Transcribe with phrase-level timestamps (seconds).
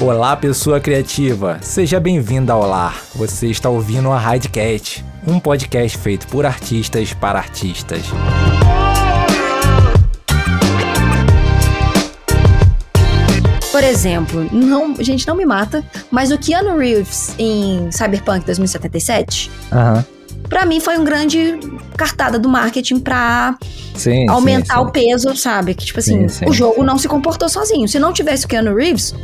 [0.00, 1.58] Olá, pessoa criativa.
[1.62, 3.00] Seja bem-vindo ao Lar.
[3.14, 8.02] Você está ouvindo a Radcast, um podcast feito por artistas para artistas.
[13.72, 20.04] Por exemplo, não, gente, não me mata, mas o Keanu Reeves em Cyberpunk 2077, Aham.
[20.48, 21.58] pra mim foi um grande
[21.96, 23.54] cartada do marketing pra
[23.94, 25.74] Sim, aumentar sim, o peso, sabe?
[25.74, 26.84] Que tipo assim, Sim, sim, o jogo sim.
[26.84, 27.86] não se comportou sozinho.
[27.86, 29.14] Se não tivesse o Keanu Reeves,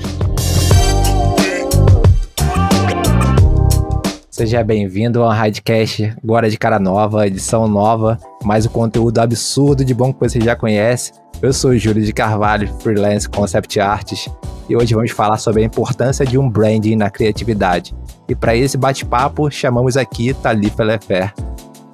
[4.42, 9.94] Seja bem-vindo ao Radcast, agora de cara nova, edição nova, mais o conteúdo absurdo de
[9.94, 11.12] bom que você já conhece.
[11.40, 14.28] Eu sou o Júlio de Carvalho, freelance concept artist,
[14.68, 17.94] e hoje vamos falar sobre a importância de um branding na criatividade.
[18.28, 21.32] E para esse bate-papo, chamamos aqui Thalita Lefer.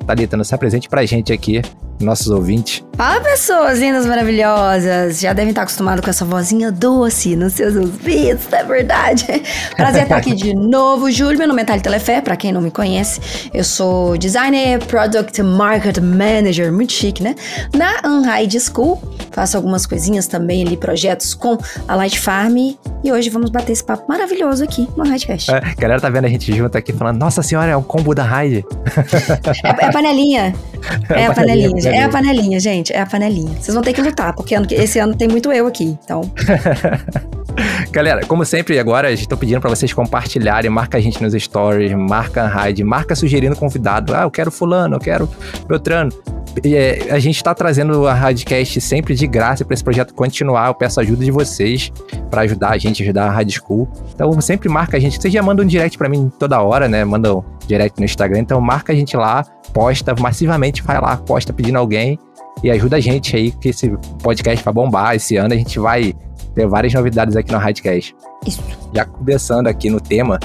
[0.06, 1.60] Thalita, não se apresente pra gente aqui,
[2.00, 2.82] nossos ouvintes.
[2.96, 5.20] Fala pessoas lindas, maravilhosas!
[5.20, 9.24] Já devem estar acostumados com essa vozinha doce nos seus ouvidos, é verdade?
[9.76, 11.38] Prazer estar aqui de novo, Júlio.
[11.38, 13.20] Meu nome é Thalita Telefé, pra quem não me conhece.
[13.54, 17.36] Eu sou designer, product market manager, muito chique, né?
[17.72, 19.00] Na Unhide School.
[19.30, 22.56] Faço algumas coisinhas também ali, projetos com a Light Farm.
[23.04, 25.52] E hoje vamos bater esse papo maravilhoso aqui no Hidecast.
[25.52, 28.14] É, a galera tá vendo a gente junto aqui falando, nossa senhora, é um combo
[28.14, 28.64] da Raid.
[29.64, 30.54] É, é a panelinha.
[31.10, 32.92] É a panelinha, panelinha, é a panelinha, gente.
[32.92, 33.56] É a panelinha.
[33.60, 35.96] Vocês vão ter que lutar, porque ano esse ano tem muito eu aqui.
[36.04, 36.20] Então,
[37.90, 42.42] Galera, como sempre, agora estou pedindo para vocês compartilharem, marca a gente nos stories, marca
[42.42, 44.14] a Raid, marca sugerindo convidado.
[44.14, 45.28] Ah, eu quero fulano, eu quero
[45.66, 46.12] Beltrano.
[46.64, 50.68] É, a gente está trazendo a Radcast sempre de graça para esse projeto continuar.
[50.68, 51.92] Eu peço ajuda de vocês
[52.30, 53.88] para ajudar a gente, ajudar a Rad School.
[54.12, 55.20] Então sempre marca a gente.
[55.20, 57.04] Vocês já mandam um direct para mim toda hora, né?
[57.04, 58.40] Mandam direct no Instagram.
[58.40, 62.18] Então marca a gente lá, posta massivamente, vai lá, posta pedindo alguém
[62.62, 63.90] e ajuda a gente aí que esse
[64.22, 65.14] podcast vai bombar.
[65.14, 66.14] Esse ano a gente vai
[66.58, 68.16] ter várias novidades aqui no Radcast.
[68.44, 68.60] isso.
[68.92, 70.40] Já começando aqui no tema,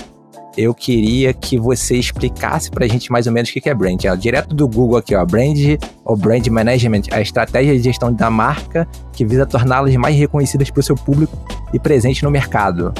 [0.56, 4.00] eu queria que você explicasse pra gente mais ou menos o que é brand.
[4.06, 5.58] Ó, direto do Google aqui, ó, brand
[6.06, 10.82] ou brand management, a estratégia de gestão da marca que visa torná-las mais reconhecidas para
[10.82, 11.36] o seu público
[11.74, 12.94] e presente no mercado.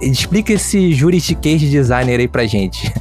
[0.00, 2.92] Explica esse juridiquês de designer aí pra gente.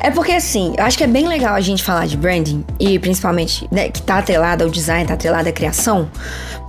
[0.00, 2.98] É porque assim, eu acho que é bem legal a gente falar de branding e
[2.98, 6.10] principalmente né, que tá atrelado ao design, tá atrelado à criação,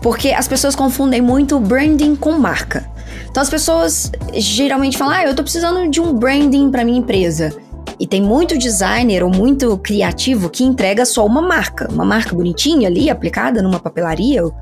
[0.01, 2.89] porque as pessoas confundem muito branding com marca.
[3.29, 7.53] Então as pessoas geralmente falam: "Ah, eu tô precisando de um branding para minha empresa".
[7.99, 12.87] E tem muito designer ou muito criativo que entrega só uma marca, uma marca bonitinha
[12.87, 14.53] ali aplicada numa papelaria ou,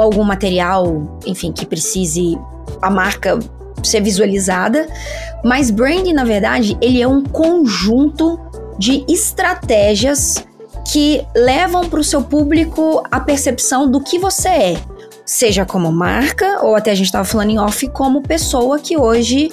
[0.00, 2.38] algum material, enfim, que precise
[2.80, 3.38] a marca
[3.82, 4.86] ser visualizada.
[5.44, 8.40] Mas branding, na verdade, ele é um conjunto
[8.78, 10.44] de estratégias
[10.90, 14.76] que levam para o seu público a percepção do que você é.
[15.24, 19.52] Seja como marca, ou até a gente estava falando em off, como pessoa que hoje,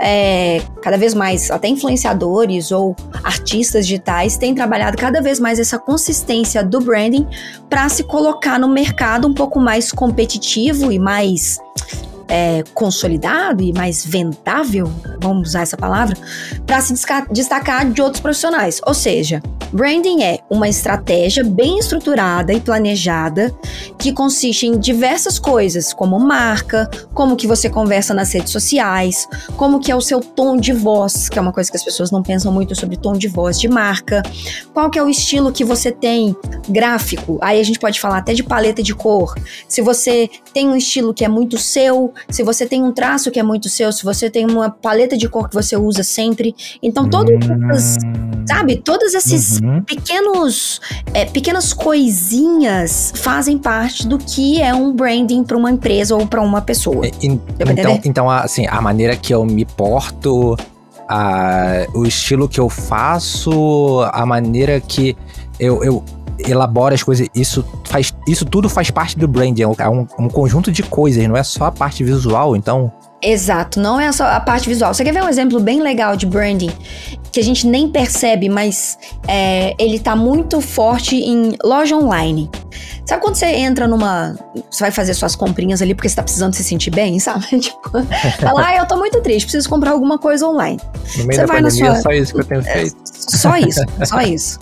[0.00, 5.78] é, cada vez mais, até influenciadores ou artistas digitais têm trabalhado cada vez mais essa
[5.78, 7.26] consistência do branding
[7.68, 11.58] para se colocar no mercado um pouco mais competitivo e mais
[12.28, 16.16] é, consolidado e mais vendável, vamos usar essa palavra,
[16.66, 16.94] para se
[17.30, 18.80] destacar de outros profissionais.
[18.86, 19.42] Ou seja,
[19.72, 23.54] branding é uma estratégia bem estruturada e planejada
[23.98, 29.80] que consiste em diversas coisas, como marca, como que você conversa nas redes sociais, como
[29.80, 32.22] que é o seu tom de voz, que é uma coisa que as pessoas não
[32.22, 34.22] pensam muito sobre tom de voz de marca,
[34.72, 36.36] qual que é o estilo que você tem
[36.68, 39.34] gráfico, aí a gente pode falar até de paleta de cor,
[39.68, 43.38] se você tem um estilo que é muito seu, se você tem um traço que
[43.38, 46.54] é muito seu, se você tem uma paleta de cor que você usa sempre.
[46.82, 47.34] Então, todas
[47.70, 47.96] essas,
[48.48, 49.82] sabe, todos esses Uhum.
[49.82, 50.80] pequenos,
[51.14, 56.40] é, pequenas coisinhas fazem parte do que é um branding para uma empresa ou para
[56.40, 57.00] uma pessoa.
[57.00, 60.56] Pra então, então, assim, a maneira que eu me porto,
[61.08, 65.16] a- o estilo que eu faço, a maneira que
[65.58, 66.04] eu, eu
[66.38, 69.62] elaboro as coisas, isso faz, isso tudo faz parte do branding.
[69.62, 72.56] É um, é um- um conjunto de coisas, não é só a parte visual.
[72.56, 72.92] Então,
[73.22, 74.92] Exato, não é só a parte visual.
[74.92, 76.70] Você quer ver um exemplo bem legal de branding
[77.32, 82.48] que a gente nem percebe, mas é, ele tá muito forte em loja online.
[83.06, 84.36] Sabe quando você entra numa.
[84.70, 87.46] Você vai fazer suas comprinhas ali porque você tá precisando se sentir bem, sabe?
[87.58, 87.90] Tipo,
[88.38, 90.78] fala, ah, eu tô muito triste, preciso comprar alguma coisa online.
[91.16, 92.96] no meio Você da vai na pandemia, sua- é só isso que eu tenho feito.
[93.04, 94.58] Só isso, só isso.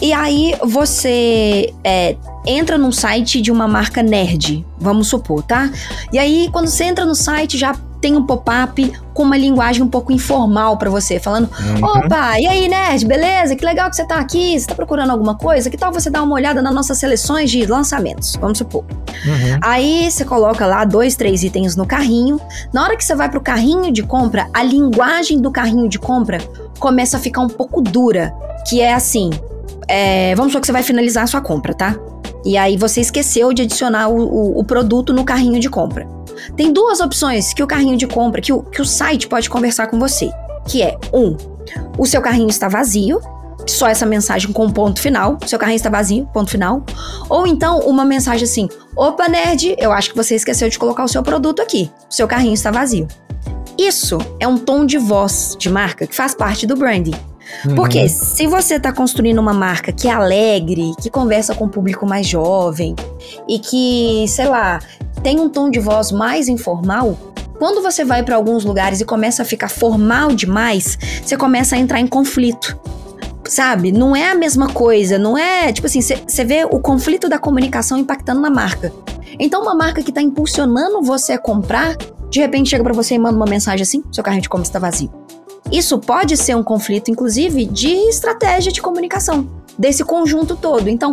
[0.00, 2.16] E aí você é,
[2.46, 5.70] entra num site de uma marca nerd, vamos supor, tá?
[6.12, 9.88] E aí quando você entra no site já tem um pop-up com uma linguagem um
[9.88, 11.84] pouco informal para você, falando: uhum.
[11.84, 13.56] opa, e aí, nerd, beleza?
[13.56, 15.68] Que legal que você tá aqui, você tá procurando alguma coisa?
[15.68, 18.36] Que tal você dar uma olhada nas nossas seleções de lançamentos?
[18.40, 18.84] Vamos supor.
[18.84, 19.58] Uhum.
[19.60, 22.40] Aí você coloca lá dois, três itens no carrinho.
[22.72, 26.38] Na hora que você vai pro carrinho de compra, a linguagem do carrinho de compra
[26.78, 28.32] começa a ficar um pouco dura.
[28.68, 29.30] Que é assim:
[29.88, 31.96] é, vamos supor que você vai finalizar a sua compra, tá?
[32.44, 36.06] E aí você esqueceu de adicionar o, o, o produto no carrinho de compra.
[36.56, 39.88] Tem duas opções que o carrinho de compra, que o, que o site pode conversar
[39.88, 40.30] com você.
[40.66, 41.36] Que é, um,
[41.98, 43.20] o seu carrinho está vazio,
[43.66, 46.84] só essa mensagem com ponto final, seu carrinho está vazio, ponto final.
[47.28, 51.08] Ou então uma mensagem assim: Opa, nerd, eu acho que você esqueceu de colocar o
[51.08, 51.90] seu produto aqui.
[52.08, 53.06] Seu carrinho está vazio.
[53.78, 57.14] Isso é um tom de voz de marca que faz parte do branding.
[57.64, 57.74] Uhum.
[57.74, 62.06] Porque se você está construindo uma marca que é alegre, que conversa com o público
[62.06, 62.94] mais jovem
[63.48, 64.78] e que, sei lá,
[65.22, 67.16] tem um tom de voz mais informal,
[67.58, 71.78] quando você vai para alguns lugares e começa a ficar formal demais, você começa a
[71.78, 72.78] entrar em conflito.
[73.48, 73.90] Sabe?
[73.90, 75.72] Não é a mesma coisa, não é.
[75.72, 78.92] Tipo assim, você vê o conflito da comunicação impactando na marca.
[79.38, 81.96] Então, uma marca que está impulsionando você a comprar,
[82.30, 84.78] de repente chega para você e manda uma mensagem assim: seu carrinho de compra está
[84.78, 85.10] vazio.
[85.70, 89.48] Isso pode ser um conflito, inclusive, de estratégia de comunicação,
[89.78, 90.88] desse conjunto todo.
[90.88, 91.12] Então,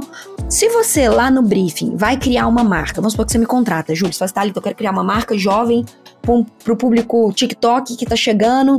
[0.49, 3.93] se você lá no briefing vai criar uma marca, vamos supor que você me contrata,
[3.93, 5.85] Júlio, você fala, tá, eu quero criar uma marca jovem
[6.21, 8.77] para o público TikTok que está chegando,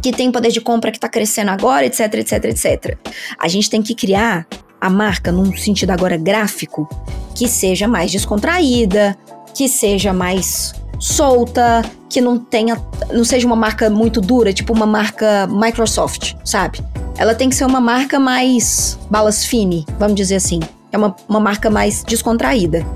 [0.00, 2.98] que tem poder de compra que está crescendo agora, etc, etc, etc.
[3.38, 4.46] A gente tem que criar
[4.80, 6.88] a marca num sentido agora gráfico
[7.34, 9.16] que seja mais descontraída,
[9.54, 12.80] que seja mais solta, que não tenha,
[13.12, 16.80] não seja uma marca muito dura, tipo uma marca Microsoft, sabe?
[17.16, 20.60] Ela tem que ser uma marca mais balas fine, vamos dizer assim.
[20.90, 22.86] É uma, uma marca mais descontraída.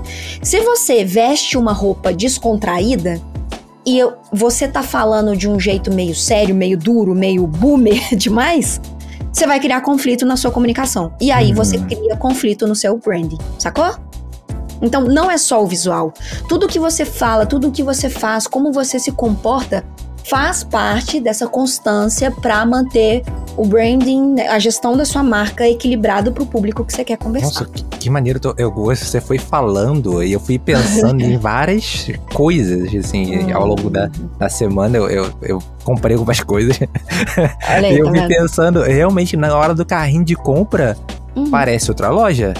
[0.41, 3.21] Se você veste uma roupa descontraída
[3.85, 8.81] e eu, você tá falando de um jeito meio sério, meio duro, meio boomer demais,
[9.31, 11.13] você vai criar conflito na sua comunicação.
[11.19, 11.55] E aí uhum.
[11.55, 13.95] você cria conflito no seu branding, sacou?
[14.83, 16.13] Então não é só o visual.
[16.47, 19.83] Tudo que você fala, tudo que você faz, como você se comporta,
[20.29, 23.23] faz parte dessa constância para manter
[23.55, 27.17] o branding, né, a gestão da sua marca equilibrado para o público que você quer
[27.17, 27.61] conversar.
[27.61, 29.05] Nossa, que, que maneiro eu gosto.
[29.05, 33.55] Você foi falando e eu fui pensando em várias coisas, assim, hum.
[33.55, 34.09] ao longo da,
[34.39, 36.79] da semana eu, eu, eu comprei algumas coisas.
[37.69, 40.97] Olha aí, e eu tá fui pensando, realmente, na hora do carrinho de compra,
[41.35, 41.49] uhum.
[41.49, 42.53] parece outra loja.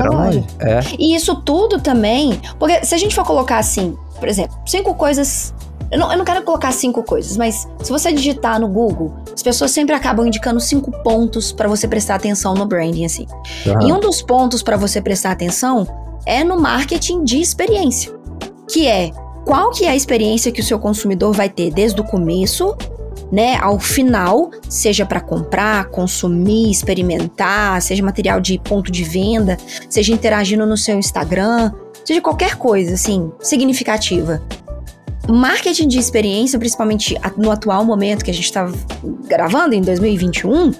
[0.00, 0.44] Outra loja.
[0.60, 0.80] É.
[0.98, 2.40] E isso tudo também.
[2.58, 5.54] Porque se a gente for colocar assim, por exemplo, cinco coisas.
[5.90, 9.42] Eu não, eu não quero colocar cinco coisas, mas se você digitar no Google, as
[9.42, 13.26] pessoas sempre acabam indicando cinco pontos para você prestar atenção no branding, assim.
[13.66, 13.88] Uhum.
[13.88, 15.88] E um dos pontos para você prestar atenção
[16.24, 18.12] é no marketing de experiência,
[18.70, 19.10] que é
[19.44, 22.76] qual que é a experiência que o seu consumidor vai ter desde o começo
[23.30, 29.56] né, ao final, seja para comprar, consumir, experimentar, seja material de ponto de venda,
[29.88, 31.72] seja interagindo no seu Instagram,
[32.04, 34.42] seja qualquer coisa assim significativa.
[35.28, 38.68] Marketing de experiência, principalmente no atual momento que a gente está
[39.28, 40.72] gravando em 2021,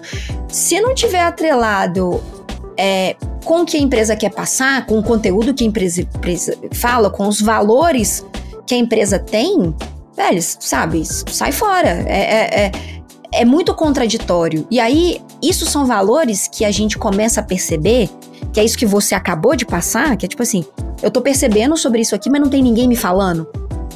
[0.49, 2.21] se não tiver atrelado
[2.77, 3.15] é,
[3.45, 7.11] com o que a empresa quer passar, com o conteúdo que a empresa, empresa fala,
[7.11, 8.25] com os valores
[8.67, 9.75] que a empresa tem,
[10.21, 11.89] velho, sabe, sai fora.
[11.89, 12.73] É, é, é,
[13.33, 14.67] é muito contraditório.
[14.71, 18.11] E aí, isso são valores que a gente começa a perceber,
[18.53, 20.65] que é isso que você acabou de passar, que é tipo assim,
[21.03, 23.49] eu tô percebendo sobre isso aqui, mas não tem ninguém me falando.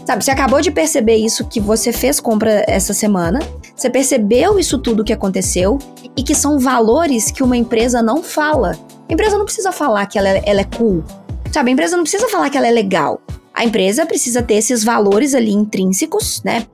[0.06, 3.40] Sabe, você acabou de perceber isso que você fez compra essa semana,
[3.74, 5.78] você percebeu isso tudo que aconteceu
[6.14, 8.78] e que são valores que uma empresa não fala.
[9.08, 11.02] A empresa não precisa falar que ela é, ela é cool.
[11.50, 13.20] Sabe, a empresa não precisa falar que ela é legal.
[13.54, 16.66] A empresa precisa ter esses valores ali intrínsecos, né,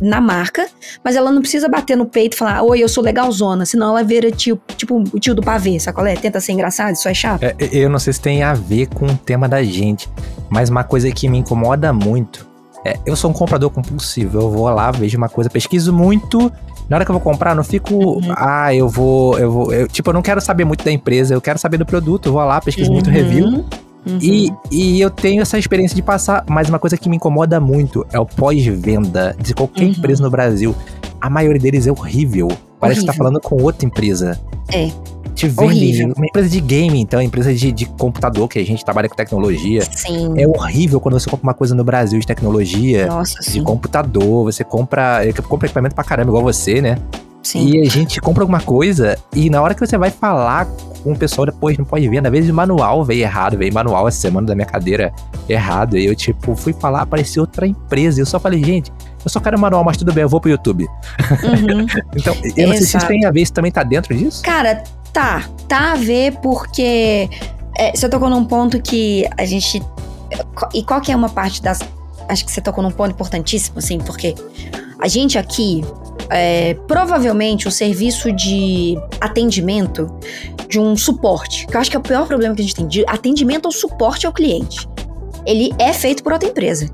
[0.00, 0.66] na marca,
[1.02, 4.04] mas ela não precisa bater no peito e falar, oi, eu sou legalzona, senão ela
[4.04, 6.14] vira tio, tipo o tio do pavê, sacolé?
[6.16, 7.42] Tenta ser engraçado, isso é chato.
[7.42, 10.08] É, eu não sei se tem a ver com o tema da gente,
[10.50, 12.50] mas uma coisa que me incomoda muito
[12.84, 16.50] é, eu sou um comprador compulsivo, eu vou lá, vejo uma coisa, pesquiso muito,
[16.88, 18.32] na hora que eu vou comprar, não fico, uhum.
[18.36, 21.40] ah, eu vou, eu vou, eu, tipo, eu não quero saber muito da empresa, eu
[21.40, 22.94] quero saber do produto, eu vou lá, pesquiso uhum.
[22.94, 23.66] muito review,
[24.06, 24.18] Uhum.
[24.20, 28.06] E, e eu tenho essa experiência de passar, mas uma coisa que me incomoda muito
[28.12, 29.90] é o pós-venda de qualquer uhum.
[29.90, 30.74] empresa no Brasil.
[31.20, 32.48] A maioria deles é horrível.
[32.78, 33.00] Parece horrível.
[33.00, 34.40] que tá falando com outra empresa.
[34.72, 34.90] É.
[35.34, 39.08] Te vende uma empresa de game, então, empresa de, de computador, que a gente trabalha
[39.08, 39.82] com tecnologia.
[39.82, 40.34] Sim.
[40.36, 43.62] É horrível quando você compra uma coisa no Brasil de tecnologia, Nossa, de sim.
[43.62, 46.96] computador, você compra, compra equipamento pra caramba, igual você, né?
[47.42, 47.66] Sim.
[47.66, 50.66] E a gente compra alguma coisa e na hora que você vai falar
[51.02, 52.20] com o pessoal depois não pode ver.
[52.20, 55.12] Na vez o manual veio errado, veio manual essa semana da minha cadeira
[55.48, 55.96] errado.
[55.96, 58.20] E eu, tipo, fui falar, apareceu outra empresa.
[58.20, 58.92] E eu só falei, gente,
[59.24, 60.84] eu só quero manual, mas tudo bem, eu vou pro YouTube.
[60.84, 61.86] Uhum.
[62.14, 64.42] então, eu não sei se isso tem a ver, isso também tá dentro disso?
[64.42, 65.44] Cara, tá.
[65.66, 67.28] Tá a ver porque
[67.76, 69.82] é, você tocou num ponto que a gente.
[70.74, 71.80] E qual que é uma parte das.
[72.28, 74.34] Acho que você tocou num ponto importantíssimo, assim, porque
[75.00, 75.82] a gente aqui.
[76.32, 80.06] É, provavelmente o serviço de atendimento
[80.68, 82.86] de um suporte, que eu acho que é o pior problema que a gente tem,
[82.86, 84.88] de atendimento ou suporte ao cliente.
[85.44, 86.88] Ele é feito por outra empresa.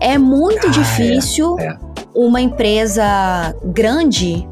[0.00, 1.78] É muito ah, difícil é, é.
[2.12, 4.44] uma empresa grande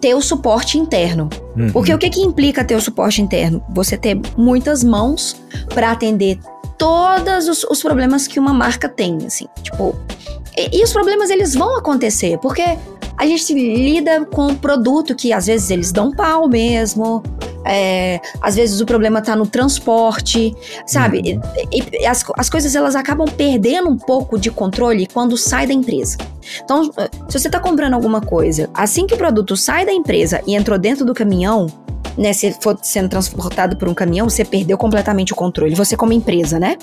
[0.00, 1.28] ter o suporte interno.
[1.56, 1.70] Uhum.
[1.70, 3.62] Porque o que, que implica ter o suporte interno?
[3.70, 5.36] Você ter muitas mãos
[5.74, 6.38] para atender
[6.78, 9.46] todos os, os, problemas que uma marca tem, assim.
[9.62, 9.94] Tipo,
[10.56, 12.62] e, e, os problemas eles vão acontecer, porque
[13.16, 17.22] a gente lida com produto que às vezes eles dão pau mesmo,
[17.64, 20.54] é, às vezes o problema tá no transporte,
[20.86, 21.18] sabe?
[21.18, 21.40] Uhum.
[21.72, 25.74] E, e as, as coisas elas acabam perdendo um pouco de controle quando sai da
[25.74, 26.16] empresa.
[26.62, 26.90] Então,
[27.28, 30.78] se você tá comprando alguma coisa, assim que o produto sai da empresa e entrou
[30.78, 31.66] dentro do caminhão,
[32.16, 35.74] né, se for sendo transportado por um caminhão, você perdeu completamente o controle.
[35.74, 36.76] Você como empresa, né?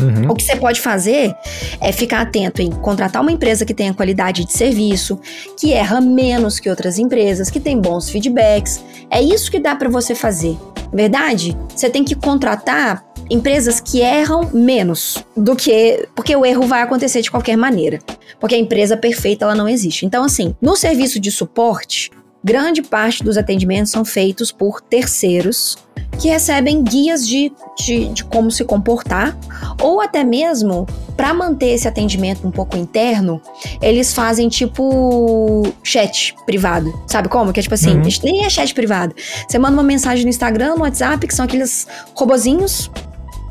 [0.00, 0.30] Uhum.
[0.30, 1.34] O que você pode fazer
[1.80, 5.18] é ficar atento em contratar uma empresa que tenha qualidade de serviço,
[5.58, 8.82] que erra menos que outras empresas, que tem bons feedbacks.
[9.10, 10.56] É isso que dá para você fazer.
[10.92, 11.56] Verdade?
[11.74, 17.20] Você tem que contratar empresas que erram menos do que porque o erro vai acontecer
[17.20, 17.98] de qualquer maneira,
[18.40, 20.06] porque a empresa perfeita ela não existe.
[20.06, 22.10] Então assim, no serviço de suporte,
[22.42, 25.76] grande parte dos atendimentos são feitos por terceiros
[26.18, 29.36] que recebem guias de, de, de como se comportar,
[29.80, 33.40] ou até mesmo para manter esse atendimento um pouco interno,
[33.80, 36.92] eles fazem tipo chat privado.
[37.06, 37.52] Sabe como?
[37.52, 38.02] Que é tipo assim, uhum.
[38.24, 39.14] nem é chat privado.
[39.48, 42.90] Você manda uma mensagem no Instagram, no WhatsApp, que são aqueles robozinhos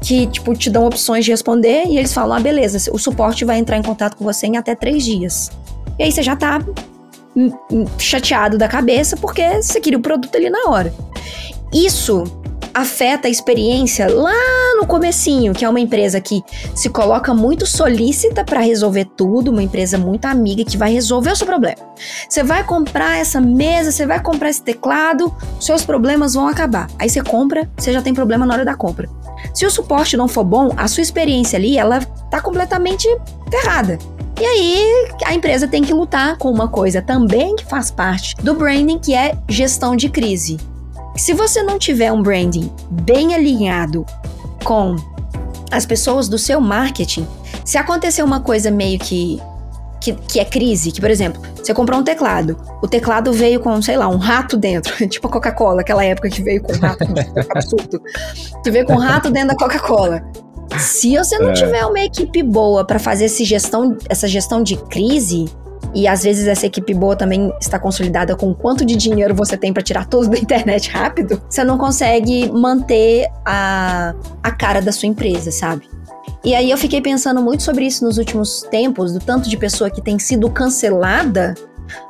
[0.02, 3.58] que, tipo, te dão opções de responder e eles falam: ah, beleza, o suporte vai
[3.58, 5.52] entrar em contato com você em até três dias.
[5.98, 6.60] E aí você já tá
[7.98, 10.94] chateado da cabeça porque você queria o produto ali na hora.
[11.74, 12.24] Isso
[12.78, 16.44] afeta a experiência lá no comecinho, que é uma empresa que
[16.76, 21.36] se coloca muito solícita para resolver tudo, uma empresa muito amiga que vai resolver o
[21.36, 21.78] seu problema.
[22.30, 26.88] Você vai comprar essa mesa, você vai comprar esse teclado, seus problemas vão acabar.
[27.00, 29.10] Aí você compra, você já tem problema na hora da compra.
[29.56, 33.08] Se o suporte não for bom, a sua experiência ali, ela tá completamente
[33.50, 33.98] ferrada.
[34.40, 38.54] E aí a empresa tem que lutar com uma coisa também que faz parte do
[38.54, 40.58] branding, que é gestão de crise.
[41.18, 44.06] Se você não tiver um branding bem alinhado
[44.64, 44.96] com
[45.72, 47.28] as pessoas do seu marketing,
[47.66, 49.42] se acontecer uma coisa meio que
[50.00, 53.82] que, que, é crise, que, por exemplo, você comprou um teclado, o teclado veio com,
[53.82, 57.04] sei lá, um rato dentro, tipo a Coca-Cola, aquela época que veio com um rato,
[57.50, 58.02] absurdo,
[58.64, 60.24] que veio com um rato dentro da Coca-Cola.
[60.78, 61.54] Se você não é.
[61.54, 65.46] tiver uma equipe boa para fazer essa gestão, essa gestão de crise,
[65.94, 69.74] e às vezes essa equipe boa também está consolidada com quanto de dinheiro você tem
[69.74, 74.14] para tirar tudo da internet rápido, você não consegue manter a,
[74.44, 75.88] a cara da sua empresa, sabe?
[76.44, 79.90] E aí eu fiquei pensando muito sobre isso nos últimos tempos, do tanto de pessoa
[79.90, 81.56] que tem sido cancelada.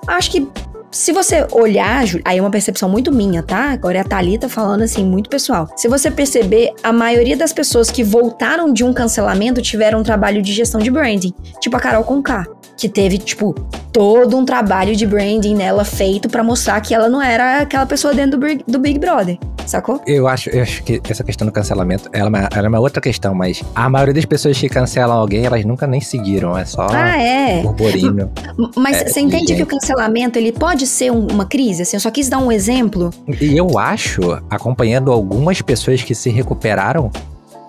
[0.05, 0.48] Acho que
[0.91, 3.72] se você olhar, aí é uma percepção muito minha, tá?
[3.72, 5.67] Agora é a Thalita falando assim, muito pessoal.
[5.75, 10.41] Se você perceber, a maioria das pessoas que voltaram de um cancelamento tiveram um trabalho
[10.41, 12.46] de gestão de branding, tipo a Carol Conká
[12.77, 13.53] que teve, tipo,
[13.91, 18.13] todo um trabalho de branding nela feito para mostrar que ela não era aquela pessoa
[18.13, 19.38] dentro do Big, do Big Brother.
[19.65, 20.01] Sacou?
[20.07, 22.79] Eu acho, eu acho que essa questão do cancelamento ela é, uma, ela é uma
[22.79, 26.63] outra questão, mas a maioria das pessoas que cancelam alguém, elas nunca nem seguiram, é
[26.63, 27.62] só ah, é.
[27.62, 28.31] burburinho.
[28.77, 31.81] Mas é, você entende que o cancelamento, ele pode ser um, uma crise?
[31.81, 33.10] Assim, eu só quis dar um exemplo.
[33.41, 37.12] E eu acho, acompanhando algumas pessoas que se recuperaram,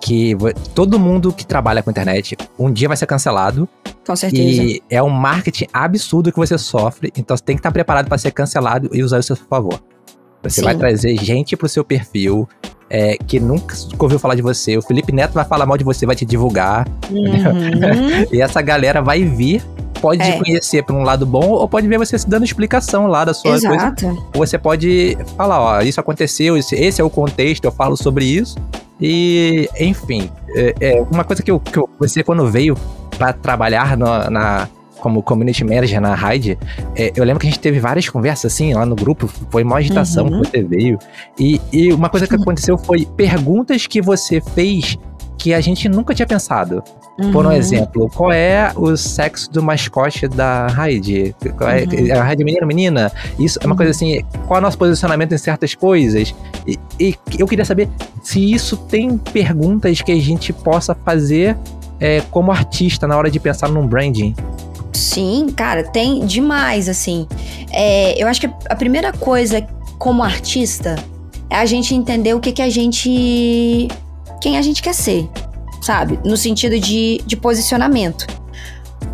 [0.01, 0.35] que
[0.73, 3.67] todo mundo que trabalha com internet um dia vai ser cancelado.
[4.05, 4.63] Com certeza.
[4.63, 8.17] E é um marketing absurdo que você sofre, então você tem que estar preparado para
[8.17, 9.79] ser cancelado e usar isso a seu favor.
[10.41, 10.65] Você Sim.
[10.65, 12.47] vai trazer gente pro seu perfil
[12.89, 14.77] é, que nunca ouviu falar de você.
[14.77, 16.87] O Felipe Neto vai falar mal de você, vai te divulgar.
[17.11, 18.25] Uhum.
[18.31, 19.61] e essa galera vai vir
[19.99, 20.31] pode é.
[20.31, 23.33] te conhecer por um lado bom ou pode ver você se dando explicação lá da
[23.33, 24.05] sua Exato.
[24.05, 24.21] coisa.
[24.33, 28.57] Ou você pode falar, ó, isso aconteceu, esse é o contexto, eu falo sobre isso.
[29.01, 32.75] E, enfim, é, é uma coisa que, eu, que eu, você, quando veio
[33.17, 34.67] para trabalhar no, na,
[34.99, 36.57] como community manager na Raid,
[36.95, 39.77] é, eu lembro que a gente teve várias conversas assim lá no grupo, foi uma
[39.77, 40.41] agitação uhum.
[40.41, 40.99] que você veio.
[41.39, 44.97] E, e uma coisa que aconteceu foi perguntas que você fez
[45.39, 46.83] que a gente nunca tinha pensado.
[47.17, 47.31] Uhum.
[47.31, 51.35] Por um exemplo, qual é o sexo do mascote da Raid?
[51.43, 52.19] É, uhum.
[52.19, 53.11] A Raid é menina menina?
[53.39, 53.77] Isso é uma uhum.
[53.77, 56.35] coisa assim, qual é o nosso posicionamento em certas coisas?
[56.67, 57.89] E, e, eu queria saber
[58.21, 61.57] se isso tem perguntas que a gente possa fazer
[61.99, 64.35] é, como artista na hora de pensar num branding.
[64.93, 67.27] Sim, cara, tem demais, assim.
[67.71, 69.65] É, eu acho que a primeira coisa
[69.97, 70.95] como artista
[71.49, 73.87] é a gente entender o que, que a gente.
[74.39, 75.29] Quem a gente quer ser
[75.81, 76.19] sabe?
[76.23, 78.27] No sentido de, de posicionamento.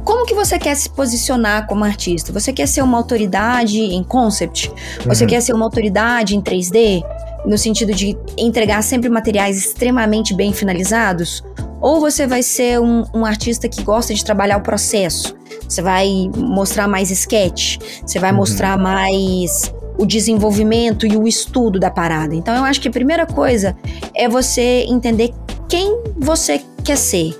[0.03, 2.31] Como que você quer se posicionar como artista?
[2.31, 4.71] Você quer ser uma autoridade em concept?
[5.05, 5.29] Você uhum.
[5.29, 7.03] quer ser uma autoridade em 3D?
[7.45, 11.43] No sentido de entregar sempre materiais extremamente bem finalizados?
[11.81, 15.35] Ou você vai ser um, um artista que gosta de trabalhar o processo?
[15.67, 17.77] Você vai mostrar mais sketch?
[18.05, 18.37] Você vai uhum.
[18.37, 22.35] mostrar mais o desenvolvimento e o estudo da parada.
[22.35, 23.75] Então eu acho que a primeira coisa
[24.13, 25.33] é você entender
[25.67, 27.37] quem você quer ser,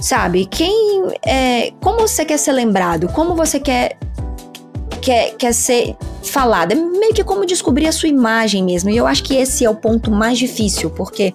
[0.00, 0.46] sabe?
[0.46, 3.08] Quem, é, como você quer ser lembrado?
[3.08, 3.98] Como você quer
[5.06, 6.72] quer, quer ser falado?
[6.72, 8.90] É meio que como descobrir a sua imagem mesmo.
[8.90, 11.32] E eu acho que esse é o ponto mais difícil, porque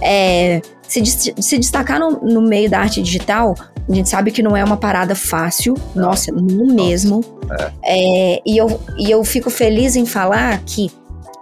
[0.00, 3.54] é, se, se destacar no, no meio da arte digital,
[3.88, 7.24] a gente sabe que não é uma parada fácil, nossa, no mesmo.
[7.50, 7.72] É.
[7.82, 10.90] É, e, eu, e eu fico feliz em falar que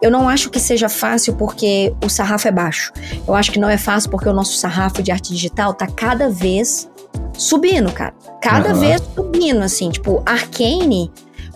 [0.02, 2.92] eu não acho que seja fácil porque o sarrafo é baixo.
[3.26, 6.28] Eu acho que não é fácil porque o nosso sarrafo de arte digital tá cada
[6.28, 6.88] vez
[7.32, 8.14] subindo, cara.
[8.40, 8.80] Cada uhum.
[8.80, 9.90] vez subindo, assim.
[9.90, 11.10] Tipo, Arcane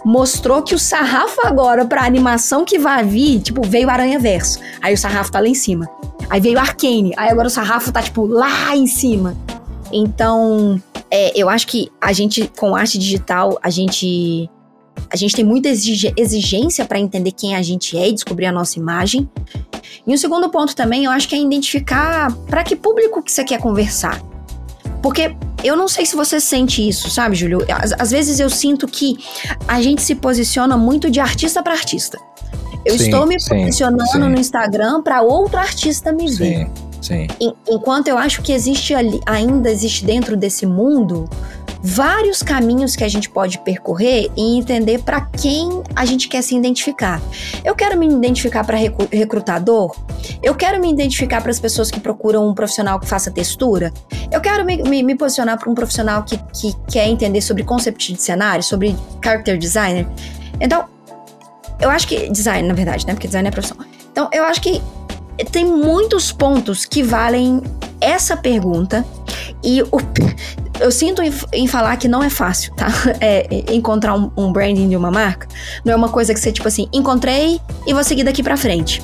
[0.05, 4.59] mostrou que o sarrafo agora pra animação que vai vir, tipo, veio Aranha Verso.
[4.81, 5.89] Aí o sarrafo tá lá em cima.
[6.29, 7.13] Aí veio Arcane.
[7.17, 9.37] Aí agora o sarrafo tá, tipo, lá em cima.
[9.93, 14.49] Então, é, eu acho que a gente, com arte digital, a gente
[15.11, 18.79] a gente tem muita exigência para entender quem a gente é e descobrir a nossa
[18.79, 19.29] imagem.
[20.07, 23.45] E um segundo ponto também, eu acho que é identificar para que público que você
[23.45, 24.23] quer conversar.
[25.03, 27.65] Porque eu não sei se você sente isso, sabe, Júlio?
[27.71, 29.19] Às, às vezes eu sinto que
[29.67, 32.19] a gente se posiciona muito de artista para artista.
[32.85, 34.19] Eu sim, estou me sim, posicionando sim.
[34.19, 36.69] no Instagram para outro artista me ver.
[37.01, 37.55] Sim, sim.
[37.69, 41.29] Enquanto eu acho que existe ali, ainda existe dentro desse mundo
[41.83, 46.55] vários caminhos que a gente pode percorrer e entender para quem a gente quer se
[46.55, 47.21] identificar.
[47.65, 48.77] Eu quero me identificar para
[49.11, 49.97] recrutador?
[50.43, 53.93] Eu quero me identificar para as pessoas que procuram um profissional que faça textura?
[54.31, 58.13] Eu quero me, me, me posicionar para um profissional que, que quer entender sobre concept
[58.13, 60.07] de cenário, sobre character designer?
[60.61, 60.85] Então,
[61.81, 62.31] eu acho que.
[62.31, 63.15] Design, na verdade, né?
[63.15, 63.77] Porque design é profissão.
[64.13, 64.81] Então, eu acho que
[65.51, 67.63] tem muitos pontos que valem
[68.01, 69.05] essa pergunta.
[69.63, 69.99] E o,
[70.81, 72.89] eu sinto em, em, falar que não é fácil, tá?
[73.21, 75.47] É, encontrar um, um branding de uma marca.
[75.85, 79.03] Não é uma coisa que você, tipo assim, encontrei e vou seguir daqui pra frente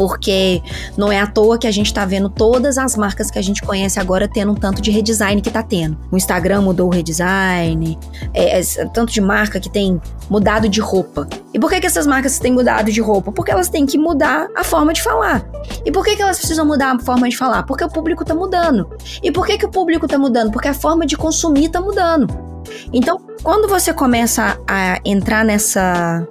[0.00, 0.62] porque
[0.96, 3.60] não é à toa que a gente tá vendo todas as marcas que a gente
[3.60, 5.98] conhece agora tendo um tanto de redesign que tá tendo.
[6.10, 7.98] O Instagram mudou o redesign,
[8.32, 8.62] é, é,
[8.94, 11.28] tanto de marca que tem mudado de roupa.
[11.52, 13.30] E por que, que essas marcas têm mudado de roupa?
[13.30, 15.44] Porque elas têm que mudar a forma de falar.
[15.84, 17.64] E por que, que elas precisam mudar a forma de falar?
[17.64, 18.88] Porque o público tá mudando.
[19.22, 20.50] E por que, que o público tá mudando?
[20.50, 22.26] Porque a forma de consumir tá mudando.
[22.90, 26.26] Então, quando você começa a entrar nessa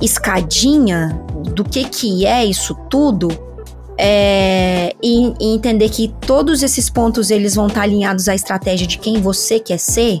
[0.00, 1.20] escadinha
[1.54, 3.28] do que que é isso tudo
[3.98, 8.98] é, e, e, entender que todos esses pontos eles vão estar alinhados à estratégia de
[8.98, 10.20] quem você quer ser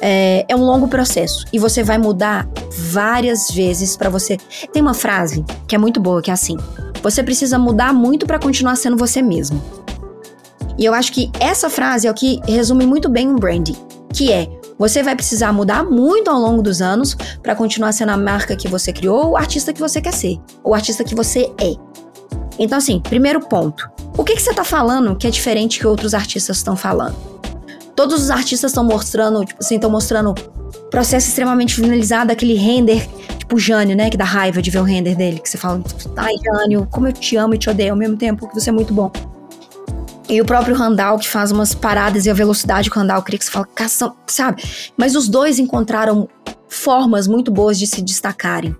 [0.00, 4.36] é, é um longo processo e você vai mudar várias vezes para você.
[4.72, 6.56] Tem uma frase que é muito boa que é assim:
[7.02, 9.62] você precisa mudar muito para continuar sendo você mesmo.
[10.76, 13.76] E eu acho que essa frase é o que resume muito bem um branding,
[14.12, 18.16] que é você vai precisar mudar muito ao longo dos anos para continuar sendo a
[18.16, 21.74] marca que você criou, o artista que você quer ser, o artista que você é.
[22.58, 23.88] Então, assim, primeiro ponto.
[24.16, 27.16] O que, que você está falando que é diferente que outros artistas estão falando?
[27.94, 30.34] Todos os artistas estão mostrando, tipo assim, estão mostrando
[30.90, 34.10] processo extremamente finalizado, aquele render, tipo o Jânio, né?
[34.10, 35.82] Que dá raiva de ver o render dele, que você fala,
[36.16, 38.72] ai, Jânio, como eu te amo e te odeio ao mesmo tempo, que você é
[38.72, 39.10] muito bom.
[40.28, 43.38] E o próprio Randall, que faz umas paradas e a velocidade que o Randall cria,
[43.38, 44.62] que você fala, cação, sabe?
[44.96, 46.28] Mas os dois encontraram
[46.68, 48.76] formas muito boas de se destacarem.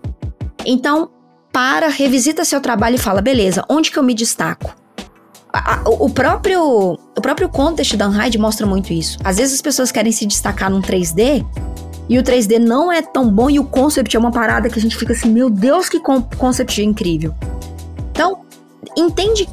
[0.66, 1.10] Então,
[1.50, 4.76] para, revisita seu trabalho e fala, beleza, onde que eu me destaco?
[5.86, 9.18] o próprio o próprio contexto da Unhide mostra muito isso.
[9.24, 11.44] Às vezes as pessoas querem se destacar num 3D
[12.08, 14.82] e o 3D não é tão bom e o concept é uma parada que a
[14.82, 17.34] gente fica assim, meu Deus, que concept incrível.
[18.10, 18.42] Então,
[18.96, 19.48] entende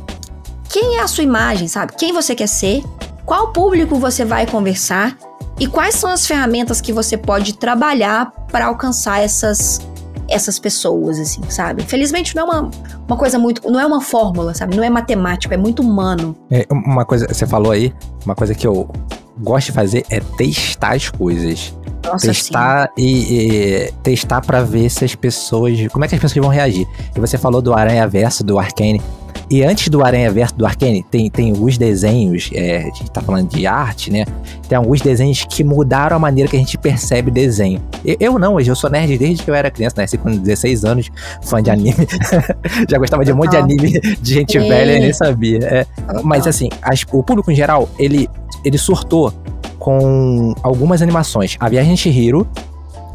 [0.75, 1.93] quem é a sua imagem, sabe?
[1.97, 2.83] Quem você quer ser,
[3.25, 5.17] qual público você vai conversar
[5.57, 9.79] e quais são as ferramentas que você pode trabalhar para alcançar essas
[10.27, 11.83] essas pessoas, assim, sabe?
[11.83, 12.71] Felizmente não é uma,
[13.07, 13.71] uma coisa muito.
[13.71, 14.75] Não é uma fórmula, sabe?
[14.75, 16.35] Não é matemático, é muito humano.
[16.51, 17.93] É, uma coisa, você falou aí,
[18.25, 18.89] uma coisa que eu
[19.37, 21.73] gosto de fazer é testar as coisas.
[22.03, 23.05] Nossa, testar sim.
[23.05, 25.87] e, e testar para ver se as pessoas.
[25.87, 26.85] Como é que as pessoas vão reagir.
[27.15, 29.01] E você falou do Aranha Verso, do Arcane.
[29.49, 33.21] E antes do Aranha Verso do Arcane, tem, tem alguns desenhos, é, a gente tá
[33.21, 34.25] falando de arte, né?
[34.67, 37.81] Tem alguns desenhos que mudaram a maneira que a gente percebe desenho.
[38.03, 40.83] Eu, eu não, hoje eu sou nerd desde que eu era criança, nasci com 16
[40.85, 41.11] anos,
[41.43, 42.07] fã de anime.
[42.89, 44.67] Já gostava de um monte de anime de gente Sim.
[44.67, 45.59] velha e nem sabia.
[45.63, 45.85] É,
[46.23, 48.27] mas assim, as, o público em geral, ele,
[48.63, 49.31] ele surtou
[49.77, 51.55] com algumas animações.
[51.59, 52.47] A Viagem de Shihiro.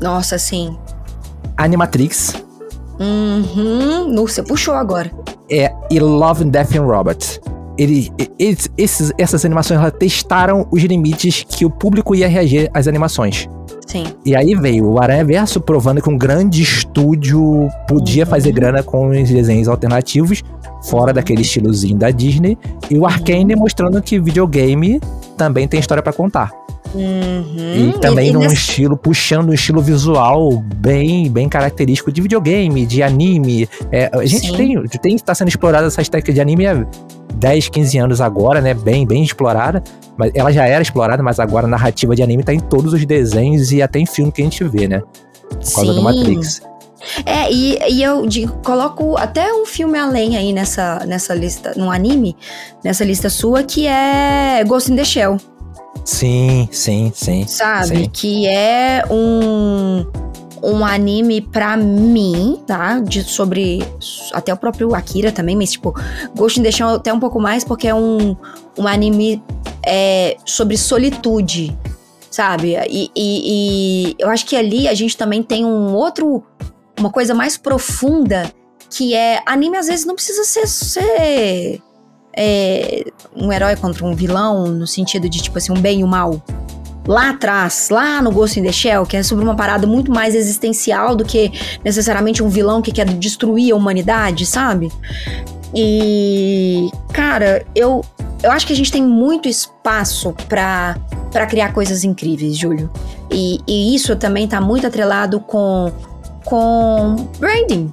[0.01, 0.77] Nossa, sim.
[1.57, 2.50] Animatrix.
[3.01, 4.15] Uhum.
[4.17, 5.11] Você puxou agora.
[5.51, 7.41] É, e Love, Death and Robots.
[7.79, 12.87] Ele, eles, esses, essas animações elas testaram os limites que o público ia reagir às
[12.87, 13.49] animações.
[13.87, 14.05] Sim.
[14.25, 18.31] E aí veio o Aranha Verso provando que um grande estúdio podia uhum.
[18.31, 20.43] fazer grana com os desenhos alternativos,
[20.85, 22.59] fora daquele estilozinho da Disney.
[22.91, 25.01] E o Arkane mostrando que videogame
[25.37, 26.53] também tem história para contar.
[26.95, 27.91] Uhum.
[27.91, 28.55] E também e, num nesse...
[28.55, 33.69] estilo, puxando um estilo visual bem, bem característico de videogame, de anime.
[33.93, 34.57] É, a gente Sim.
[34.57, 36.85] tem, tem está sendo explorada essa estética de anime há
[37.35, 38.75] 10, 15 anos agora, né?
[38.75, 39.83] Bem, bem explorada.
[40.17, 43.05] Mas ela já era explorada, mas agora a narrativa de anime tá em todos os
[43.07, 45.01] desenhos e até em filme que a gente vê, né?
[45.49, 45.99] Por causa Sim.
[45.99, 46.63] do Matrix.
[47.25, 51.91] É, e, e eu digo, coloco até um filme além aí nessa, nessa lista, num
[51.91, 52.37] anime,
[52.85, 55.39] nessa lista sua, que é Ghost in the Shell.
[56.05, 57.47] Sim, sim, sim.
[57.47, 57.87] Sabe?
[57.87, 58.11] Sim.
[58.11, 60.05] Que é um
[60.63, 63.01] um anime pra mim, tá?
[63.01, 63.83] De, sobre.
[64.33, 65.95] Até o próprio Akira também, mas, tipo,
[66.37, 68.37] Ghost in the Shell até um pouco mais, porque é um,
[68.79, 69.43] um anime
[69.85, 71.77] é, sobre solitude,
[72.31, 72.77] sabe?
[72.89, 76.45] E, e, e, eu acho que ali a gente também tem um outro.
[76.99, 78.53] Uma coisa mais profunda,
[78.91, 79.41] que é.
[79.47, 80.67] Anime às vezes não precisa ser.
[80.67, 81.83] ser
[82.37, 86.07] é, um herói contra um vilão, no sentido de, tipo assim, um bem e um
[86.07, 86.43] mal.
[87.07, 90.35] Lá atrás, lá no Ghost in the Shell, que é sobre uma parada muito mais
[90.35, 91.51] existencial do que
[91.85, 94.93] necessariamente um vilão que quer destruir a humanidade, sabe?
[95.75, 98.05] E, cara, eu,
[98.43, 100.97] eu acho que a gente tem muito espaço para
[101.31, 102.91] para criar coisas incríveis, Júlio.
[103.31, 105.93] E, e, isso também tá muito atrelado com,
[106.45, 107.93] com branding.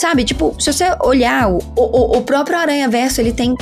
[0.00, 3.54] Sabe, tipo, se você olhar, o, o, o próprio Aranha Verso, ele tem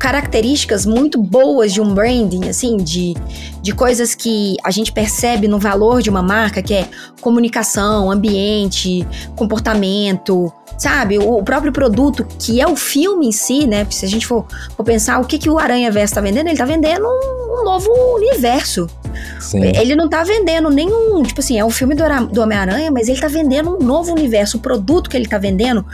[0.00, 3.14] características muito boas de um branding, assim, de,
[3.60, 6.88] de coisas que a gente percebe no valor de uma marca, que é
[7.20, 11.18] comunicação, ambiente, comportamento, sabe?
[11.18, 13.86] O, próprio produto, que é o filme em si, né?
[13.90, 16.56] Se a gente for, for pensar o que, que o Aranha Verso tá vendendo, ele
[16.56, 18.86] tá vendendo um, um novo universo.
[19.38, 19.62] Sim.
[19.76, 21.22] Ele não tá vendendo nenhum.
[21.22, 24.56] Tipo assim, é um filme do, do Homem-Aranha, mas ele tá vendendo um novo universo.
[24.56, 25.84] O produto que ele tá vendendo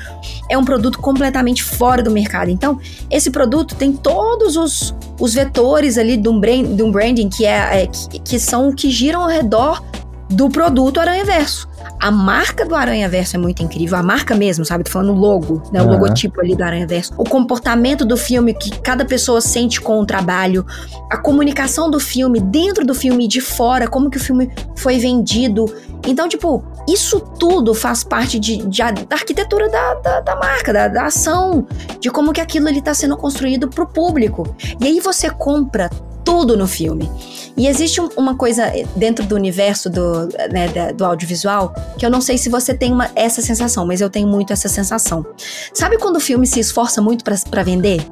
[0.48, 2.50] é um produto completamente fora do mercado.
[2.50, 2.78] Então,
[3.10, 7.44] esse produto tem todos os, os vetores ali de um, brand, de um branding que,
[7.44, 9.82] é, é que, que são que giram ao redor
[10.28, 11.68] do produto Aranha Verso.
[12.00, 14.84] A marca do Aranha Verso é muito incrível, a marca mesmo, sabe?
[14.84, 15.80] Tô falando o logo, né?
[15.80, 15.92] O uhum.
[15.92, 17.12] logotipo ali do Aranha Verso.
[17.16, 20.66] O comportamento do filme que cada pessoa sente com o trabalho,
[21.10, 24.98] a comunicação do filme dentro do filme e de fora, como que o filme foi
[24.98, 25.66] vendido.
[26.06, 30.88] Então, tipo, isso tudo faz parte de, de da arquitetura da, da, da marca, da,
[30.88, 31.66] da, ação,
[32.00, 34.44] de como que aquilo ali tá sendo construído pro público.
[34.80, 35.90] E aí você compra
[36.26, 37.08] tudo no filme.
[37.56, 42.20] E existe um, uma coisa dentro do universo do, né, do audiovisual que eu não
[42.20, 45.24] sei se você tem uma, essa sensação, mas eu tenho muito essa sensação.
[45.72, 48.04] Sabe quando o filme se esforça muito para vender?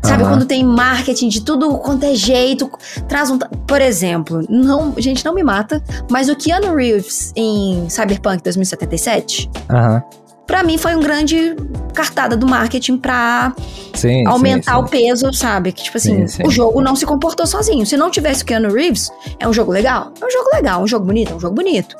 [0.00, 0.28] Sabe, uhum.
[0.28, 2.70] quando tem marketing de tudo quanto é jeito,
[3.08, 3.38] traz um.
[3.38, 9.50] Por exemplo, não, gente, não me mata, mas o Keanu Reeves em Cyberpunk 2077.
[9.68, 9.94] Aham.
[9.96, 11.54] Uhum para mim foi um grande
[11.94, 13.54] cartada do marketing pra
[13.94, 14.84] sim, aumentar sim, sim.
[14.84, 15.72] o peso, sabe?
[15.72, 17.84] Que, tipo assim, o jogo não se comportou sozinho.
[17.84, 20.10] Se não tivesse o Keanu Reeves, é um jogo legal?
[20.20, 21.94] É um jogo legal, um jogo bonito, é um jogo bonito.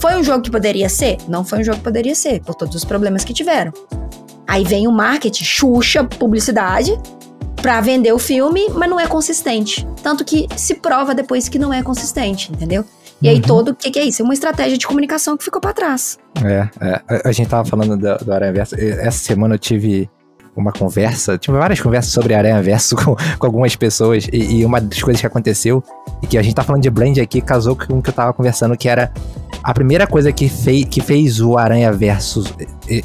[0.00, 1.18] Foi um jogo que poderia ser?
[1.28, 3.72] Não foi um jogo que poderia ser, por todos os problemas que tiveram.
[4.48, 6.98] Aí vem o marketing, xuxa, publicidade,
[7.56, 9.86] pra vender o filme, mas não é consistente.
[10.02, 12.84] Tanto que se prova depois que não é consistente, entendeu?
[13.22, 13.42] E aí, uhum.
[13.42, 14.20] todo o que, que, é isso?
[14.20, 16.18] É uma estratégia de comunicação que ficou para trás.
[16.44, 18.74] É, é, a, gente tava falando do, do Aranha Verso.
[18.74, 20.10] Essa semana eu tive
[20.56, 24.26] uma conversa, tive várias conversas sobre Aranha Verso com, com algumas pessoas.
[24.32, 25.84] E, e, uma das coisas que aconteceu,
[26.20, 28.32] e que a gente tá falando de blend aqui, casou com o que eu tava
[28.32, 29.12] conversando, que era
[29.62, 32.42] a primeira coisa que, fei, que fez o Aranha Verso.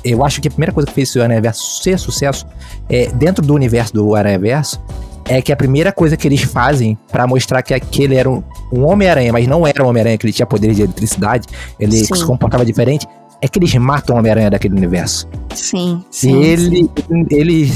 [0.04, 2.48] Eu acho que a primeira coisa que fez o Aranha Verso ser sucesso
[2.90, 4.82] é, dentro do universo do Aranha Verso
[5.26, 8.86] é que a primeira coisa que eles fazem para mostrar que aquele era um, um
[8.86, 11.48] Homem-Aranha, mas não era um Homem-Aranha, que ele tinha poderes de eletricidade,
[11.80, 12.16] ele Sim.
[12.16, 13.08] se comportava diferente,
[13.42, 15.28] é que eles matam o Homem-Aranha daquele universo.
[15.54, 16.42] Sim, sim.
[16.42, 17.26] E ele, sim.
[17.30, 17.72] ele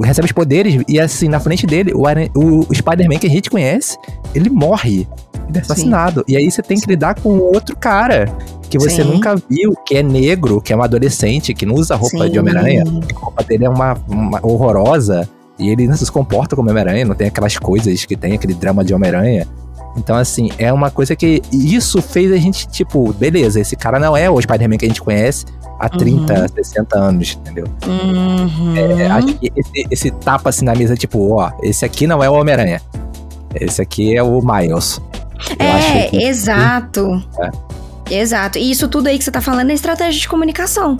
[0.00, 3.96] recebe os poderes e assim, na frente dele, o, o Spider-Man que a gente conhece,
[4.34, 5.08] ele morre.
[5.48, 6.24] Ele é assassinado.
[6.26, 6.34] Sim.
[6.34, 8.26] E aí você tem que lidar com outro cara
[8.68, 9.12] que você Sim.
[9.12, 12.84] nunca viu, que é negro, que é um adolescente, que não usa roupa de Homem-Aranha.
[12.84, 15.28] A roupa dele é uma, uma horrorosa.
[15.58, 18.84] E ele não se comporta como Homem-Aranha, não tem aquelas coisas que tem, aquele drama
[18.84, 19.46] de Homem-Aranha.
[19.96, 21.42] Então, assim, é uma coisa que.
[21.52, 25.00] Isso fez a gente, tipo, beleza, esse cara não é o Spider-Man que a gente
[25.00, 25.46] conhece
[25.80, 26.48] há 30, uhum.
[26.48, 27.66] 60 anos, entendeu?
[27.86, 28.76] Uhum.
[28.76, 32.28] É, acho que esse, esse, tapa assim na mesa, tipo, ó, esse aqui não é
[32.28, 32.80] o Homem-Aranha.
[33.54, 35.00] Esse aqui é o Miles.
[35.58, 36.16] Eu é, que...
[36.22, 37.22] exato.
[37.40, 37.76] É.
[38.08, 38.58] Exato.
[38.58, 40.96] E isso tudo aí que você tá falando é estratégia de comunicação.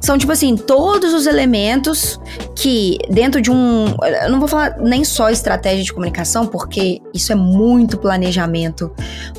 [0.00, 2.20] São, tipo assim, todos os elementos
[2.54, 3.94] que, dentro de um.
[4.22, 8.90] Eu não vou falar nem só estratégia de comunicação, porque isso é muito planejamento.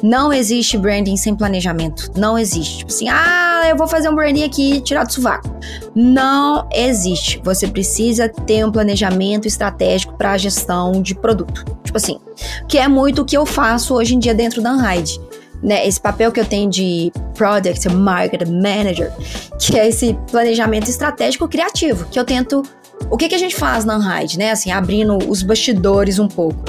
[0.02, 2.12] Não existe branding sem planejamento.
[2.16, 2.80] Não existe.
[2.80, 5.50] Tipo assim, ah, eu vou fazer um branding aqui tirar do sovaco.
[5.94, 7.42] Não existe.
[7.44, 11.66] Você precisa ter um planejamento estratégico para a gestão de produto.
[11.84, 12.20] Tipo assim,
[12.68, 15.20] que é muito o que eu faço hoje em dia dentro da Unhide
[15.66, 19.12] né, esse papel que eu tenho de Product Market Manager,
[19.60, 22.62] que é esse planejamento estratégico criativo, que eu tento.
[23.10, 24.52] O que, que a gente faz na Unhide, né?
[24.52, 26.64] Assim, abrindo os bastidores um pouco.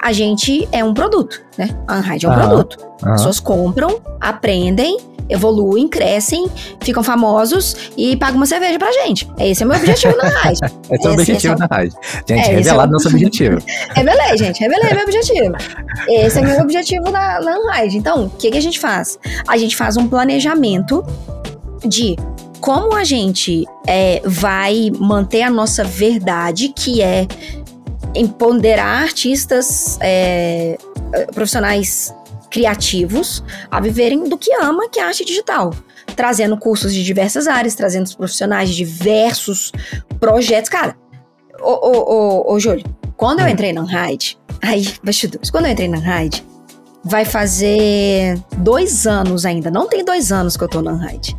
[0.00, 1.70] A gente é um produto, né?
[1.86, 2.78] A Unhide é um produto.
[3.02, 6.46] As pessoas compram, aprendem evoluem, crescem,
[6.80, 9.28] ficam famosos e pagam uma cerveja pra gente.
[9.38, 10.60] Esse é o meu objetivo na rádio.
[10.90, 11.54] esse é o objetivo esse é...
[11.56, 11.98] na rádio.
[12.28, 12.92] Gente, é, revelado é o...
[12.92, 13.58] nosso objetivo.
[13.94, 15.56] Revelei, gente, revelei meu objetivo.
[16.08, 17.98] Esse é meu objetivo na, na rádio.
[17.98, 19.18] Então, o que, que a gente faz?
[19.46, 21.04] A gente faz um planejamento
[21.86, 22.16] de
[22.60, 27.26] como a gente é, vai manter a nossa verdade, que é
[28.14, 30.76] empoderar artistas é,
[31.34, 32.12] profissionais
[32.50, 35.72] criativos a viverem do que ama, que é arte digital.
[36.16, 39.72] Trazendo cursos de diversas áreas, trazendo os profissionais de diversos
[40.18, 40.68] projetos.
[40.68, 40.96] Cara,
[41.60, 42.84] ô, ô, ô, ô Júlio,
[43.16, 43.48] quando eu hum.
[43.48, 46.44] entrei na Unhide, aí, bastidores, quando eu entrei na Unhide,
[47.04, 51.36] vai fazer dois anos ainda, não tem dois anos que eu tô na Unhide,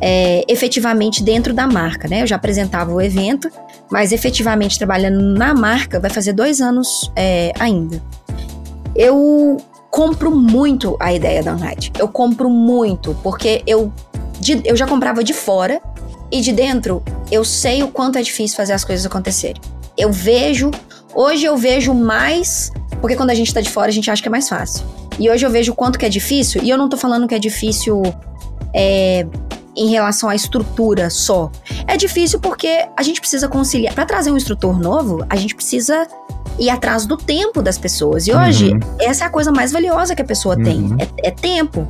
[0.00, 2.22] é, efetivamente dentro da marca, né?
[2.22, 3.50] Eu já apresentava o evento,
[3.90, 8.02] mas efetivamente trabalhando na marca vai fazer dois anos é, ainda.
[8.94, 9.58] Eu
[9.94, 11.92] compro muito a ideia da Unhide.
[11.96, 13.92] Eu compro muito, porque eu,
[14.40, 15.80] de, eu já comprava de fora
[16.32, 19.62] e de dentro eu sei o quanto é difícil fazer as coisas acontecerem.
[19.96, 20.72] Eu vejo,
[21.14, 24.26] hoje eu vejo mais, porque quando a gente tá de fora a gente acha que
[24.26, 24.84] é mais fácil.
[25.16, 27.34] E hoje eu vejo o quanto que é difícil, e eu não tô falando que
[27.36, 28.02] é difícil
[28.74, 29.26] é,
[29.76, 31.50] em relação à estrutura só.
[31.86, 33.94] É difícil porque a gente precisa conciliar.
[33.94, 36.06] Para trazer um instrutor novo, a gente precisa
[36.58, 38.26] ir atrás do tempo das pessoas.
[38.26, 38.80] E hoje, uhum.
[39.00, 40.62] essa é a coisa mais valiosa que a pessoa uhum.
[40.62, 41.88] tem: é, é tempo.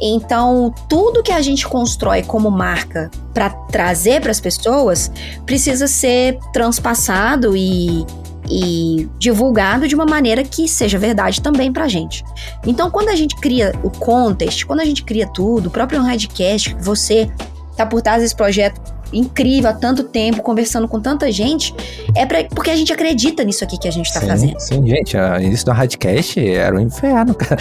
[0.00, 5.12] Então, tudo que a gente constrói como marca para trazer para as pessoas
[5.44, 8.06] precisa ser transpassado e,
[8.50, 12.24] e divulgado de uma maneira que seja verdade também pra gente.
[12.66, 16.76] Então, quando a gente cria o contest, quando a gente cria tudo, o próprio Redcast,
[16.80, 17.30] você
[17.76, 18.80] tá por trás desse projeto
[19.12, 21.74] incrível há tanto tempo, conversando com tanta gente,
[22.14, 24.60] é pra, porque a gente acredita nisso aqui que a gente tá sim, fazendo.
[24.60, 27.60] Sim, gente, o início do Radcast era um inferno, cara.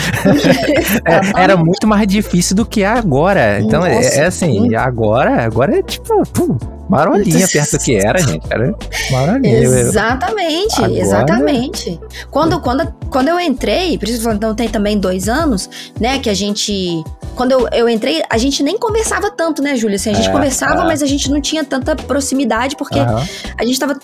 [1.38, 3.60] é, era muito mais difícil do que agora.
[3.60, 4.76] Então, é, Nossa, é, é, assim, sim.
[4.76, 6.58] agora, agora é tipo, pum,
[6.90, 8.46] marolinha perto do que era, gente.
[8.50, 8.76] Era
[9.12, 9.60] marolinha.
[9.60, 11.00] Exatamente, agora...
[11.00, 12.00] exatamente.
[12.32, 16.34] Quando, quando, quando eu entrei, por isso então tem também dois anos, né, que a
[16.34, 17.04] gente
[17.36, 19.96] quando eu, eu entrei, a gente nem conversava tanto, né, Júlia?
[19.96, 20.86] Assim, a gente é, conversava, é.
[20.86, 23.26] mas a gente não tinha tanta proximidade, porque uhum.
[23.58, 23.98] a gente tava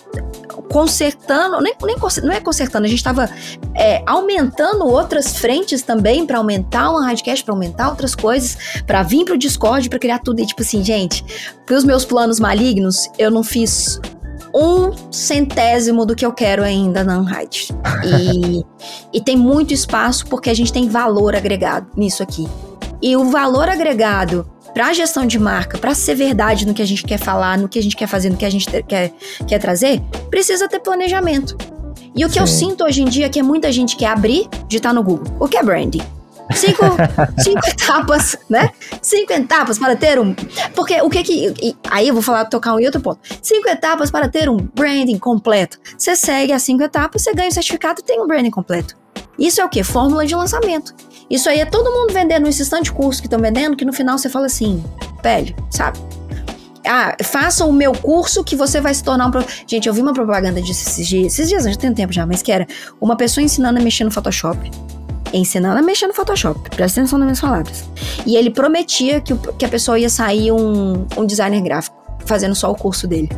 [0.76, 3.30] consertando, nem, nem não é consertando, a gente tava
[3.74, 9.24] é, aumentando outras frentes também para aumentar uma radcast, para aumentar outras coisas, para vir
[9.24, 10.42] pro Discord, para criar tudo.
[10.42, 11.24] E tipo assim, gente,
[11.66, 14.02] pros meus planos malignos, eu não fiz
[14.54, 17.70] um centésimo do que eu quero ainda na Unhide.
[18.04, 18.66] E,
[19.18, 22.50] e tem muito espaço porque a gente tem valor agregado nisso aqui.
[23.02, 26.86] E o valor agregado para a gestão de marca, para ser verdade no que a
[26.86, 29.14] gente quer falar, no que a gente quer fazer, no que a gente quer,
[29.48, 31.58] quer trazer, precisa ter planejamento.
[32.14, 32.40] E o que Sim.
[32.42, 35.34] eu sinto hoje em dia é que muita gente quer abrir, digitar no Google.
[35.40, 36.02] O que é branding?
[36.54, 36.84] Cinco,
[37.40, 38.70] cinco etapas, né?
[39.02, 40.34] Cinco etapas para ter um.
[40.76, 41.76] Porque o que que.
[41.90, 43.20] Aí eu vou falar, tocar um outro ponto.
[43.42, 45.80] Cinco etapas para ter um branding completo.
[45.98, 48.96] Você segue as cinco etapas, você ganha o certificado e tem um branding completo.
[49.38, 49.84] Isso é o que?
[49.84, 50.94] Fórmula de lançamento.
[51.30, 53.92] Isso aí é todo mundo vendendo esses tantos de curso que estão vendendo, que no
[53.92, 54.84] final você fala assim,
[55.24, 55.98] velho, sabe?
[56.88, 59.32] Ah, faça o meu curso que você vai se tornar um.
[59.32, 59.44] Pro...
[59.66, 61.34] Gente, eu vi uma propaganda disso esses dias.
[61.34, 62.68] Esses dias, já tem tempo já, mas que era
[63.02, 64.70] uma pessoa ensinando a mexer no Photoshop
[65.38, 66.70] ensinando a mexer no Photoshop.
[66.70, 67.86] Presta atenção nas minhas palavras.
[68.26, 71.96] E ele prometia que, que a pessoa ia sair um, um designer gráfico,
[72.26, 73.30] fazendo só o curso dele.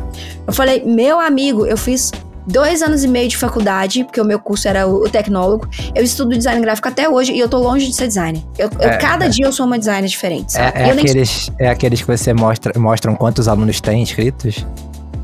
[0.46, 2.10] Eu falei, meu amigo, eu fiz
[2.48, 5.68] dois anos e meio de faculdade, porque o meu curso era o, tecnólogo.
[5.94, 8.42] Eu estudo design gráfico até hoje e eu tô longe de ser designer.
[8.58, 9.28] Eu, é, eu cada é.
[9.28, 10.56] dia eu sou uma designer diferente?
[10.56, 11.66] É, é aqueles, nem...
[11.66, 14.64] é aqueles que você mostra, mostram quantos alunos têm inscritos?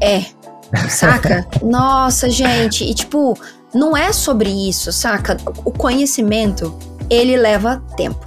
[0.01, 0.23] É.
[0.89, 1.47] Saca?
[1.63, 2.85] Nossa, gente.
[2.85, 3.39] E tipo,
[3.75, 5.37] não é sobre isso, saca?
[5.65, 6.75] O conhecimento,
[7.11, 8.25] ele leva tempo.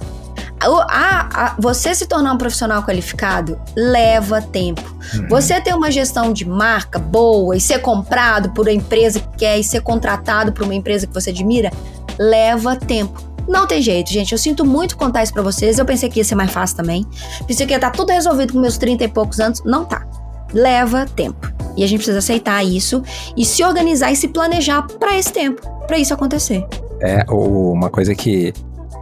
[0.60, 4.82] A, a, você se tornar um profissional qualificado leva tempo.
[5.14, 5.28] Uhum.
[5.28, 9.58] Você ter uma gestão de marca boa e ser comprado por uma empresa que quer
[9.58, 11.72] e ser contratado por uma empresa que você admira
[12.18, 13.22] leva tempo.
[13.46, 14.32] Não tem jeito, gente.
[14.32, 15.78] Eu sinto muito contar isso pra vocês.
[15.78, 17.06] Eu pensei que ia ser mais fácil também.
[17.46, 19.62] Pensei que ia estar tá tudo resolvido com meus 30 e poucos anos.
[19.64, 20.06] Não tá.
[20.52, 21.57] Leva tempo.
[21.78, 23.00] E a gente precisa aceitar isso
[23.36, 26.66] e se organizar e se planejar para esse tempo, para isso acontecer.
[27.00, 28.52] É, uma coisa que,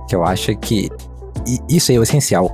[0.06, 0.90] que eu acho que
[1.70, 2.50] isso é o essencial.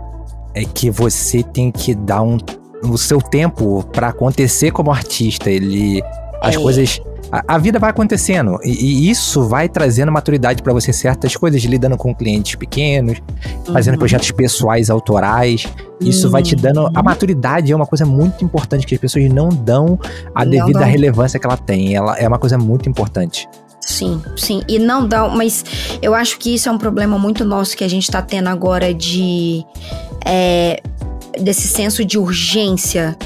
[0.54, 2.38] É que você tem que dar um,
[2.84, 5.50] o seu tempo para acontecer como artista.
[5.50, 6.00] Ele.
[6.42, 6.58] As é.
[6.58, 7.00] coisas.
[7.30, 8.58] A, a, vida vai acontecendo.
[8.62, 13.22] E, e isso vai trazendo maturidade para você certas coisas, lidando com clientes pequenos,
[13.66, 13.72] uhum.
[13.72, 15.66] fazendo projetos pessoais, autorais.
[16.00, 16.32] Isso uhum.
[16.32, 16.80] vai te dando.
[16.80, 17.04] A uhum.
[17.04, 19.98] maturidade é uma coisa muito importante que as pessoas não dão
[20.34, 21.94] a devida relevância que ela tem.
[21.94, 23.48] Ela é uma coisa muito importante.
[23.80, 24.62] Sim, sim.
[24.68, 25.64] E não dá, mas
[26.00, 28.92] eu acho que isso é um problema muito nosso que a gente tá tendo agora
[28.92, 29.64] de.
[30.24, 30.80] É,
[31.40, 33.16] desse senso de urgência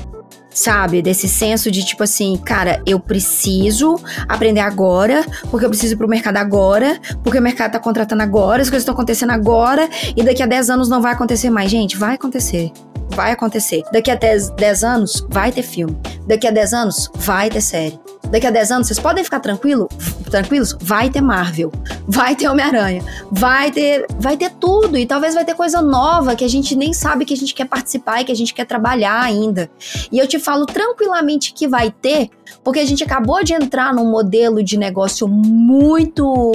[0.57, 1.03] sabe?
[1.03, 6.09] Desse senso de tipo assim, cara, eu preciso aprender agora, porque eu preciso ir pro
[6.09, 10.43] mercado agora, porque o mercado tá contratando agora, as coisas estão acontecendo agora, e daqui
[10.43, 11.71] a 10 anos não vai acontecer mais.
[11.71, 12.73] Gente, vai acontecer.
[13.11, 13.83] Vai acontecer.
[13.93, 15.97] Daqui a 10, 10 anos vai ter filme.
[16.27, 18.06] Daqui a 10 anos vai ter série.
[18.31, 19.89] Daqui a 10 anos, vocês podem ficar tranquilo,
[20.31, 20.77] tranquilos?
[20.81, 21.71] Vai ter Marvel,
[22.07, 26.45] vai ter Homem-Aranha, vai ter, vai ter tudo e talvez vai ter coisa nova que
[26.45, 29.21] a gente nem sabe que a gente quer participar e que a gente quer trabalhar
[29.21, 29.71] ainda.
[30.11, 32.31] E eu te falo tranquilamente que vai ter,
[32.65, 36.53] porque a gente acabou de entrar num modelo de negócio muito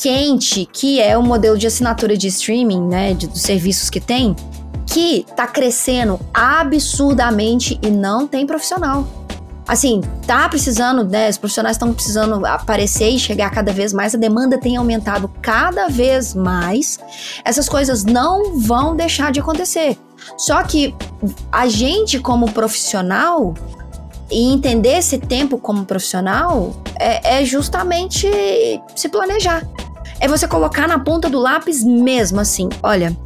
[0.00, 4.36] quente, que é o modelo de assinatura de streaming, né, de, dos serviços que tem,
[4.86, 9.17] que tá crescendo absurdamente e não tem profissional
[9.68, 11.28] assim, tá precisando, né?
[11.28, 15.88] Os profissionais estão precisando aparecer e chegar cada vez mais, a demanda tem aumentado cada
[15.88, 16.98] vez mais.
[17.44, 19.98] Essas coisas não vão deixar de acontecer.
[20.38, 20.94] Só que
[21.52, 23.54] a gente, como profissional,
[24.30, 28.28] e entender esse tempo como profissional é, é justamente
[28.96, 29.66] se planejar.
[30.20, 33.16] É você colocar na ponta do lápis mesmo assim: olha,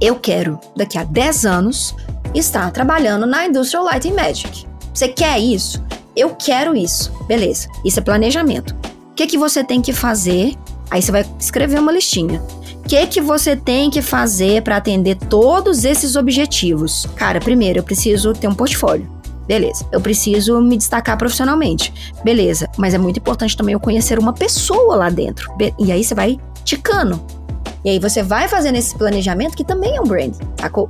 [0.00, 1.94] eu quero daqui a 10 anos
[2.34, 4.66] estar trabalhando na Industrial Lighting Magic.
[4.96, 5.84] Você quer isso?
[6.16, 7.12] Eu quero isso.
[7.28, 7.68] Beleza.
[7.84, 8.74] Isso é planejamento.
[9.10, 10.54] O que que você tem que fazer?
[10.90, 12.40] Aí você vai escrever uma listinha.
[12.82, 17.06] O que que você tem que fazer para atender todos esses objetivos?
[17.14, 19.06] Cara, primeiro eu preciso ter um portfólio.
[19.46, 19.86] Beleza.
[19.92, 21.92] Eu preciso me destacar profissionalmente.
[22.24, 22.66] Beleza.
[22.78, 25.52] Mas é muito importante também eu conhecer uma pessoa lá dentro.
[25.78, 27.22] E aí você vai ticando.
[27.84, 30.32] E aí você vai fazendo esse planejamento que também é um brand.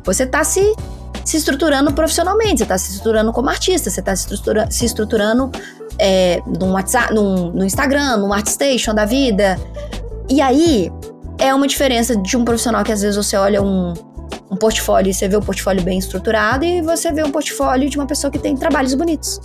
[0.04, 0.76] Você tá se
[1.26, 5.50] se estruturando profissionalmente, você está se estruturando como artista, você está se, estrutura, se estruturando
[5.98, 9.58] é, no WhatsApp, no, no Instagram, no ArtStation da vida.
[10.30, 10.90] E aí
[11.36, 13.92] é uma diferença de um profissional que às vezes você olha um,
[14.48, 17.98] um portfólio e você vê o portfólio bem estruturado e você vê um portfólio de
[17.98, 19.40] uma pessoa que tem trabalhos bonitos.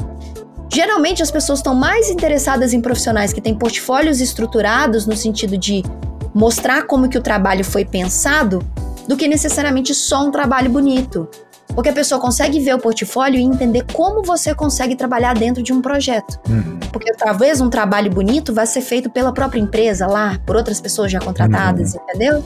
[0.72, 5.84] Geralmente as pessoas estão mais interessadas em profissionais que têm portfólios estruturados no sentido de
[6.32, 8.64] mostrar como que o trabalho foi pensado
[9.08, 11.28] do que necessariamente só um trabalho bonito.
[11.74, 15.72] Porque a pessoa consegue ver o portfólio e entender como você consegue trabalhar dentro de
[15.72, 16.40] um projeto.
[16.50, 16.80] Uhum.
[16.92, 21.12] Porque talvez um trabalho bonito vai ser feito pela própria empresa lá, por outras pessoas
[21.12, 22.02] já contratadas, uhum.
[22.04, 22.44] entendeu?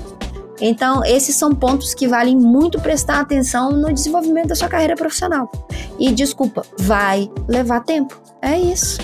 [0.62, 5.52] Então, esses são pontos que valem muito prestar atenção no desenvolvimento da sua carreira profissional.
[6.00, 8.20] E desculpa, vai levar tempo.
[8.42, 9.00] É isso.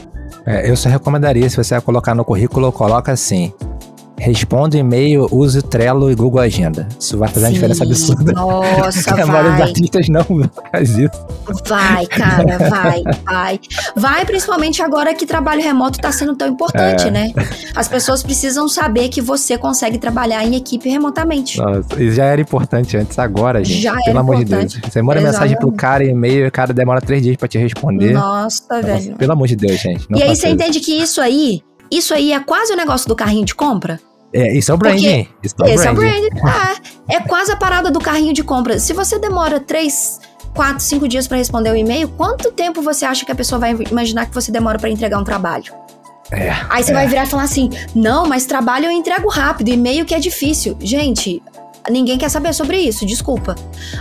[0.45, 3.53] É, eu só recomendaria, se você vai colocar no currículo, coloca assim:
[4.21, 6.87] Responda e-mail, use o Trello e Google Agenda.
[6.99, 8.31] Isso vai fazer Sim, uma diferença absurda.
[8.33, 9.21] Nossa, vai.
[9.23, 10.23] A maioria dos artistas não
[10.71, 11.25] faz isso.
[11.67, 13.59] Vai, cara, vai, vai.
[13.95, 17.11] Vai, principalmente agora que trabalho remoto está sendo tão importante, é.
[17.11, 17.33] né?
[17.75, 21.57] As pessoas precisam saber que você consegue trabalhar em equipe remotamente.
[21.57, 23.81] Nossa, isso já era importante antes, agora, gente.
[23.81, 24.75] Já pelo amor importante.
[24.75, 24.93] de Deus.
[24.93, 25.33] Você manda Exatamente.
[25.41, 28.13] mensagem pro cara, e-mail, o cara demora três dias para te responder.
[28.13, 29.15] Nossa, Nossa, velho.
[29.15, 30.05] Pelo amor de Deus, gente.
[30.11, 30.55] e aí você isso.
[30.55, 33.99] entende que isso aí isso aí é quase o negócio do carrinho de compra?
[34.33, 35.27] É, isso é o branding.
[35.43, 35.87] Isso é o esse branding.
[35.87, 36.29] é o branding.
[36.43, 36.75] Ah,
[37.09, 38.79] é quase a parada do carrinho de compra.
[38.79, 40.19] Se você demora três,
[40.53, 43.59] quatro, cinco dias para responder o um e-mail, quanto tempo você acha que a pessoa
[43.59, 45.73] vai imaginar que você demora para entregar um trabalho?
[46.31, 46.93] É, Aí você é.
[46.93, 50.77] vai virar e falar assim: não, mas trabalho eu entrego rápido, e-mail que é difícil.
[50.79, 51.43] Gente,
[51.89, 53.55] ninguém quer saber sobre isso, desculpa.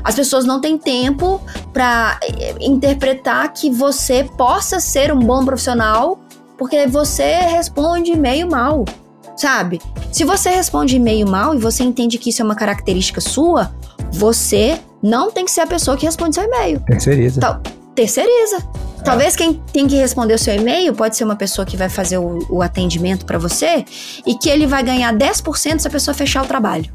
[0.05, 1.41] As pessoas não têm tempo
[1.73, 6.21] para eh, interpretar que você possa ser um bom profissional
[6.61, 8.85] porque você responde e-mail mal,
[9.41, 9.81] sabe?
[10.13, 13.73] Se você responde e-mail mal e você entende que isso é uma característica sua,
[14.13, 16.81] você não tem que ser a pessoa que responde seu e-mail.
[16.81, 17.39] Terceiriza.
[17.39, 17.61] Então,
[17.95, 18.57] terceiriza.
[18.57, 19.03] É.
[19.03, 22.19] Talvez quem tem que responder o seu e-mail pode ser uma pessoa que vai fazer
[22.19, 23.85] o, o atendimento para você
[24.27, 26.91] e que ele vai ganhar 10% se a pessoa fechar o trabalho.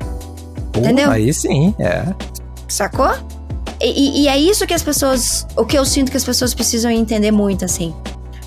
[0.72, 1.10] Pô, Entendeu?
[1.10, 2.06] Aí sim, é.
[2.68, 3.12] Sacou?
[3.82, 5.46] E, e, é isso que as pessoas.
[5.56, 7.94] O que eu sinto que as pessoas precisam entender muito, assim.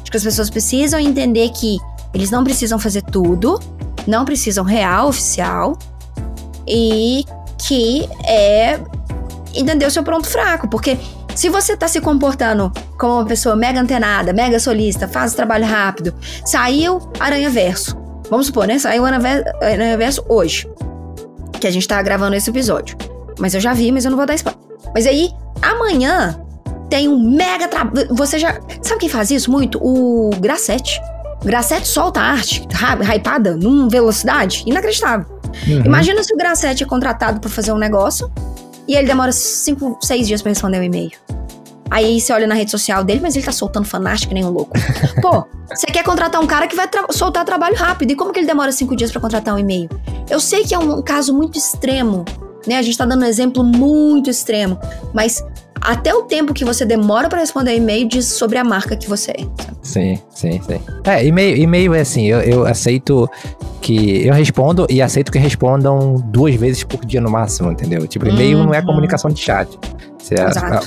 [0.01, 1.78] Acho que as pessoas precisam entender que
[2.14, 3.61] eles não precisam fazer tudo,
[4.09, 5.78] não precisam real, oficial,
[6.66, 7.24] e
[7.66, 8.80] que é
[9.54, 10.68] entender o seu ponto fraco.
[10.68, 10.98] Porque
[11.34, 15.66] se você tá se comportando como uma pessoa mega antenada, mega solista, faz o trabalho
[15.66, 17.96] rápido, saiu Aranha Verso.
[18.30, 18.78] Vamos supor, né?
[18.78, 20.68] Saiu Aranha Verso hoje
[21.61, 22.96] que a gente tá gravando esse episódio.
[23.38, 24.61] Mas eu já vi, mas eu não vou dar spoiler.
[24.94, 25.30] Mas aí,
[25.62, 26.40] amanhã
[26.88, 28.09] tem um mega trabalho.
[28.14, 28.59] Você já.
[28.82, 29.78] Sabe quem faz isso muito?
[29.82, 31.00] O Grassetti.
[31.45, 32.66] Grassetti solta arte
[33.14, 35.26] hypada numa velocidade inacreditável.
[35.66, 35.84] Uhum.
[35.84, 38.30] Imagina se o Grassetti é contratado para fazer um negócio
[38.86, 41.12] e ele demora 5, 6 dias para responder o um e-mail.
[41.91, 44.72] Aí você olha na rede social dele, mas ele tá soltando fanático nem um louco.
[45.22, 48.11] Pô, você quer contratar um cara que vai tra soltar trabalho rápido.
[48.11, 49.89] E como que ele demora cinco dias para contratar um e-mail?
[50.28, 52.24] Eu sei que é um, um caso muito extremo,
[52.66, 52.76] né?
[52.76, 54.78] A gente tá dando um exemplo muito extremo.
[55.14, 55.43] Mas
[55.81, 59.33] até o tempo que você demora para responder e-mail diz sobre a marca que você
[59.33, 59.47] é.
[59.83, 60.81] Sim, sim, sim.
[61.05, 63.29] É, e-mail, e-mail é assim, eu, eu aceito
[63.81, 68.07] que eu respondo e aceito que respondam duas vezes por dia no máximo, entendeu?
[68.07, 68.66] Tipo, e-mail uhum.
[68.66, 68.87] não é uhum.
[68.87, 69.68] comunicação de chat.
[70.18, 70.35] Você,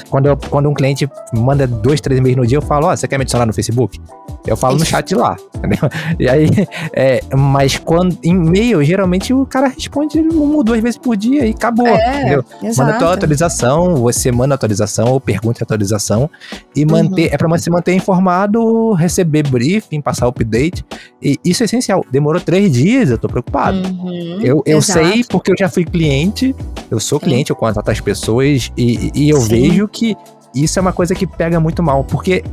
[0.10, 2.98] quando, eu, quando um cliente manda dois, três e-mails no dia, eu falo, ó, oh,
[2.98, 4.00] você quer me adicionar no Facebook?
[4.46, 5.90] Eu falo no chat lá, entendeu?
[6.20, 6.50] E aí,
[6.94, 11.52] é, mas quando e-mail, geralmente o cara responde uma ou duas vezes por dia e
[11.52, 12.46] acabou, é, entendeu?
[12.64, 12.88] Exato.
[12.88, 16.30] Manda tua atualização, você manda atualização ou pergunta atualização
[16.76, 16.92] e uhum.
[16.92, 20.84] manter, é para você manter informado, receber briefing, passar update,
[21.22, 22.04] e isso é essencial.
[22.12, 23.78] Demorou três dias, eu tô preocupado.
[23.78, 24.40] Uhum.
[24.42, 26.56] Eu, eu sei porque eu já fui cliente,
[26.90, 29.50] eu sou cliente, eu contrato as pessoas e, e eu Sim.
[29.50, 30.16] vejo que
[30.56, 32.44] isso é uma coisa que pega muito mal, porque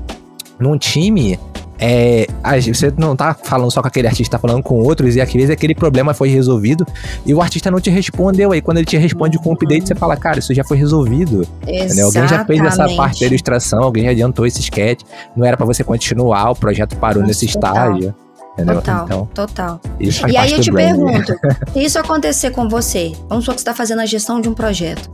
[0.59, 1.39] num time,
[1.79, 2.27] é,
[2.67, 5.51] você não tá falando só com aquele artista, tá falando com outros, e às vezes
[5.51, 6.87] aquele problema foi resolvido
[7.25, 8.53] e o artista não te respondeu.
[8.53, 11.47] Aí quando ele te responde com um update, você fala, cara, isso já foi resolvido.
[12.05, 15.03] Alguém já fez essa parte da ilustração, alguém já adiantou esse sketch,
[15.37, 18.28] não era para você continuar, o projeto parou Nossa, nesse total.
[18.59, 18.75] Entendeu?
[18.77, 19.81] Total, então, total.
[20.01, 21.33] e aí eu te pergunto,
[21.73, 24.55] se isso acontecer com você, vamos supor que você está fazendo a gestão de um
[24.55, 25.09] projeto.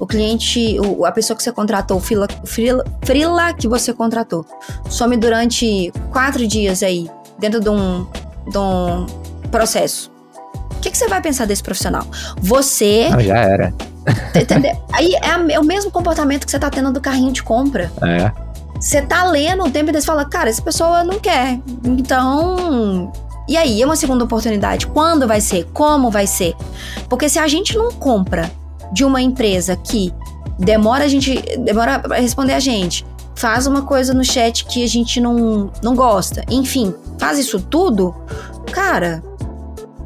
[0.00, 4.44] O cliente, o, a pessoa que você contratou, o frila, frila, frila que você contratou,
[4.88, 8.04] some durante quatro dias aí, dentro de um,
[8.50, 9.06] de um
[9.48, 10.10] processo.
[10.72, 12.04] O que, que você vai pensar desse profissional?
[12.40, 13.08] Você.
[13.10, 13.72] Não, já era.
[14.34, 14.76] Entendeu?
[14.92, 17.92] Aí é, é, o mesmo comportamento que você tá tendo do carrinho de compra.
[18.02, 18.47] É.
[18.80, 21.58] Você tá lendo um tempo e você fala, cara, essa pessoa não quer.
[21.84, 23.12] Então.
[23.48, 24.86] E aí, é uma segunda oportunidade.
[24.86, 25.64] Quando vai ser?
[25.72, 26.54] Como vai ser?
[27.08, 28.50] Porque se a gente não compra
[28.92, 30.12] de uma empresa que
[30.58, 31.40] demora a gente.
[31.58, 33.04] demora pra responder a gente,
[33.38, 38.14] faz uma coisa no chat que a gente não, não gosta, enfim, faz isso tudo,
[38.72, 39.22] cara,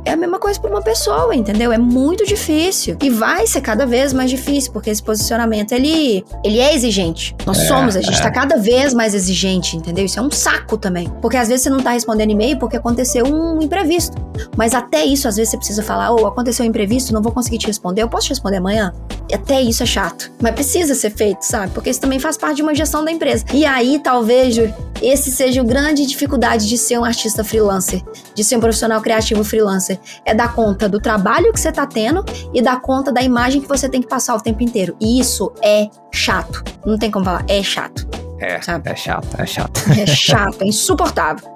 [0.05, 1.73] é a mesma coisa para uma pessoa, entendeu?
[1.73, 6.59] É muito difícil e vai ser cada vez mais difícil porque esse posicionamento ele ele
[6.59, 7.35] é exigente.
[7.47, 8.23] Nós é, somos, a gente é.
[8.23, 10.05] tá cada vez mais exigente, entendeu?
[10.05, 13.27] Isso é um saco também, porque às vezes você não tá respondendo e-mail porque aconteceu
[13.27, 14.17] um imprevisto.
[14.57, 17.33] Mas até isso às vezes você precisa falar, ou oh, aconteceu um imprevisto, não vou
[17.33, 18.93] conseguir te responder, eu posso te responder amanhã?
[19.33, 21.73] Até isso é chato, mas precisa ser feito, sabe?
[21.73, 23.45] Porque isso também faz parte de uma gestão da empresa.
[23.55, 24.57] E aí talvez
[25.01, 28.03] esse seja o grande dificuldade de ser um artista freelancer,
[28.35, 29.92] de ser um profissional criativo freelancer
[30.25, 33.69] é dar conta do trabalho que você tá tendo e dar conta da imagem que
[33.69, 34.97] você tem que passar o tempo inteiro.
[35.01, 36.63] E isso é chato.
[36.85, 38.09] Não tem como falar, é chato.
[38.39, 38.91] É, sabe?
[38.91, 39.81] é chato, é chato.
[39.91, 41.49] É chato, é insuportável.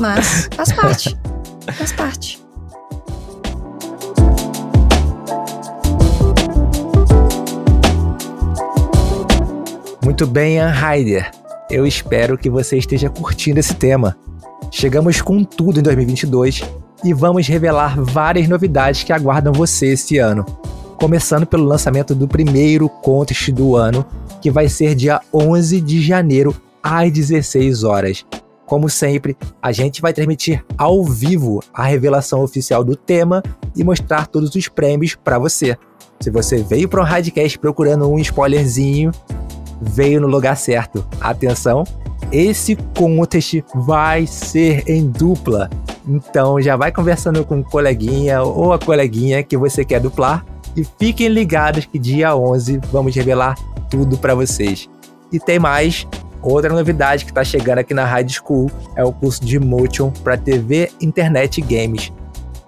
[0.00, 1.16] Mas faz parte.
[1.72, 2.42] faz parte.
[10.04, 11.30] Muito bem, Ann Heider.
[11.70, 14.16] Eu espero que você esteja curtindo esse tema.
[14.70, 16.62] Chegamos com tudo em 2022
[17.04, 20.44] e vamos revelar várias novidades que aguardam você esse ano.
[20.96, 24.06] Começando pelo lançamento do primeiro contest do ano,
[24.40, 28.24] que vai ser dia 11 de janeiro às 16 horas.
[28.66, 33.42] Como sempre, a gente vai transmitir ao vivo a revelação oficial do tema
[33.76, 35.76] e mostrar todos os prêmios para você.
[36.20, 39.10] Se você veio para um Radcast procurando um spoilerzinho,
[39.80, 41.04] veio no lugar certo.
[41.20, 41.84] Atenção,
[42.32, 45.68] esse contest vai ser em dupla.
[46.08, 50.84] Então já vai conversando com o coleguinha ou a coleguinha que você quer duplar e
[50.98, 53.56] fiquem ligados que dia 11 vamos revelar
[53.90, 54.88] tudo para vocês.
[55.30, 56.06] E tem mais,
[56.42, 60.36] outra novidade que está chegando aqui na High School é o curso de Motion para
[60.36, 62.12] TV, internet e games.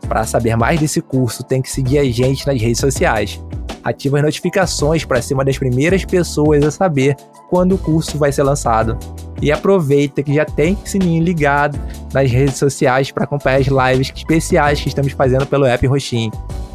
[0.08, 3.40] Para saber mais desse curso, tem que seguir a gente nas redes sociais.
[3.82, 7.16] Ative as notificações para ser uma das primeiras pessoas a saber
[7.50, 8.98] quando o curso vai ser lançado.
[9.42, 11.78] E aproveita que já tem sininho ligado
[12.12, 16.32] nas redes sociais para acompanhar as lives especiais que estamos fazendo pelo app Roxinho.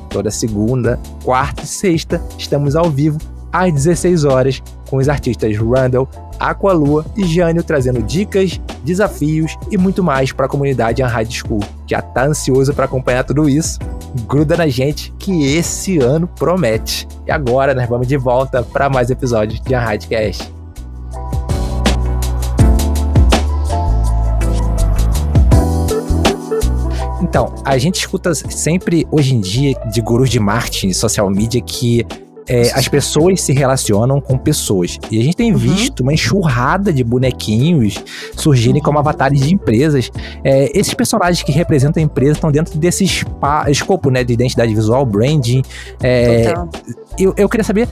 [0.10, 3.18] Toda segunda, quarta e sexta estamos ao vivo
[3.52, 6.08] às 16 horas com os artistas Randall,
[6.40, 11.60] Aqualua e Jânio trazendo dicas, desafios e muito mais para a comunidade Unhide School.
[11.86, 13.78] Já tá ansioso para acompanhar tudo isso?
[14.28, 17.08] Gruda na gente que esse ano promete.
[17.28, 20.60] E agora nós vamos de volta para mais episódios de Unhidecast.
[27.22, 32.04] Então, a gente escuta sempre hoje em dia de gurus de marketing, social media que
[32.50, 34.98] é, as pessoas se relacionam com pessoas.
[35.12, 35.58] E a gente tem uhum.
[35.58, 38.04] visto uma enxurrada de bonequinhos
[38.36, 40.12] surgirem como avatares de empresas.
[40.44, 43.06] É, esses personagens que representam a empresa estão dentro desse
[43.68, 45.62] escopo né, de identidade visual, branding.
[46.02, 46.54] É,
[47.18, 47.88] eu, eu queria saber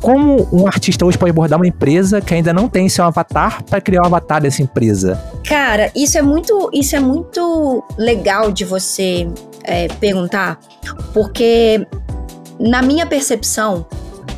[0.00, 3.80] como um artista hoje pode abordar uma empresa que ainda não tem seu avatar para
[3.80, 5.20] criar um avatar dessa empresa?
[5.46, 9.28] Cara, isso é muito, isso é muito legal de você
[9.64, 10.58] é, perguntar,
[11.12, 11.86] porque
[12.58, 13.86] na minha percepção,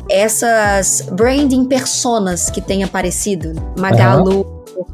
[0.09, 4.45] essas branding personas que têm aparecido, Magalu,
[4.77, 4.85] uhum.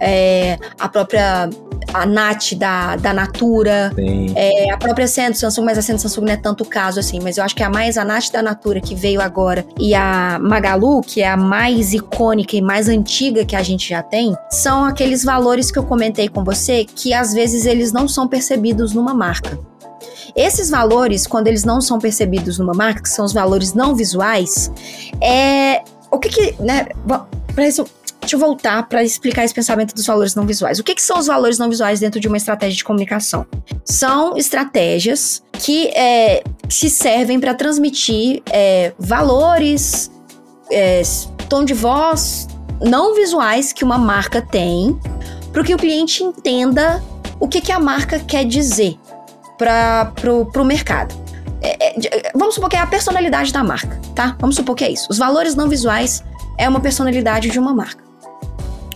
[0.00, 1.48] é, a própria
[1.92, 3.92] a Nath da, da Natura,
[4.34, 7.20] é, a própria Sendo Samsung, mas a Sendo Samsung não é tanto o caso assim,
[7.20, 9.94] mas eu acho que é a mais a Nath da Natura que veio agora e
[9.94, 14.34] a Magalu, que é a mais icônica e mais antiga que a gente já tem,
[14.50, 18.94] são aqueles valores que eu comentei com você que às vezes eles não são percebidos
[18.94, 19.58] numa marca.
[20.34, 24.70] Esses valores, quando eles não são percebidos numa marca, que são os valores não visuais,
[25.20, 25.82] é.
[26.10, 26.62] O que que.
[26.62, 26.88] Né,
[27.54, 27.86] pra isso,
[28.22, 30.78] Deixa eu voltar para explicar esse pensamento dos valores não visuais.
[30.78, 33.44] O que, que, são os valores não visuais dentro de uma estratégia de comunicação?
[33.84, 40.08] São estratégias que é, se servem para transmitir é, valores,
[40.70, 41.02] é,
[41.48, 42.46] tom de voz
[42.80, 44.96] não visuais que uma marca tem,
[45.52, 47.02] para que o cliente entenda
[47.40, 48.96] o que, que a marca quer dizer
[49.62, 51.14] para o mercado.
[51.60, 54.36] É, é, vamos supor que é a personalidade da marca, tá?
[54.40, 55.06] Vamos supor que é isso.
[55.08, 56.24] Os valores não visuais
[56.58, 58.02] é uma personalidade de uma marca.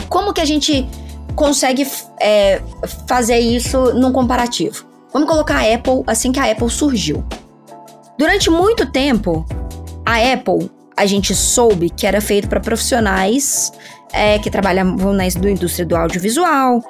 [0.09, 0.89] Como que a gente
[1.37, 1.87] consegue
[2.21, 2.61] é,
[3.07, 4.85] fazer isso num comparativo?
[5.13, 7.25] Vamos colocar a Apple assim que a Apple surgiu.
[8.19, 9.47] Durante muito tempo,
[10.05, 13.73] a Apple, a gente soube que era feito para profissionais
[14.13, 16.83] é, que trabalhavam na indústria do audiovisual,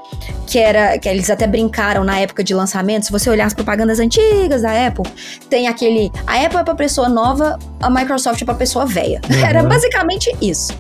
[0.47, 3.07] que era que eles até brincaram na época de lançamento.
[3.07, 5.05] Se você olhar as propagandas antigas da Apple,
[5.49, 9.21] tem aquele a Apple é para pessoa nova, a Microsoft é para pessoa velha.
[9.37, 9.45] Uhum.
[9.45, 10.73] Era basicamente isso.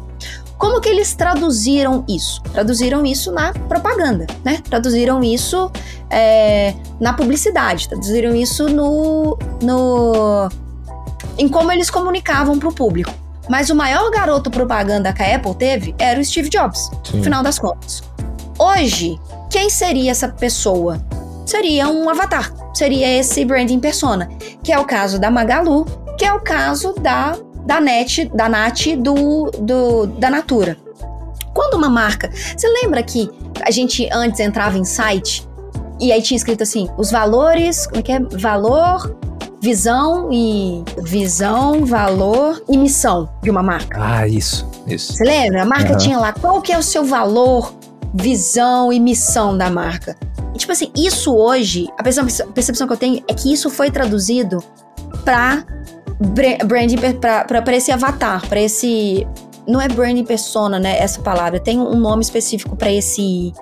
[0.56, 2.40] Como que eles traduziram isso?
[2.52, 4.62] Traduziram isso na propaganda, né?
[4.68, 5.70] Traduziram isso
[6.08, 10.48] é, na publicidade, traduziram isso no, no
[11.36, 13.12] em como eles comunicavam para o público.
[13.48, 17.18] Mas o maior garoto propaganda que a Apple teve era o Steve Jobs, Sim.
[17.18, 18.02] no final das contas.
[18.58, 19.18] Hoje,
[19.50, 21.00] quem seria essa pessoa?
[21.44, 24.28] Seria um avatar, seria esse branding persona,
[24.62, 25.84] que é o caso da Magalu,
[26.18, 27.36] que é o caso da
[27.66, 30.76] da Net, da Nat do, do da Natura.
[31.52, 33.28] Quando uma marca, você lembra que
[33.62, 35.46] a gente antes entrava em site
[36.00, 38.20] e aí tinha escrito assim, os valores, como é que é?
[38.20, 39.18] Valor,
[39.66, 43.98] visão e visão, valor e missão de uma marca.
[44.00, 45.14] Ah, isso, isso.
[45.14, 45.62] Você lembra?
[45.62, 45.98] A marca uhum.
[45.98, 47.74] tinha lá qual que é o seu valor,
[48.14, 50.16] visão e missão da marca.
[50.54, 54.62] E, tipo assim, isso hoje, a percepção que eu tenho é que isso foi traduzido
[55.24, 55.64] para
[56.64, 56.98] branding
[57.48, 59.26] para esse avatar, para esse
[59.66, 60.96] não é branding persona, né?
[60.96, 63.52] Essa palavra tem um nome específico para esse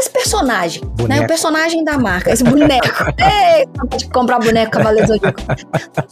[0.00, 1.08] esse personagem, boneco.
[1.08, 1.20] né?
[1.20, 2.86] O personagem da marca, esse boneco.
[3.20, 3.66] Ei,
[4.12, 5.40] comprar boneco Cavaleiro Zodíaco.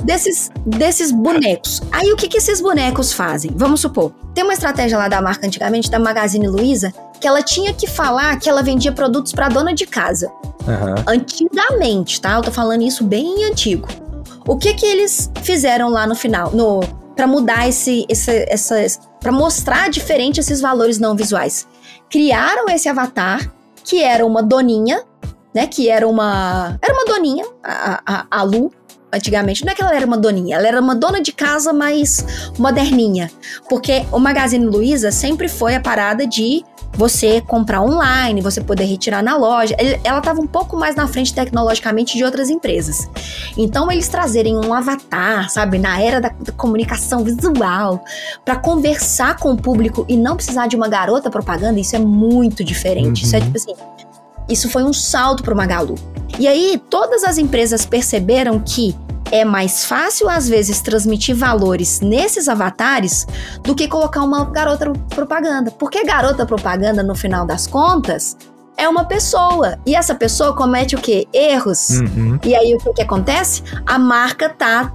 [0.05, 1.83] Desses, desses bonecos.
[1.91, 3.51] Aí o que, que esses bonecos fazem?
[3.55, 7.73] Vamos supor, tem uma estratégia lá da marca antigamente, da Magazine Luiza, que ela tinha
[7.75, 10.31] que falar que ela vendia produtos para dona de casa.
[10.67, 10.95] Uhum.
[11.07, 12.37] Antigamente, tá?
[12.37, 13.89] Eu tô falando isso bem antigo.
[14.47, 16.81] O que que eles fizeram lá no final, no
[17.17, 18.77] para mudar esse, esse essa
[19.21, 21.67] para mostrar diferente esses valores não visuais?
[22.09, 23.51] Criaram esse avatar
[23.89, 25.03] que era uma doninha,
[25.55, 25.67] né?
[25.67, 26.79] Que era uma.
[26.83, 28.71] Era uma doninha, a, a, a Lu,
[29.11, 29.65] antigamente.
[29.65, 33.31] Não é que ela era uma doninha, ela era uma dona de casa mais moderninha.
[33.67, 36.63] Porque o Magazine Luiza sempre foi a parada de
[36.93, 39.77] você comprar online, você poder retirar na loja.
[40.03, 43.09] Ela estava um pouco mais na frente tecnologicamente de outras empresas.
[43.57, 48.05] Então, eles trazerem um avatar, sabe, na era da, da comunicação visual,
[48.45, 52.65] para conversar com o público e não precisar de uma garota propaganda, isso é muito
[52.65, 53.23] diferente.
[53.23, 53.27] Uhum.
[53.27, 53.45] Isso é uhum.
[53.45, 53.75] tipo assim.
[54.49, 55.95] Isso foi um salto para o Magalu.
[56.39, 58.97] E aí, todas as empresas perceberam que
[59.31, 63.27] é mais fácil, às vezes, transmitir valores nesses avatares
[63.63, 65.71] do que colocar uma garota propaganda.
[65.71, 68.37] Porque garota propaganda, no final das contas,
[68.77, 69.79] é uma pessoa.
[69.85, 71.27] E essa pessoa comete o quê?
[71.33, 71.91] Erros.
[71.91, 72.39] Uhum.
[72.45, 73.63] E aí o que, que acontece?
[73.85, 74.93] A marca tá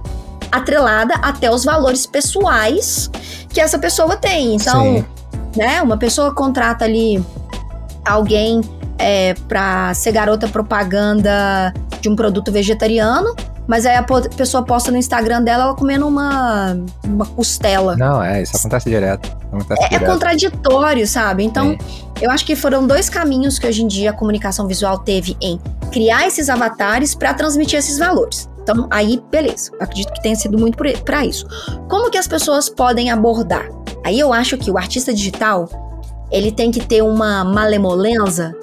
[0.50, 3.10] atrelada até os valores pessoais
[3.48, 4.54] que essa pessoa tem.
[4.54, 5.04] Então, Sim.
[5.56, 7.24] né, uma pessoa contrata ali
[8.04, 8.60] alguém
[8.98, 13.34] é, para ser garota propaganda de um produto vegetariano,
[13.66, 14.02] mas aí a
[14.36, 17.96] pessoa posta no Instagram dela ela comendo uma, uma costela.
[17.96, 19.34] Não, é, isso acontece direto.
[19.46, 20.02] Acontece é, é direto.
[20.02, 21.44] é, contraditório, sabe?
[21.44, 21.78] Então, é.
[22.20, 25.58] eu acho que foram dois caminhos que hoje em dia a comunicação visual teve em
[25.90, 28.48] criar esses avatares para transmitir esses valores.
[28.62, 29.70] Então, aí, beleza.
[29.78, 31.46] acredito que tenha sido muito para isso.
[31.88, 33.68] Como que as pessoas podem abordar?
[34.04, 35.68] Aí eu acho que o artista digital,
[36.30, 38.54] ele tem que ter uma malemolência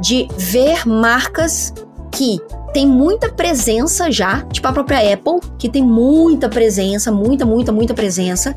[0.00, 1.72] de ver marcas
[2.18, 2.40] que
[2.72, 7.94] tem muita presença já, tipo a própria Apple, que tem muita presença, muita, muita, muita
[7.94, 8.56] presença,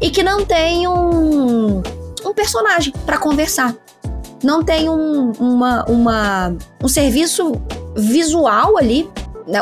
[0.00, 1.82] e que não tem um,
[2.24, 3.76] um personagem para conversar.
[4.42, 7.52] Não tem um, uma, uma, um serviço
[7.94, 9.10] visual ali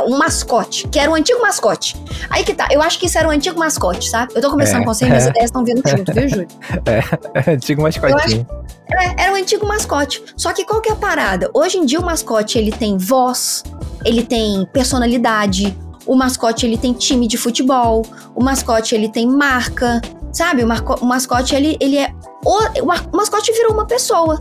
[0.06, 1.96] um mascote, que era o um antigo mascote.
[2.28, 4.32] Aí que tá, eu acho que isso era o um antigo mascote, sabe?
[4.34, 5.30] Eu tô conversando é, com você minhas é.
[5.30, 6.48] ideias estão vindo junto, viu, Júlio?
[6.86, 8.46] É, antigo mascotinho.
[8.92, 10.22] É, era o um antigo mascote.
[10.36, 11.50] Só que qual que é a parada?
[11.54, 13.62] Hoje em dia o mascote, ele tem voz,
[14.04, 15.76] ele tem personalidade,
[16.06, 18.04] o mascote, ele tem time de futebol,
[18.34, 20.00] o mascote, ele tem marca,
[20.32, 20.64] sabe?
[20.64, 22.12] O, o mascote, ele, ele é...
[22.44, 24.38] O, o mascote virou uma pessoa.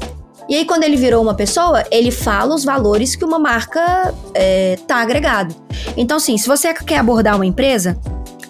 [0.50, 4.80] E aí, quando ele virou uma pessoa, ele fala os valores que uma marca é,
[4.88, 5.56] tá agregado.
[5.96, 7.96] Então, assim, se você quer abordar uma empresa,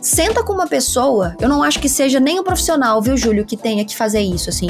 [0.01, 1.35] senta com uma pessoa.
[1.41, 4.49] Eu não acho que seja nem um profissional, viu, Júlio, que tenha que fazer isso,
[4.49, 4.69] assim.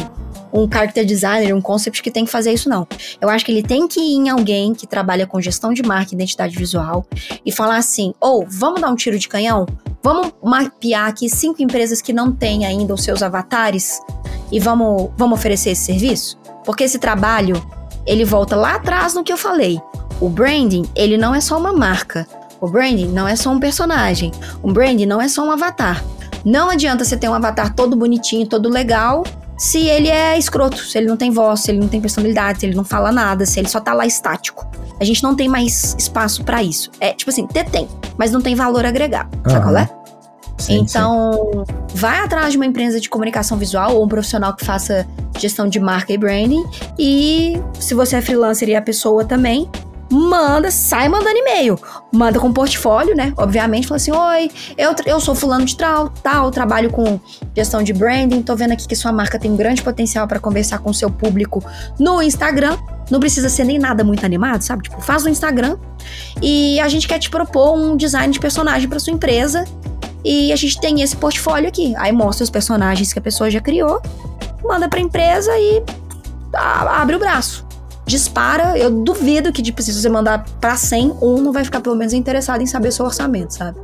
[0.52, 2.88] Um character designer, um concept que tem que fazer isso, não.
[3.22, 6.16] Eu acho que ele tem que ir em alguém que trabalha com gestão de marca,
[6.16, 7.06] identidade visual,
[7.46, 9.68] e falar assim: ou oh, vamos dar um tiro de canhão?
[10.02, 14.00] Vamos mapear aqui cinco empresas que não têm ainda os seus avatares
[14.52, 16.39] e vamos, vamos oferecer esse serviço?
[16.70, 17.60] Porque esse trabalho,
[18.06, 19.82] ele volta lá atrás no que eu falei.
[20.22, 22.28] O branding, ele não é só uma marca.
[22.62, 24.32] O branding não é só um personagem.
[24.62, 26.06] O branding não é só um avatar.
[26.46, 29.24] Não adianta você ter um avatar todo bonitinho, todo legal,
[29.58, 32.68] se ele é escroto, se ele não tem voz, se ele não tem personalidade, se
[32.68, 34.70] ele não fala nada, se ele só tá lá estático.
[35.00, 36.92] A gente não tem mais espaço para isso.
[37.00, 39.36] É tipo assim, ter tem, mas não tem valor agregado.
[39.38, 39.52] Uhum.
[39.52, 39.90] Sabe qual é?
[40.60, 41.74] Sim, então, sim.
[41.96, 45.08] vai atrás de uma empresa de comunicação visual ou um profissional que faça
[45.40, 46.64] gestão de marca e branding.
[46.98, 49.70] E se você é freelancer e a pessoa também,
[50.12, 51.80] manda, sai mandando e-mail.
[52.12, 53.34] Manda com portfólio, né?
[53.38, 57.20] Obviamente, fala assim: Oi, eu, eu sou fulano de tal, tal, trabalho com
[57.56, 60.80] gestão de branding, tô vendo aqui que sua marca tem um grande potencial para conversar
[60.80, 61.64] com seu público
[62.00, 62.78] no Instagram.
[63.10, 64.84] Não precisa ser nem nada muito animado, sabe?
[64.84, 65.78] Tipo, faz no Instagram
[66.42, 69.66] e a gente quer te propor um design de personagem para sua empresa
[70.24, 71.94] e a gente tem esse portfólio aqui.
[71.98, 74.02] Aí mostra os personagens que a pessoa já criou,
[74.64, 75.84] manda pra empresa e
[76.54, 77.66] abre o braço.
[78.06, 81.96] Dispara, eu duvido que, tipo, se você mandar pra 100, um não vai ficar pelo
[81.96, 83.78] menos interessado em saber o seu orçamento, sabe?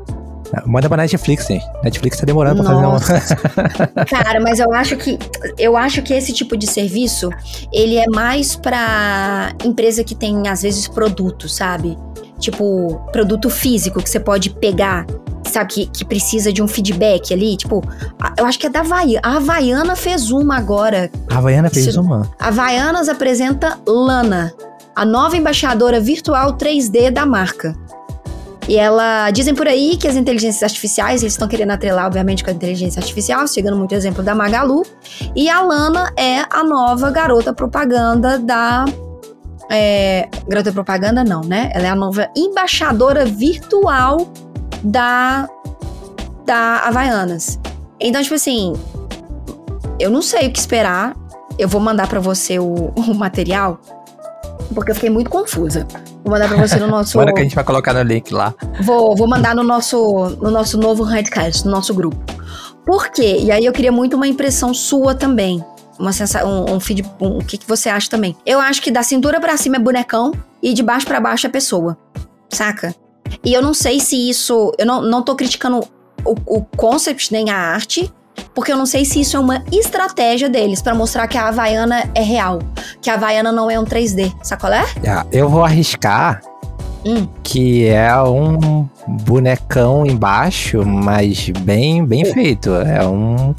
[0.66, 1.62] Manda pra Netflix, hein?
[1.84, 3.06] Netflix tá demorando Nossa.
[3.06, 4.06] pra fazer uma.
[4.06, 5.20] Cara, mas eu acho que
[5.58, 7.30] eu acho que esse tipo de serviço
[7.74, 11.98] ele é mais pra empresa que tem, às vezes, produtos, sabe?
[12.40, 15.06] Tipo, produto físico que você pode pegar
[15.50, 17.58] sabe, que, que precisa de um feedback ali.
[17.58, 17.84] Tipo,
[18.38, 19.22] eu acho que é da Havaiana.
[19.24, 21.10] A Havaiana fez uma agora.
[21.30, 22.30] A Havaiana fez Se, uma?
[22.40, 24.54] A Havaianas apresenta Lana,
[24.96, 27.76] a nova embaixadora virtual 3D da marca.
[28.68, 32.50] E ela dizem por aí que as inteligências artificiais, eles estão querendo atrelar, obviamente, com
[32.50, 34.84] a inteligência artificial, chegando muito exemplo da Magalu.
[35.36, 38.86] E a Lana é a nova garota propaganda da.
[39.70, 41.72] É, garota propaganda, não, né?
[41.74, 44.32] Ela é a nova embaixadora virtual
[44.86, 45.50] da,
[46.46, 47.60] da Havaianas.
[48.00, 48.74] Então, tipo assim,
[50.00, 51.16] eu não sei o que esperar.
[51.58, 53.80] Eu vou mandar para você o, o, material,
[54.74, 55.88] porque eu fiquei muito confusa.
[56.24, 57.18] Vou mandar pra você no nosso.
[57.18, 58.54] Manda que a gente vai colocar no link lá.
[58.82, 62.18] Vou, vou mandar no nosso, no nosso novo Handcast, no nosso grupo.
[62.86, 63.40] Por quê?
[63.40, 65.64] E aí eu queria muito uma impressão sua também.
[65.98, 68.36] Uma sensação, um, um feed, um, o que, que você acha também.
[68.46, 71.50] Eu acho que da cintura para cima é bonecão e de baixo para baixo é
[71.50, 71.98] pessoa.
[72.50, 72.94] Saca?
[73.44, 74.72] E eu não sei se isso.
[74.78, 75.80] Eu não, não tô criticando
[76.24, 78.12] o, o concept nem a arte,
[78.54, 82.10] porque eu não sei se isso é uma estratégia deles para mostrar que a Havaiana
[82.14, 82.60] é real,
[83.02, 84.84] que a Havaiana não é um 3D, sacolé?
[85.04, 86.42] É, eu vou arriscar
[87.08, 87.28] Hum.
[87.44, 92.74] que é um bonecão embaixo, mas bem, bem feito.
[92.74, 93.54] É um.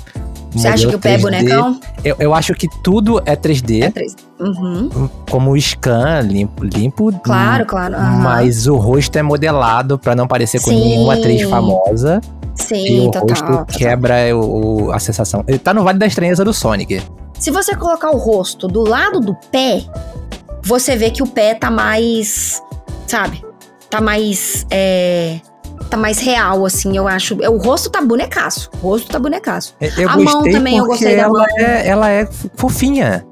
[0.56, 1.22] Você acha que o pé é 3D.
[1.22, 1.80] bonecão?
[2.04, 4.16] Eu, eu acho que tudo é 3D, É 3D.
[4.38, 5.08] Uhum.
[5.30, 7.94] como o scan limpo, limpo Claro, claro.
[7.94, 8.18] aham.
[8.22, 10.80] Mas o rosto é modelado pra não parecer com Sim.
[10.80, 12.20] nenhuma atriz famosa.
[12.58, 13.66] e Sim, o total, rosto total.
[13.66, 15.44] quebra o, o- a sensação.
[15.46, 17.02] Ele tá no Vale da Estranheza do Sonic.
[17.38, 19.82] Se você colocar o rosto do lado do pé,
[20.62, 22.62] você vê que o pé tá mais,
[23.06, 23.44] sabe?
[23.90, 25.38] Tá mais, é,
[25.96, 27.34] tá mais real, assim, eu acho.
[27.34, 28.70] O rosto tá bonecaço.
[28.82, 29.74] O rosto tá bonecaço.
[29.96, 31.46] Eu A mão também, eu gostei da ela mão.
[31.56, 33.26] É, ela é fofinha.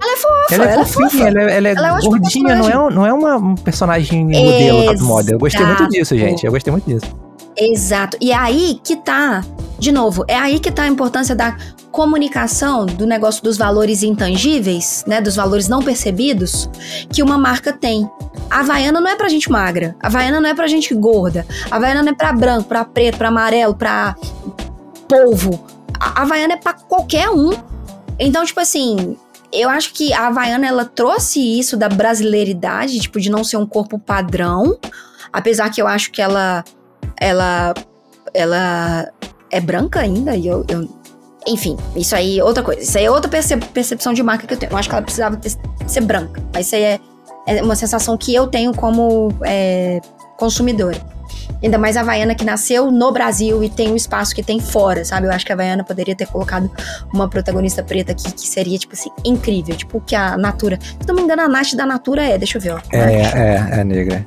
[0.00, 1.28] Ela é fofa, Ela é ela é fofinha, fofa.
[1.28, 4.84] ela é, ela é Ela é gordinha, não é, não é uma um personagem modelo
[4.84, 5.34] top model.
[5.34, 6.44] Eu gostei muito disso, gente.
[6.44, 7.27] Eu gostei muito disso.
[7.58, 8.16] Exato.
[8.20, 9.44] E é aí que tá,
[9.78, 11.56] de novo, é aí que tá a importância da
[11.90, 16.70] comunicação do negócio dos valores intangíveis, né, dos valores não percebidos
[17.12, 18.08] que uma marca tem.
[18.48, 21.76] A Havaiana não é pra gente magra, a Havaiana não é pra gente gorda, a
[21.76, 24.14] Havaiana não é pra branco, pra preto, pra amarelo, pra
[25.08, 25.66] polvo.
[25.98, 27.50] A Havaiana é pra qualquer um.
[28.20, 29.16] Então, tipo assim,
[29.52, 33.66] eu acho que a Havaiana ela trouxe isso da brasileiridade, tipo, de não ser um
[33.66, 34.78] corpo padrão,
[35.32, 36.64] apesar que eu acho que ela
[37.20, 37.74] ela
[38.34, 39.08] ela
[39.50, 40.88] é branca ainda e eu, eu-
[41.46, 42.80] enfim, isso aí é outra coisa.
[42.82, 44.70] Isso aí é outra perce- percepção de marca que eu tenho.
[44.72, 45.52] Eu acho que ela precisava ter-
[45.86, 46.42] ser branca.
[46.52, 47.00] Mas isso aí é,
[47.46, 50.00] é uma sensação que eu tenho como é,
[50.36, 50.98] consumidora.
[51.62, 55.04] Ainda mais a Havaiana que nasceu no Brasil e tem o espaço que tem fora,
[55.04, 55.26] sabe?
[55.26, 56.70] Eu acho que a Havaiana poderia ter colocado
[57.12, 59.74] uma protagonista preta aqui que seria, tipo assim, incrível.
[59.74, 60.78] Tipo que a Natura.
[60.82, 62.78] Se não me engano, a Nath da Natura é, deixa eu ver, ó.
[62.92, 64.24] É, é, é negra.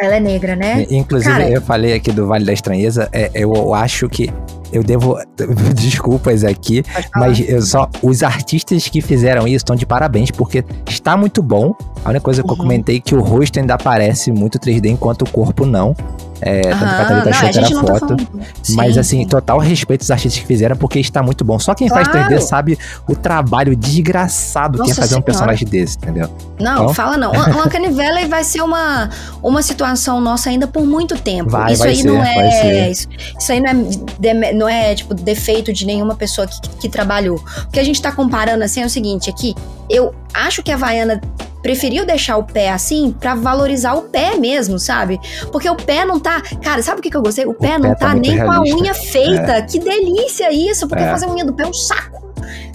[0.00, 0.86] Ela é negra, né?
[0.90, 4.30] Inclusive, Cara- eu falei aqui do Vale da Estranheza, é, eu acho que
[4.74, 5.16] eu devo.
[5.74, 6.82] Desculpas aqui,
[7.14, 7.88] mas eu só.
[8.02, 11.74] Os artistas que fizeram isso estão de parabéns, porque está muito bom.
[12.04, 12.58] A única coisa que eu Uhum.
[12.58, 15.94] comentei é que o rosto ainda parece muito 3D, enquanto o corpo não.
[16.40, 17.98] É, tanto que a Thalita achou a que era tá foto.
[18.00, 18.28] falando.
[18.70, 19.26] Mas Sim, assim, sim.
[19.26, 21.58] total respeito aos artistas que fizeram, porque está muito bom.
[21.58, 22.42] Só quem faz 3D Claro.
[22.42, 25.24] sabe o trabalho desgraçado que é Nossa fazer um Senhora.
[25.24, 26.28] personagem desse, entendeu?
[26.60, 26.94] Não, Então?
[26.94, 27.32] fala não.
[27.32, 29.08] O Uncanny Valley vai ser uma,
[29.42, 31.48] uma situação nossa ainda por muito tempo.
[31.50, 32.90] Vai, isso vai aí ser, não é.
[32.90, 33.08] Isso,
[33.40, 37.36] isso aí não é, não é, tipo, defeito de nenhuma pessoa que, que trabalhou.
[37.36, 39.54] O que a gente tá comparando assim é o seguinte: aqui,
[39.90, 41.20] eu acho que a Havaiana
[41.62, 45.18] preferiu deixar o pé assim pra valorizar o pé mesmo, sabe?
[45.52, 46.40] Porque o pé não tá.
[46.62, 47.46] Cara, sabe o que, que eu gostei?
[47.46, 48.78] O, pé, não tá tá, nem com a realista.
[48.78, 49.62] unha feita.
[49.62, 51.10] Que delícia isso, porque É.
[51.10, 52.23] fazer unha do pé é um saco.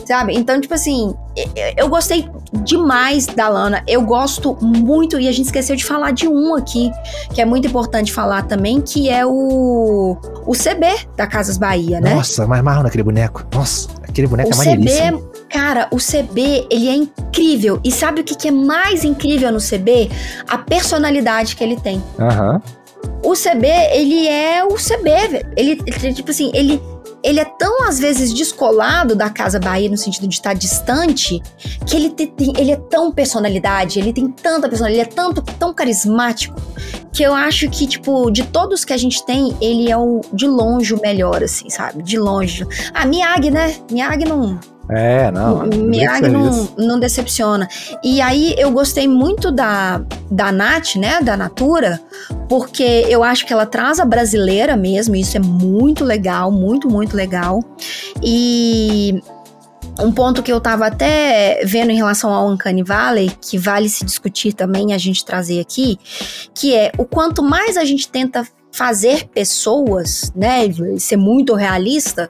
[0.09, 0.33] Sabe?
[0.35, 1.13] Então, tipo assim,
[1.77, 2.27] eu- gostei
[2.63, 3.83] demais da Lana.
[3.87, 6.89] Eu gosto muito, e a gente esqueceu de falar de um aqui,
[7.31, 12.15] que é muito importante falar também, que é o, o CB da Casas Bahia, né?
[12.15, 13.45] Nossa, mais marrom naquele boneco.
[13.53, 15.19] Nossa, aquele boneco O é maneiríssimo.
[15.19, 17.79] CB, cara, o CB, ele é incrível.
[17.83, 20.09] E sabe o que, que é mais incrível no CB?
[20.47, 22.03] A personalidade que ele tem.
[22.19, 22.59] Aham.
[23.23, 25.49] O CB, ele é o CB, velho.
[25.55, 26.81] Ele, ele, tipo assim, ele,
[27.23, 31.41] ele é tão, às vezes, descolado da Casa Bahia, no sentido de estar distante,
[31.85, 35.41] que ele, te- tem, ele é tão personalidade, ele tem tanta personalidade, ele é tanto,
[35.41, 36.59] tão carismático,
[37.11, 40.47] que eu acho que, tipo, de todos que a gente tem, ele é o, de
[40.47, 42.01] longe, o melhor, assim, sabe?
[42.03, 42.65] De longe.
[42.93, 43.75] Ah, Miyagi, né?
[43.91, 44.59] Miyagi não,
[44.89, 45.67] É, não.
[45.67, 46.67] Miyagi não.
[46.77, 47.67] não, decepciona.
[48.03, 51.21] E aí eu gostei muito da, da Nath, né?
[51.21, 52.01] Da Natura,
[52.47, 55.15] porque eu acho que ela traz a brasileira mesmo.
[55.15, 57.63] Isso é muito legal, muito, muito legal.
[58.23, 59.21] E
[59.99, 64.03] um ponto que eu tava até vendo em relação ao Uncanny Valley, que vale se
[64.03, 65.99] discutir também, a gente trazer aqui,
[66.53, 72.29] que é o quanto mais a gente tenta fazer pessoas, né, e ser muito realista,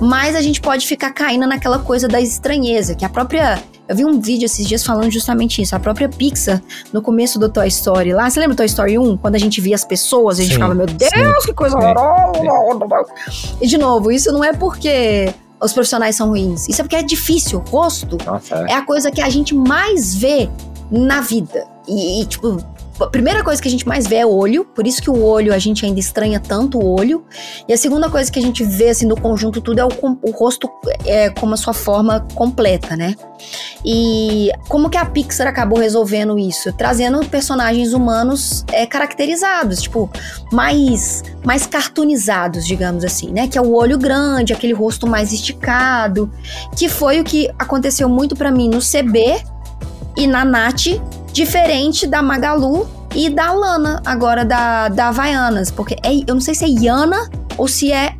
[0.00, 3.62] mais a gente pode ficar caindo naquela coisa da estranheza, que a própria.
[3.88, 5.74] Eu vi um vídeo esses dias falando justamente isso.
[5.74, 9.16] A própria Pixar, no começo do Toy Story lá, você lembra do Toy Story 1?
[9.16, 11.46] Quando a gente via as pessoas, a gente Sim, ficava, meu Deus, sim.
[11.46, 13.12] que coisa horrorosa.
[13.60, 16.68] E de novo, isso não é porque os profissionais são ruins.
[16.68, 17.62] Isso é porque é difícil.
[17.68, 20.48] Rosto Nossa, é a coisa que a gente mais vê
[20.90, 21.66] na vida.
[21.86, 22.58] E, e, tipo,
[23.00, 25.22] a primeira coisa que a gente mais vê é o olho, por isso que o
[25.22, 27.24] olho a gente ainda estranha tanto o olho.
[27.68, 29.90] E a segunda coisa que a gente vê assim no conjunto tudo é o,
[30.22, 30.70] o rosto
[31.04, 33.14] é, como a sua forma completa, né?
[33.84, 36.72] E como que a Pixar acabou resolvendo isso?
[36.72, 40.10] Trazendo personagens humanos é, caracterizados, tipo,
[40.52, 43.48] mais, mais cartoonizados, digamos assim, né?
[43.48, 46.30] Que é o olho grande, aquele rosto mais esticado,
[46.76, 49.42] que foi o que aconteceu muito pra mim no CB
[50.16, 51.00] e na Nath,
[51.32, 56.54] diferente da Magalu e da Lana, agora da, da Havaianas, porque é, eu não sei
[56.54, 58.14] se é Iana ou se é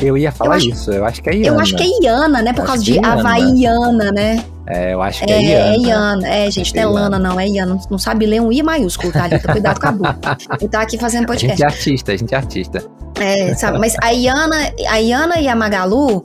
[0.00, 1.48] Eu ia falar eu acho, isso, eu acho que é Iana.
[1.48, 2.52] Eu acho que é Iana, né?
[2.52, 4.44] Por causa de é Havaiana, né?
[4.66, 5.74] É, eu acho que é, é Iana.
[5.74, 7.78] É Iana, é, gente, não é Lana, não, é Iana.
[7.90, 9.28] Não sabe ler um I maiúsculo, tá?
[9.52, 10.04] Cuidado com a Bu.
[10.60, 11.62] Ele tá aqui fazendo podcast.
[11.62, 12.84] A gente é artista, a gente é artista.
[13.20, 13.78] É, sabe?
[13.78, 14.56] Mas a Iana,
[14.88, 16.24] a Iana e a Magalu,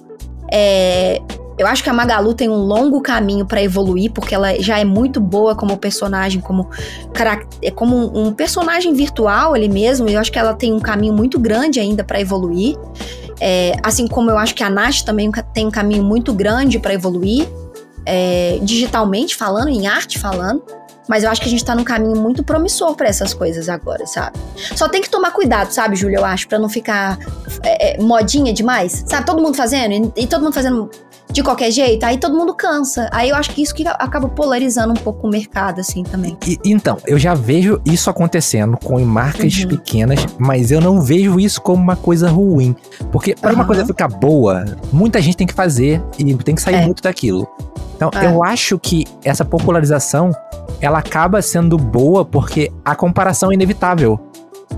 [0.51, 1.21] é,
[1.58, 4.86] eu acho que a Magalu tem um longo caminho para evoluir, porque ela já é
[4.86, 6.70] muito boa como personagem, como,
[7.62, 10.08] é como um personagem virtual ali mesmo.
[10.08, 12.78] Eu acho que ela tem um caminho muito grande ainda para evoluir.
[13.39, 16.93] É, assim como eu acho que a Nath também tem um caminho muito grande para
[16.93, 17.47] evoluir,
[18.05, 20.64] é, digitalmente falando, em arte falando.
[21.08, 24.05] Mas eu acho que a gente tá num caminho muito promissor para essas coisas agora,
[24.05, 24.38] sabe?
[24.76, 27.18] Só tem que tomar cuidado, sabe, Júlia, eu acho, para não ficar
[27.64, 29.05] é, é, modinha demais.
[29.08, 30.89] Sabe, todo mundo fazendo e, e todo mundo fazendo
[31.32, 33.09] de qualquer jeito, aí todo mundo cansa.
[33.11, 36.38] Aí eu acho que isso que acaba polarizando um pouco o mercado, assim, também.
[36.45, 39.67] E, então, eu já vejo isso acontecendo com marcas uhum.
[39.67, 42.75] pequenas, mas eu não vejo isso como uma coisa ruim.
[43.11, 43.57] Porque para uhum.
[43.57, 46.86] uma coisa ficar boa, muita gente tem que fazer e tem que sair é.
[46.86, 47.47] muito daquilo.
[47.95, 48.28] Então, é.
[48.28, 50.32] eu acho que essa popularização,
[50.80, 54.19] ela acaba sendo boa porque a comparação é inevitável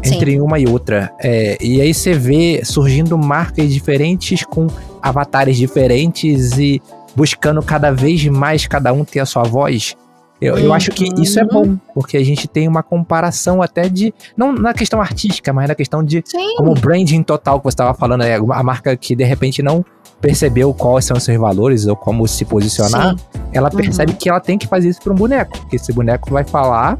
[0.04, 0.42] entre Sim.
[0.42, 1.12] uma e outra.
[1.20, 4.68] É, e aí você vê surgindo marcas diferentes com
[5.02, 6.82] avatares diferentes e
[7.16, 9.96] buscando cada vez mais cada um ter a sua voz.
[10.42, 10.60] Eu, uhum.
[10.60, 14.14] eu acho que isso é bom, porque a gente tem uma comparação até de.
[14.38, 16.24] Não na questão artística, mas na questão de.
[16.26, 16.56] Sim.
[16.56, 19.84] Como branding total que você estava falando, é a marca que de repente não
[20.22, 23.42] percebeu quais são os seus valores ou como se posicionar, Sim.
[23.54, 24.18] ela percebe uhum.
[24.18, 26.98] que ela tem que fazer isso para um boneco, porque esse boneco vai falar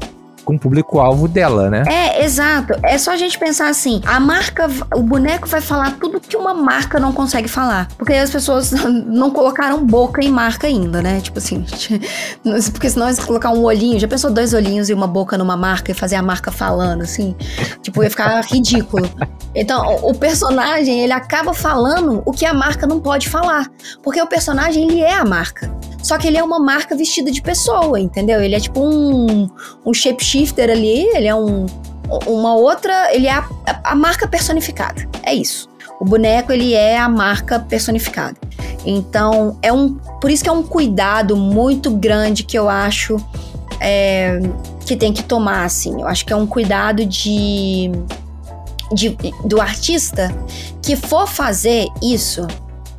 [0.50, 1.84] com o público-alvo dela, né?
[1.86, 2.74] É, exato.
[2.82, 6.52] É só a gente pensar assim: a marca, o boneco vai falar tudo que uma
[6.52, 7.88] marca não consegue falar.
[7.96, 8.72] Porque as pessoas
[9.06, 11.20] não colocaram boca em marca ainda, né?
[11.20, 11.64] Tipo assim,
[12.72, 15.92] porque senão eles colocar um olhinho, já pensou dois olhinhos e uma boca numa marca
[15.92, 17.36] e fazer a marca falando, assim?
[17.80, 19.08] Tipo, ia ficar ridículo.
[19.54, 23.68] Então, o personagem, ele acaba falando o que a marca não pode falar.
[24.02, 25.70] Porque o personagem, ele é a marca.
[26.02, 28.40] Só que ele é uma marca vestida de pessoa, entendeu?
[28.40, 29.48] Ele é tipo um,
[29.84, 29.92] um
[30.40, 31.66] shapeshifter ali, ele é um,
[32.26, 33.14] uma outra.
[33.14, 33.48] Ele é a,
[33.84, 35.06] a, marca personificada.
[35.22, 35.68] É isso.
[36.00, 38.36] O boneco, ele é a marca personificada.
[38.84, 39.94] Então, é um.
[40.20, 43.16] Por isso que é um cuidado muito grande que eu acho
[43.80, 44.40] é,
[44.86, 46.00] que tem que tomar, assim.
[46.00, 47.90] Eu acho que é um cuidado de,
[48.92, 50.34] de do artista
[50.82, 52.46] que for fazer isso,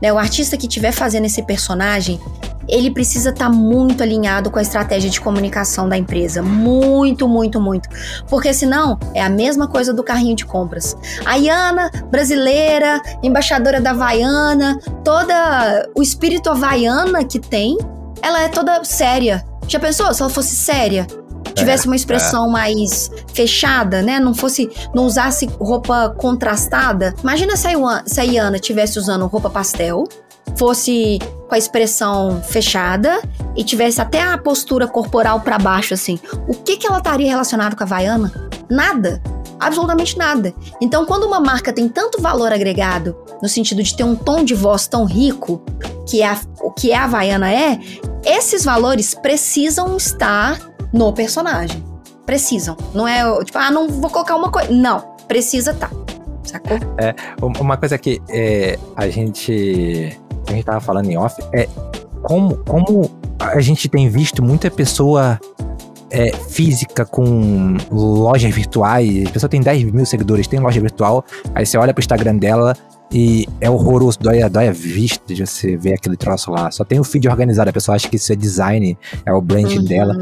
[0.02, 0.14] né?
[0.14, 2.20] O artista que estiver fazendo esse personagem,
[2.72, 6.42] ele precisa estar tá muito alinhado com a estratégia de comunicação da empresa.
[6.42, 7.90] Muito, muito, muito.
[8.30, 10.96] Porque senão é a mesma coisa do carrinho de compras.
[11.26, 17.78] A Iana, brasileira, embaixadora da Havaiana, toda o espírito havaiana que tem,
[18.22, 19.46] ela é toda séria.
[19.68, 21.06] Já pensou se ela fosse séria?
[21.54, 22.52] tivesse uma é, expressão é.
[22.52, 24.20] mais fechada, né?
[24.20, 27.14] Não fosse, não usasse roupa contrastada.
[27.22, 30.06] Imagina se a, se a Iana tivesse usando roupa pastel,
[30.56, 33.22] fosse com a expressão fechada
[33.56, 37.76] e tivesse até a postura corporal para baixo, assim, o que, que ela estaria relacionado
[37.76, 38.32] com a Havaiana?
[38.70, 39.22] Nada.
[39.60, 40.56] Absolutamente nada.
[40.82, 44.56] Então, quando uma marca tem tanto valor agregado, no sentido de ter um tom de
[44.56, 45.62] voz tão rico,
[46.08, 47.80] que é o que a Havaiana é,
[48.26, 50.60] esses valores precisam estar
[50.92, 51.84] no personagem.
[52.26, 52.76] Precisam.
[52.94, 54.72] Não é tipo, ah, não vou colocar uma coisa.
[54.72, 55.90] Não, precisa estar.
[55.90, 55.96] Tá.
[56.44, 56.78] Sacou?
[56.98, 60.18] É, uma coisa que é, a gente
[60.48, 61.68] a gente tava falando em off, é
[62.22, 65.40] como, como a gente tem visto muita pessoa
[66.12, 69.28] é, física com lojas virtuais.
[69.28, 71.26] A pessoa tem 10 mil seguidores, tem loja virtual.
[71.56, 72.76] Aí você olha pro Instagram dela
[73.12, 76.70] e é horroroso, dói, dói a vista de você ver aquele troço lá.
[76.72, 79.80] Só tem o feed organizado, a pessoa acha que isso é design, é o branding
[79.80, 79.86] uhum.
[79.86, 80.16] dela.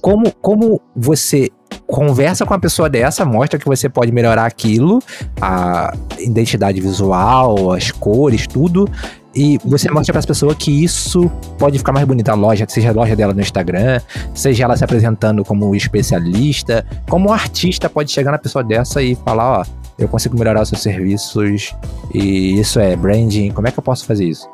[0.00, 1.50] Como, como você
[1.86, 5.00] conversa com a pessoa dessa, mostra que você pode melhorar aquilo,
[5.40, 8.88] a identidade visual, as cores, tudo,
[9.34, 12.90] e você mostra para as pessoas que isso pode ficar mais bonita a loja, seja
[12.90, 14.00] a loja dela no Instagram,
[14.34, 19.14] seja ela se apresentando como especialista, como um artista pode chegar na pessoa dessa e
[19.14, 19.64] falar, ó,
[19.98, 21.74] eu consigo melhorar os seus serviços
[22.12, 24.48] e isso é branding, como é que eu posso fazer isso?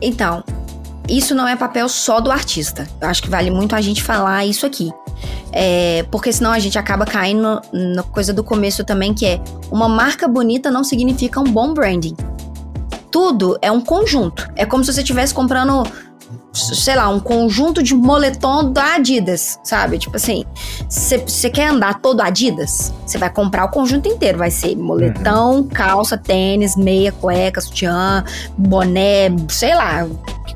[0.00, 0.42] Então,
[1.08, 2.86] isso não é papel só do artista.
[3.00, 4.90] Eu acho que vale muito a gente falar isso aqui.
[5.52, 9.40] É, porque senão a gente acaba caindo na coisa do começo também, que é
[9.70, 12.16] uma marca bonita não significa um bom branding
[13.12, 14.50] tudo é um conjunto.
[14.56, 15.84] É como se você estivesse comprando
[16.52, 19.98] sei lá, um conjunto de moletom da Adidas, sabe?
[19.98, 20.44] Tipo assim,
[20.88, 22.92] você quer andar todo Adidas?
[23.06, 24.38] Você vai comprar o conjunto inteiro.
[24.38, 25.68] Vai ser moletão, uhum.
[25.68, 28.24] calça, tênis, meia, cueca, sutiã,
[28.56, 30.06] boné, sei lá,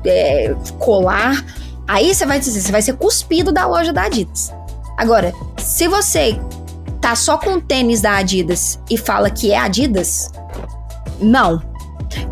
[0.05, 1.43] é, colar.
[1.87, 4.53] Aí você vai dizer, você vai ser cuspido da loja da Adidas.
[4.97, 6.39] Agora, se você
[7.01, 10.31] tá só com tênis da Adidas e fala que é Adidas,
[11.19, 11.61] não.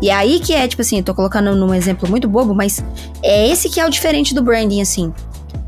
[0.00, 2.82] E aí que é, tipo assim, tô colocando num exemplo muito bobo, mas
[3.22, 5.12] é esse que é o diferente do branding, assim.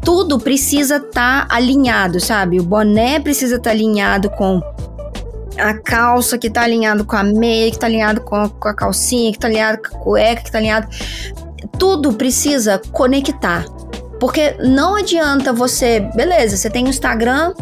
[0.03, 2.61] Tudo precisa estar tá alinhado, sabe?
[2.61, 4.61] O boné precisa estar tá alinhado com
[5.59, 8.75] a calça, que tá alinhado com a meia, que tá alinhado com a, com a
[8.75, 10.89] calcinha, que tá alinhado com a cueca, que tá alinhado.
[11.79, 13.65] Tudo precisa conectar.
[14.21, 16.01] Porque não adianta você.
[16.15, 17.53] Beleza, você tem um Instagram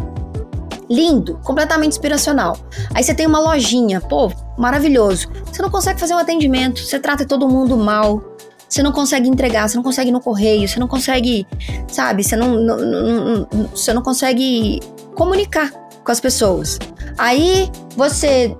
[0.89, 2.57] lindo, completamente inspiracional.
[2.93, 5.27] Aí você tem uma lojinha, pô, maravilhoso.
[5.45, 8.21] Você não consegue fazer um atendimento, você trata todo mundo mal.
[8.67, 11.47] Você não consegue entregar, você não consegue ir no correio, você não consegue,
[11.87, 14.81] sabe, você não, não, não, não você não consegue
[15.15, 15.71] comunicar
[16.03, 16.77] com as pessoas.
[17.17, 18.55] Aí você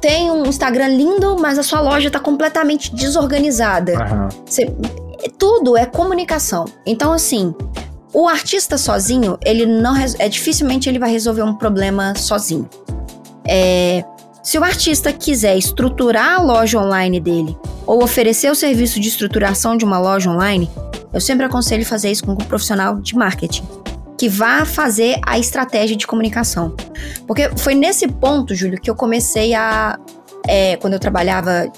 [0.00, 3.92] tem um Instagram lindo, mas a sua loja está completamente desorganizada.
[3.92, 4.28] Uhum.
[4.44, 4.74] Você,
[5.38, 6.64] tudo é comunicação.
[6.86, 7.54] Então, assim,
[8.12, 12.68] o artista sozinho, ele não é dificilmente ele vai resolver um problema sozinho.
[13.46, 14.04] É,
[14.48, 17.54] se o artista quiser estruturar a loja online dele
[17.86, 20.70] ou oferecer o serviço de estruturação de uma loja online,
[21.12, 23.62] eu sempre aconselho fazer isso com um profissional de marketing
[24.16, 26.74] que vá fazer a estratégia de comunicação.
[27.26, 29.98] Porque foi nesse ponto, Júlio, que eu comecei a.
[30.46, 31.70] É, quando eu trabalhava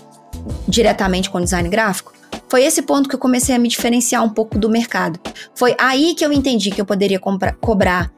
[0.69, 2.13] diretamente com design gráfico,
[2.49, 5.19] foi esse ponto que eu comecei a me diferenciar um pouco do mercado.
[5.57, 7.19] Foi aí que eu entendi que eu poderia
[7.61, 8.13] cobrar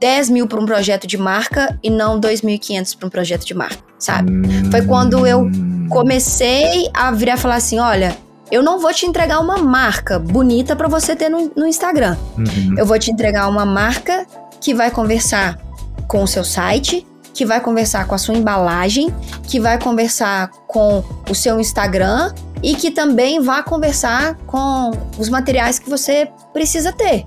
[0.00, 3.82] 10 mil para um projeto de marca e não 2.500 para um projeto de marca,
[3.98, 4.32] sabe?
[4.32, 4.70] Hum.
[4.70, 5.50] Foi quando eu
[5.88, 8.16] comecei a virar e falar assim: olha,
[8.50, 12.16] eu não vou te entregar uma marca bonita para você ter no, no Instagram.
[12.36, 12.74] Uhum.
[12.78, 14.26] Eu vou te entregar uma marca
[14.60, 15.58] que vai conversar
[16.06, 19.12] com o seu site, que vai conversar com a sua embalagem,
[19.48, 25.78] que vai conversar com o seu Instagram e que também vai conversar com os materiais
[25.78, 27.26] que você precisa ter.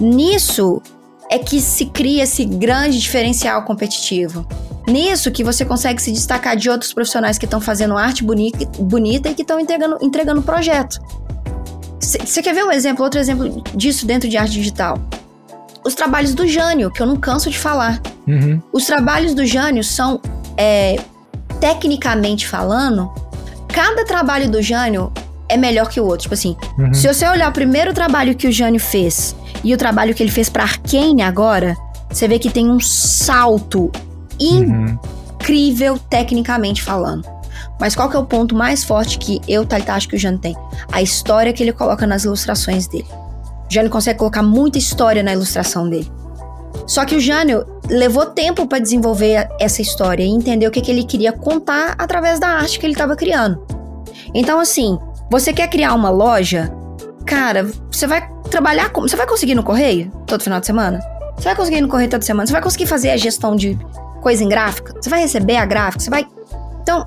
[0.00, 0.82] Nisso
[1.30, 4.46] é que se cria esse grande diferencial competitivo.
[4.86, 9.30] Nisso que você consegue se destacar de outros profissionais que estão fazendo arte bonita, bonita
[9.30, 11.00] e que estão entregando, entregando projeto.
[12.00, 14.98] Você quer ver um exemplo, outro exemplo disso dentro de arte digital?
[15.84, 18.00] Os trabalhos do Jânio, que eu não canso de falar.
[18.26, 18.60] Uhum.
[18.72, 20.20] Os trabalhos do Jânio são,
[20.56, 21.00] é,
[21.60, 23.10] tecnicamente falando,
[23.68, 25.12] cada trabalho do Jânio
[25.54, 26.22] é melhor que o outro.
[26.22, 26.92] Tipo assim, uhum.
[26.92, 30.30] se você olhar o primeiro trabalho que o Jânio fez e o trabalho que ele
[30.30, 31.76] fez para Arkane agora,
[32.10, 33.90] você vê que tem um salto
[34.40, 34.98] Uhum.
[35.40, 37.28] incrível tecnicamente falando.
[37.80, 40.38] Mas qual que é o ponto mais forte que eu, Thalita, acho que o Jânio
[40.38, 40.56] tem?
[40.92, 43.06] A história que ele coloca nas ilustrações dele.
[43.68, 46.10] O Jânio consegue colocar muita história na ilustração dele.
[46.86, 50.90] Só que o Jânio levou tempo para desenvolver essa história e entender o que, que
[50.90, 53.64] ele queria contar através da arte que ele estava criando.
[54.34, 54.98] Então, assim,
[55.38, 56.72] você quer criar uma loja?
[57.26, 59.08] Cara, você vai trabalhar como?
[59.08, 61.00] Você vai conseguir no correio todo final de semana?
[61.36, 62.46] Você vai conseguir no correio toda semana?
[62.46, 63.78] Você vai conseguir fazer a gestão de
[64.22, 64.94] coisa em gráfica?
[65.00, 66.04] Você vai receber a gráfica?
[66.04, 66.26] Você vai.
[66.82, 67.06] Então,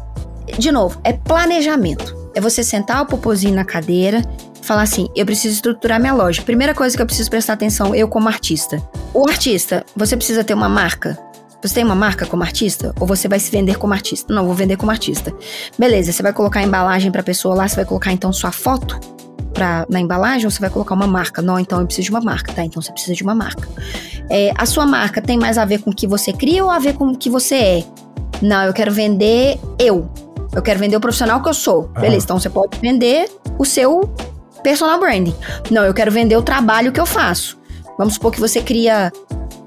[0.58, 2.16] de novo, é planejamento.
[2.36, 4.22] É você sentar o popozinho na cadeira
[4.62, 6.42] falar assim: eu preciso estruturar minha loja.
[6.42, 8.78] Primeira coisa que eu preciso prestar atenção, eu como artista.
[9.14, 11.18] O artista, você precisa ter uma marca?
[11.62, 12.94] Você tem uma marca como artista?
[13.00, 14.34] Ou você vai se vender como artista?
[14.34, 15.34] Não, vou vender como artista.
[15.78, 19.00] Beleza, você vai colocar a embalagem pra pessoa lá, você vai colocar então sua foto
[19.54, 21.42] pra, na embalagem ou você vai colocar uma marca?
[21.42, 22.64] Não, então eu preciso de uma marca, tá?
[22.64, 23.68] Então você precisa de uma marca.
[24.30, 26.78] É, a sua marca tem mais a ver com o que você cria ou a
[26.78, 27.84] ver com o que você é?
[28.42, 30.08] Não, eu quero vender eu.
[30.54, 31.84] Eu quero vender o profissional que eu sou.
[31.84, 32.02] Uhum.
[32.02, 34.14] Beleza, então você pode vender o seu
[34.64, 35.36] personal branding.
[35.72, 37.58] Não, eu quero vender o trabalho que eu faço.
[37.98, 39.12] Vamos supor que você cria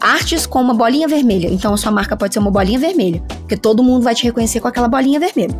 [0.00, 1.48] artes com uma bolinha vermelha.
[1.48, 4.60] Então a sua marca pode ser uma bolinha vermelha, porque todo mundo vai te reconhecer
[4.60, 5.56] com aquela bolinha vermelha.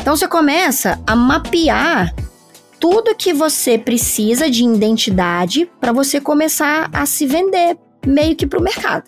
[0.00, 2.14] Então você começa a mapear
[2.80, 8.58] tudo que você precisa de identidade para você começar a se vender meio que para
[8.58, 9.04] o mercado.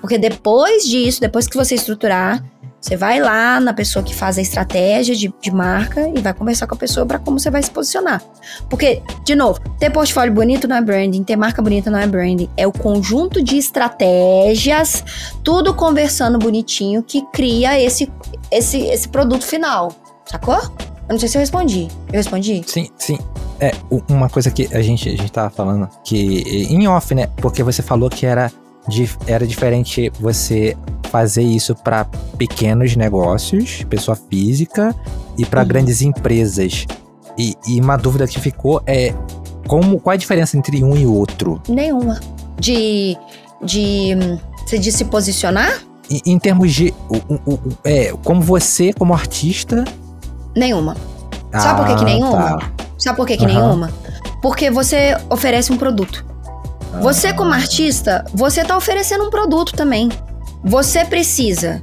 [0.00, 2.44] Porque depois disso, depois que você estruturar,
[2.84, 6.66] você vai lá na pessoa que faz a estratégia de, de marca e vai conversar
[6.66, 8.22] com a pessoa para como você vai se posicionar.
[8.68, 12.46] Porque, de novo, ter portfólio bonito não é branding, ter marca bonita não é branding.
[12.58, 15.02] É o conjunto de estratégias,
[15.42, 18.12] tudo conversando bonitinho, que cria esse,
[18.50, 19.90] esse, esse produto final.
[20.26, 20.56] Sacou?
[21.08, 21.88] Eu não sei se eu respondi.
[22.08, 22.62] Eu respondi?
[22.66, 23.18] Sim, sim.
[23.60, 23.72] É,
[24.10, 27.28] uma coisa que a gente, a gente tava falando, que em off, né?
[27.38, 28.52] Porque você falou que era,
[29.26, 30.76] era diferente você
[31.10, 32.04] fazer isso para
[32.36, 34.94] pequenos negócios, pessoa física,
[35.38, 35.68] e para uhum.
[35.68, 36.86] grandes empresas.
[37.38, 39.14] E, e, uma dúvida que ficou é
[39.66, 41.60] como, qual a diferença entre um e outro?
[41.68, 42.20] Nenhuma.
[42.58, 43.16] De.
[43.62, 44.16] de.
[44.64, 45.82] Você disse se posicionar?
[46.08, 46.94] Em, em termos de.
[47.08, 49.84] O, o, o, é, como você, como artista,
[50.56, 50.96] Nenhuma.
[51.52, 52.58] Ah, Sabe por que, que ah, nenhuma?
[52.58, 52.70] Tá.
[52.96, 53.48] Sabe por que, que uhum.
[53.48, 53.90] nenhuma?
[54.40, 56.24] Porque você oferece um produto.
[57.00, 60.08] Você, como artista, você tá oferecendo um produto também.
[60.62, 61.82] Você precisa.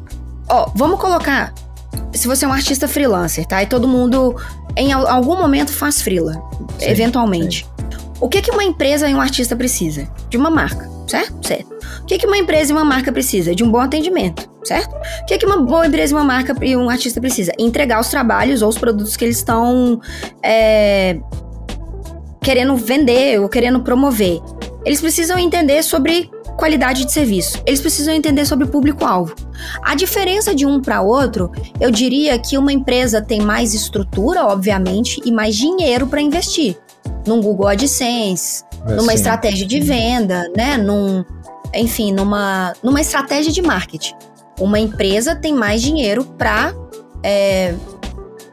[0.49, 1.53] Ó, vamos colocar
[2.13, 3.61] se você é um artista freelancer, tá?
[3.63, 4.35] E todo mundo
[4.75, 6.33] em algum momento faz freela,
[6.77, 7.65] sim, eventualmente.
[7.65, 7.71] Sim.
[8.19, 10.07] O que que uma empresa e um artista precisa?
[10.29, 11.45] De uma marca, certo?
[11.45, 11.71] Certo.
[12.01, 13.55] O que que uma empresa e uma marca precisa?
[13.55, 14.93] De um bom atendimento, certo?
[15.21, 17.51] O que que uma boa empresa e uma marca e um artista precisa?
[17.57, 19.99] Entregar os trabalhos ou os produtos que eles estão
[20.43, 21.17] é,
[22.41, 24.39] querendo vender ou querendo promover.
[24.85, 27.61] Eles precisam entender sobre qualidade de serviço.
[27.65, 29.35] Eles precisam entender sobre público-alvo.
[29.83, 35.21] A diferença de um para outro, eu diria que uma empresa tem mais estrutura, obviamente,
[35.25, 36.77] e mais dinheiro para investir
[37.25, 40.77] num Google AdSense, é numa estratégia de venda, né?
[40.77, 41.23] Num,
[41.73, 44.15] enfim, numa, numa estratégia de marketing.
[44.59, 46.73] Uma empresa tem mais dinheiro para
[47.23, 47.75] é,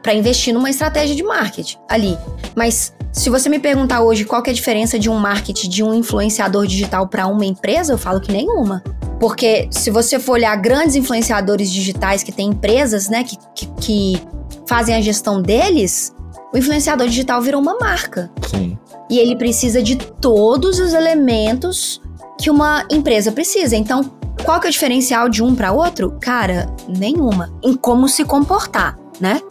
[0.01, 2.17] para investir numa estratégia de marketing ali.
[2.55, 5.93] Mas se você me perguntar hoje qual é a diferença de um marketing de um
[5.93, 8.83] influenciador digital para uma empresa, eu falo que nenhuma.
[9.19, 14.23] Porque se você for olhar grandes influenciadores digitais que têm empresas, né, que, que, que
[14.67, 16.13] fazem a gestão deles,
[16.53, 18.31] o influenciador digital virou uma marca.
[18.47, 18.77] Sim.
[19.09, 22.01] E ele precisa de todos os elementos
[22.39, 23.75] que uma empresa precisa.
[23.75, 24.09] Então,
[24.45, 26.17] qual que é o diferencial de um para outro?
[26.21, 27.51] Cara, nenhuma.
[27.61, 29.41] Em como se comportar, né?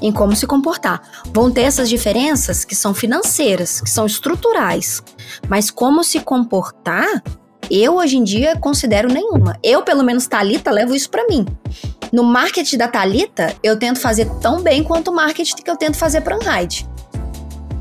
[0.00, 1.02] Em como se comportar.
[1.32, 5.02] Vão ter essas diferenças que são financeiras, que são estruturais.
[5.48, 7.22] Mas como se comportar,
[7.70, 9.58] eu hoje em dia considero nenhuma.
[9.62, 11.44] Eu, pelo menos, Talita, levo isso para mim.
[12.12, 15.96] No marketing da Talita, eu tento fazer tão bem quanto o marketing que eu tento
[15.96, 16.88] fazer para Unhide.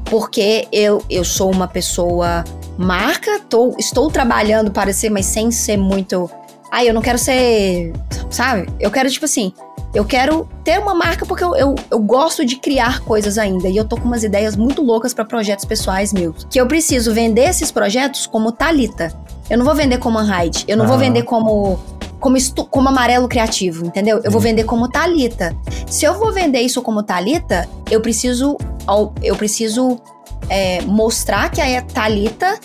[0.05, 2.43] Porque eu, eu sou uma pessoa
[2.78, 6.30] marca, tô, estou trabalhando para ser, mas sem ser muito.
[6.72, 7.93] Ai, eu não quero ser.
[8.30, 8.68] Sabe?
[8.80, 9.53] Eu quero, tipo assim.
[9.93, 13.70] Eu quero ter uma marca porque eu, eu, eu gosto de criar coisas ainda.
[13.70, 16.45] E eu tô com umas ideias muito loucas para projetos pessoais meus.
[16.49, 19.13] Que eu preciso vender esses projetos como Talita.
[19.49, 20.66] Eu não vou vender como Unhide.
[20.68, 20.89] Eu não ah.
[20.89, 21.80] vou vender como
[22.20, 24.20] como, estu, como amarelo criativo, entendeu?
[24.24, 25.55] Eu vou vender como Talita.
[25.88, 28.57] Se eu vou vender isso como Talita, eu preciso
[29.22, 29.99] eu preciso
[30.49, 32.59] é, mostrar que a Talita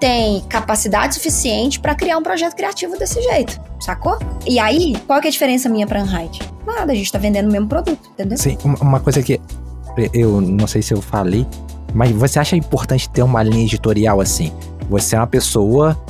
[0.00, 4.18] tem capacidade suficiente para criar um projeto criativo desse jeito, sacou?
[4.46, 6.40] E aí, qual que é a diferença minha para Unhide?
[6.66, 8.38] Nada, a gente tá vendendo o mesmo produto, entendeu?
[8.38, 9.40] Sim, uma coisa que
[10.12, 11.46] eu não sei se eu falei,
[11.92, 14.52] mas você acha importante ter uma linha editorial assim?
[14.88, 16.00] Você é uma pessoa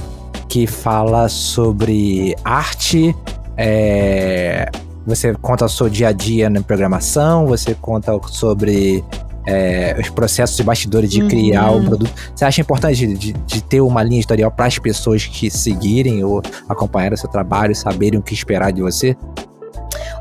[0.48, 3.14] que fala sobre arte,
[3.56, 4.70] é,
[5.06, 9.04] você conta o seu dia a dia na programação, você conta sobre
[9.48, 11.28] é, os processos e bastidores de uhum.
[11.28, 12.12] criar o produto.
[12.34, 16.22] Você acha importante de, de, de ter uma linha editorial para as pessoas que seguirem
[16.22, 19.16] ou acompanharem o seu trabalho, saberem o que esperar de você?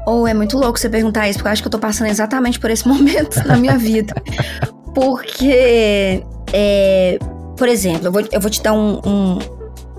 [0.06, 2.08] Ou oh, é muito louco você perguntar isso, porque eu acho que eu tô passando
[2.08, 4.16] exatamente por esse momento na minha vida.
[4.96, 6.24] Porque,
[6.54, 7.20] é,
[7.58, 9.40] por exemplo, eu vou, eu vou te dar um, um,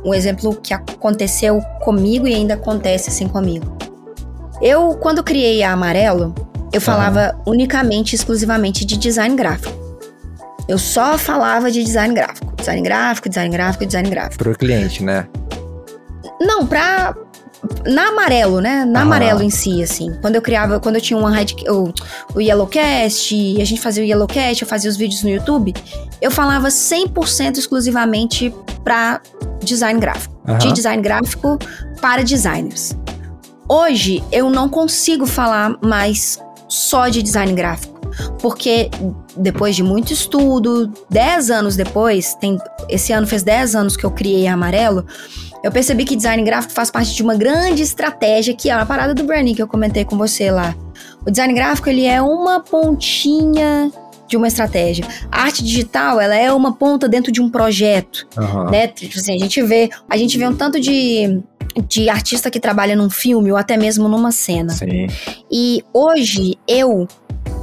[0.07, 3.77] um exemplo que aconteceu comigo e ainda acontece assim comigo.
[4.63, 6.35] Eu, quando criei a Amarelo,
[6.73, 7.43] eu falava ah.
[7.47, 9.89] unicamente, exclusivamente de design gráfico.
[10.69, 12.55] Eu só falava de design gráfico.
[12.57, 14.45] Design gráfico, design gráfico, design gráfico.
[14.45, 15.27] Pro cliente, né?
[16.41, 17.15] Não, pra.
[17.87, 18.85] Na amarelo, né?
[18.85, 20.15] Na amarelo em si, assim.
[20.21, 21.93] Quando eu criava, quando eu tinha uma red, o,
[22.35, 25.75] o Yellowcast, e a gente fazia o Yellowcast, eu fazia os vídeos no YouTube,
[26.21, 28.55] eu falava 100% exclusivamente
[28.85, 29.21] pra
[29.65, 30.37] design gráfico.
[30.59, 31.59] De design gráfico
[32.01, 32.97] para designers.
[33.69, 36.39] Hoje eu não consigo falar mais
[36.69, 37.99] só de design gráfico,
[38.41, 38.91] porque
[39.37, 42.59] depois de muito estudo, 10 anos depois, tem,
[42.89, 45.07] esse ano fez 10 anos que eu criei a Amarelo,
[45.63, 49.15] eu percebi que design gráfico faz parte de uma grande estratégia que é a parada
[49.15, 50.75] do branding que eu comentei com você lá.
[51.27, 53.91] O design gráfico ele é uma pontinha
[54.29, 55.05] de uma estratégia.
[55.33, 58.71] A arte digital, ela é uma ponta dentro de um projeto, uhum.
[58.71, 58.87] né?
[58.87, 61.43] Tipo assim, a gente vê, a gente vê um tanto de
[61.83, 64.73] de artista que trabalha num filme ou até mesmo numa cena.
[64.73, 65.07] Sim.
[65.51, 67.07] E hoje eu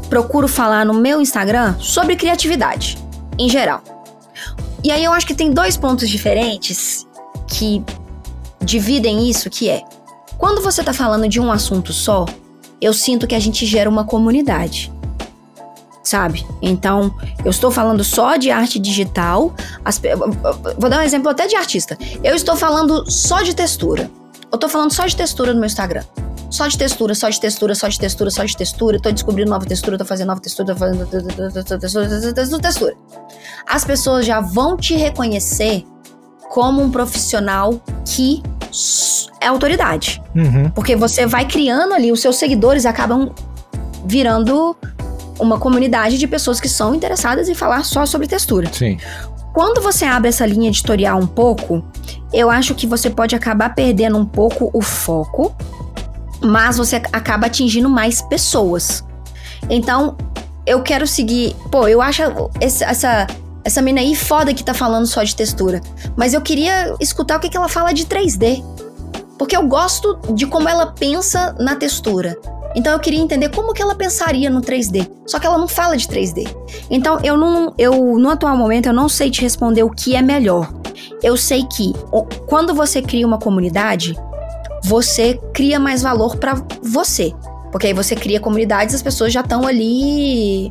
[0.09, 2.97] procuro falar no meu Instagram sobre criatividade,
[3.37, 3.81] em geral.
[4.83, 7.07] E aí eu acho que tem dois pontos diferentes
[7.47, 7.83] que
[8.63, 9.83] dividem isso, que é
[10.37, 12.25] quando você tá falando de um assunto só,
[12.81, 14.91] eu sinto que a gente gera uma comunidade
[16.05, 16.45] sabe?
[16.61, 17.13] Então,
[17.43, 19.53] eu estou falando só de arte digital.
[19.83, 19.99] As,
[20.77, 21.97] vou dar um exemplo até de artista.
[22.23, 24.09] Eu estou falando só de textura.
[24.51, 26.03] Eu estou falando só de textura no meu Instagram.
[26.49, 28.99] Só de textura, só de textura, só de textura, só de textura.
[29.01, 32.93] Tô descobrindo nova textura, tô fazendo nova textura, tô fazendo textura, textura.
[33.67, 35.83] As pessoas já vão te reconhecer
[36.49, 38.41] como um profissional que
[39.41, 40.21] é autoridade.
[40.35, 40.69] Uhum.
[40.69, 43.31] Porque você vai criando ali, os seus seguidores acabam
[44.05, 44.77] virando
[45.39, 48.71] uma comunidade de pessoas que são interessadas em falar só sobre textura.
[48.71, 48.97] Sim.
[49.53, 51.83] Quando você abre essa linha editorial um pouco,
[52.33, 55.55] eu acho que você pode acabar perdendo um pouco o foco
[56.45, 59.03] mas você acaba atingindo mais pessoas.
[59.69, 60.15] Então,
[60.65, 61.55] eu quero seguir.
[61.71, 62.21] Pô, eu acho
[62.59, 63.27] essa,
[63.63, 65.81] essa mina aí foda que tá falando só de textura.
[66.15, 68.63] Mas eu queria escutar o que, que ela fala de 3D.
[69.37, 72.37] Porque eu gosto de como ela pensa na textura.
[72.75, 75.09] Então eu queria entender como que ela pensaria no 3D.
[75.25, 76.47] Só que ela não fala de 3D.
[76.89, 80.21] Então eu não, eu no atual momento eu não sei te responder o que é
[80.21, 80.71] melhor.
[81.23, 81.93] Eu sei que
[82.47, 84.15] quando você cria uma comunidade,
[84.83, 87.33] você cria mais valor para você.
[87.71, 90.69] Porque aí você cria comunidades, as pessoas já estão ali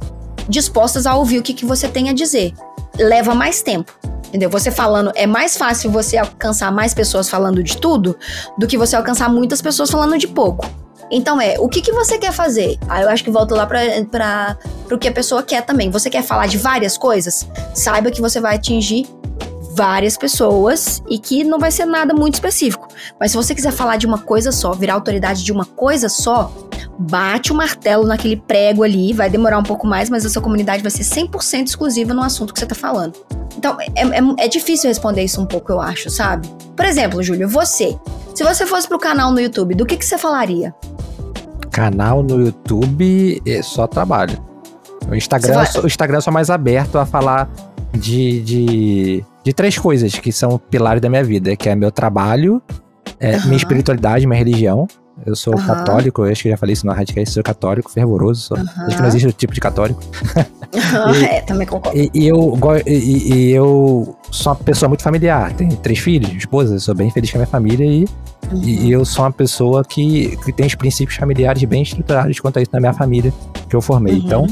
[0.48, 2.52] dispostas a ouvir o que, que você tem a dizer.
[2.98, 3.92] Leva mais tempo.
[4.28, 4.50] Entendeu?
[4.50, 8.16] Você falando, é mais fácil você alcançar mais pessoas falando de tudo
[8.58, 10.66] do que você alcançar muitas pessoas falando de pouco.
[11.10, 12.78] Então é, o que, que você quer fazer?
[12.88, 14.56] Aí eu acho que volto lá para
[14.90, 15.90] o que a pessoa quer também.
[15.90, 17.48] Você quer falar de várias coisas?
[17.74, 19.06] Saiba que você vai atingir
[19.74, 22.88] várias pessoas e que não vai ser nada muito específico.
[23.18, 26.52] Mas se você quiser falar de uma coisa só, virar autoridade de uma coisa só,
[26.98, 30.82] bate o martelo naquele prego ali, vai demorar um pouco mais, mas a sua comunidade
[30.82, 33.14] vai ser 100% exclusiva no assunto que você tá falando.
[33.56, 36.48] Então, é, é, é, difícil responder isso um pouco, eu acho, sabe?
[36.76, 37.98] Por exemplo, Júlio, você.
[38.34, 40.74] Se você fosse pro canal no YouTube, do que, que você falaria?
[41.70, 44.38] Canal no YouTube é só trabalho.
[45.08, 45.82] O Instagram, vai...
[45.82, 47.48] o Instagram é só mais aberto a falar
[47.94, 52.62] de, de de três coisas que são pilares da minha vida, que é meu trabalho,
[53.20, 53.44] é, uhum.
[53.44, 54.88] minha espiritualidade, minha religião.
[55.24, 55.64] Eu sou uhum.
[55.64, 58.64] católico, eu acho que já falei isso no Radicast, sou católico, fervoroso, sou, uhum.
[58.64, 60.02] acho que não existe outro tipo de católico.
[61.14, 61.96] e, é, também concordo.
[61.96, 66.80] E, e eu, e, e, eu sou uma pessoa muito familiar, tenho três filhos, esposa,
[66.80, 68.06] sou bem feliz com a minha família e,
[68.60, 72.62] e eu sou uma pessoa que, que tem os princípios familiares bem estruturados quanto a
[72.62, 73.32] isso na minha família
[73.68, 74.14] que eu formei.
[74.14, 74.22] Uhum.
[74.24, 74.46] Então,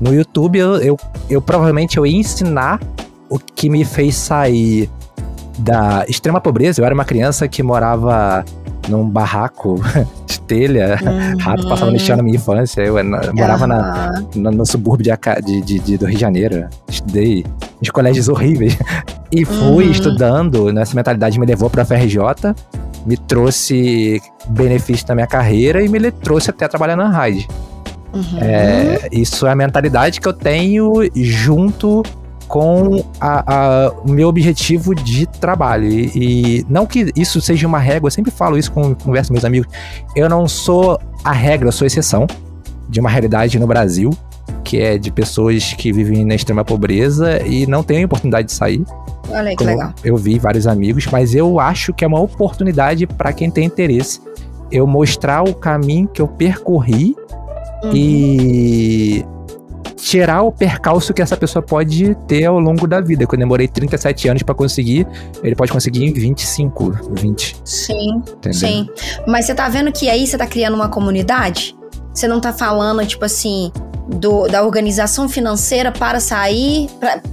[0.00, 0.96] no YouTube eu, eu,
[1.28, 2.80] eu provavelmente eu ia ensinar
[3.28, 4.88] o que me fez sair
[5.58, 6.80] da extrema pobreza.
[6.80, 8.44] Eu era uma criança que morava
[8.88, 9.80] num barraco
[10.26, 11.38] de telha, uhum.
[11.38, 12.80] rato passava no chão na minha infância.
[12.80, 12.94] Eu,
[13.34, 13.68] morava uhum.
[13.68, 15.14] na, no, no, subúrbio
[15.44, 16.68] de, de, de, do Rio de Janeiro.
[16.88, 17.44] Estudei
[17.82, 18.76] em colégios horríveis.
[19.30, 19.90] E fui uhum.
[19.90, 22.18] estudando, nessa mentalidade me levou para a FRJ,
[23.04, 27.46] me trouxe benefício na minha carreira e me trouxe até trabalhar na Raid.
[28.12, 28.38] Uhum.
[28.40, 32.02] É, isso é a mentalidade que eu tenho junto
[32.48, 35.86] com a, a, o meu objetivo de trabalho.
[35.86, 39.34] E, e, não que isso seja uma regra, eu sempre falo isso com converso com
[39.34, 39.68] meus amigos.
[40.16, 42.26] Eu não sou a regra, eu sou exceção
[42.88, 44.10] de uma realidade no Brasil,
[44.64, 48.84] que é de pessoas que vivem na extrema pobreza e não têm oportunidade de sair.
[49.28, 49.92] Olha aí, que legal.
[50.02, 54.20] Eu vi vários amigos, mas eu acho que é uma oportunidade para quem tem interesse
[54.70, 57.16] eu mostrar o caminho que eu percorri
[57.82, 57.90] uhum.
[57.94, 59.24] e
[59.96, 63.26] tirar o percalço que essa pessoa pode ter ao longo da vida.
[63.26, 65.06] Que eu demorei 37 anos para conseguir,
[65.42, 67.56] ele pode conseguir em 25, 20.
[67.64, 68.16] Sim.
[68.16, 68.58] Entendeu?
[68.58, 68.88] Sim.
[69.26, 71.76] Mas você tá vendo que aí você tá criando uma comunidade?
[72.14, 73.70] Você não tá falando, tipo assim,
[74.08, 76.88] do, da organização financeira para sair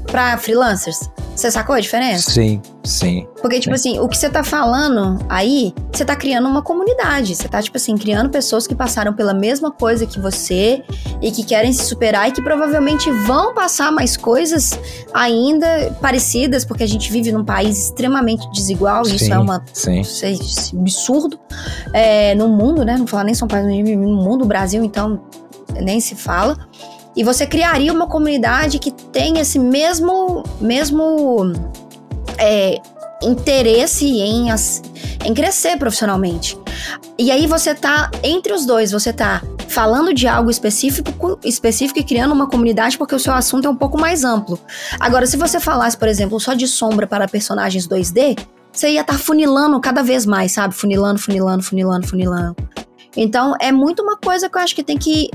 [0.05, 1.09] para freelancers?
[1.35, 2.31] Você sacou a diferença?
[2.31, 3.27] Sim, sim.
[3.41, 7.35] Porque, tipo assim, o que você tá falando aí, você tá criando uma comunidade.
[7.35, 10.81] Você tá, tipo assim, criando pessoas que passaram pela mesma coisa que você
[11.21, 14.79] e que querem se superar e que provavelmente vão passar mais coisas
[15.13, 19.03] ainda parecidas, porque a gente vive num país extremamente desigual.
[19.03, 19.61] Sim, isso é uma.
[19.73, 20.01] Sim.
[20.23, 21.37] É absurdo.
[21.91, 22.95] É, no mundo, né?
[22.97, 25.21] Não falar nem São Paulo, no mundo, Brasil, então,
[25.81, 26.57] nem se fala
[27.15, 31.53] e você criaria uma comunidade que tem esse mesmo, mesmo
[32.37, 32.77] é,
[33.23, 34.47] interesse em,
[35.23, 36.57] em crescer profissionalmente.
[37.17, 42.03] E aí você tá entre os dois, você tá falando de algo específico, específico e
[42.03, 44.59] criando uma comunidade porque o seu assunto é um pouco mais amplo.
[44.99, 48.37] Agora, se você falasse, por exemplo, só de sombra para personagens 2D,
[48.71, 50.75] você ia estar tá funilando cada vez mais, sabe?
[50.75, 52.55] Funilando, funilando, funilando, funilando.
[53.15, 55.29] Então, é muito uma coisa que eu acho que tem que.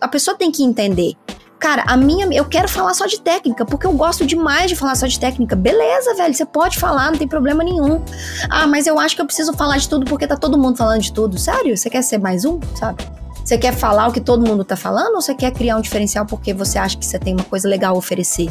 [0.00, 1.14] A pessoa tem que entender.
[1.58, 2.26] Cara, a minha.
[2.32, 5.56] Eu quero falar só de técnica, porque eu gosto demais de falar só de técnica.
[5.56, 8.02] Beleza, velho, você pode falar, não tem problema nenhum.
[8.48, 11.02] Ah, mas eu acho que eu preciso falar de tudo porque tá todo mundo falando
[11.02, 11.38] de tudo.
[11.38, 11.76] Sério?
[11.76, 13.04] Você quer ser mais um, sabe?
[13.44, 16.26] Você quer falar o que todo mundo tá falando ou você quer criar um diferencial
[16.26, 18.48] porque você acha que você tem uma coisa legal a oferecer?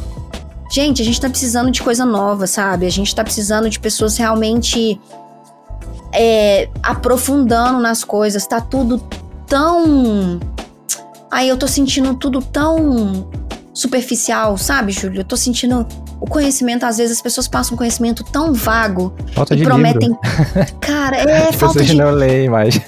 [0.69, 2.85] Gente, a gente tá precisando de coisa nova, sabe?
[2.85, 4.99] A gente tá precisando de pessoas realmente
[6.13, 8.45] é, aprofundando nas coisas.
[8.47, 9.01] Tá tudo
[9.47, 10.39] tão.
[11.31, 13.27] Aí eu tô sentindo tudo tão
[13.77, 15.21] superficial, sabe, Júlio?
[15.21, 15.85] Eu tô sentindo
[16.19, 20.09] o conhecimento, às vezes as pessoas passam um conhecimento tão vago falta e de prometem.
[20.09, 20.19] livro.
[20.81, 21.93] Cara, é As falta de.
[21.93, 22.79] não leem mais.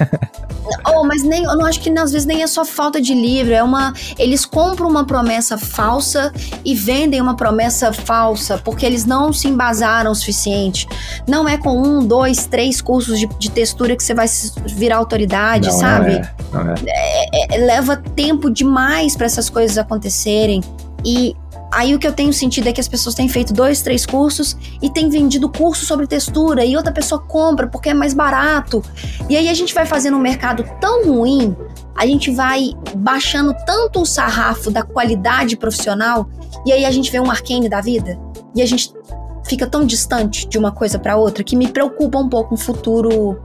[0.87, 3.53] Oh, mas nem, eu não acho que às vezes nem é só falta de livro,
[3.53, 3.93] é uma.
[4.17, 6.31] Eles compram uma promessa falsa
[6.63, 10.87] e vendem uma promessa falsa, porque eles não se embasaram o suficiente.
[11.27, 14.27] Não é com um, dois, três cursos de, de textura que você vai
[14.65, 16.21] virar autoridade, Não, sabe?
[16.51, 16.75] Não é, não é.
[17.33, 20.61] é, leva tempo demais para essas coisas acontecerem.
[21.03, 21.35] E
[21.71, 24.57] aí o que eu tenho sentido é que as pessoas têm feito dois, três cursos
[24.81, 28.83] e têm vendido curso sobre textura e outra pessoa compra porque é mais barato.
[29.29, 31.55] E aí a gente vai fazendo um mercado tão ruim,
[31.95, 36.29] a gente vai baixando tanto o sarrafo da qualidade profissional
[36.65, 38.19] e aí a gente vê um arcane da vida
[38.55, 38.93] e a gente
[39.47, 43.41] fica tão distante de uma coisa para outra que me preocupa um pouco um futuro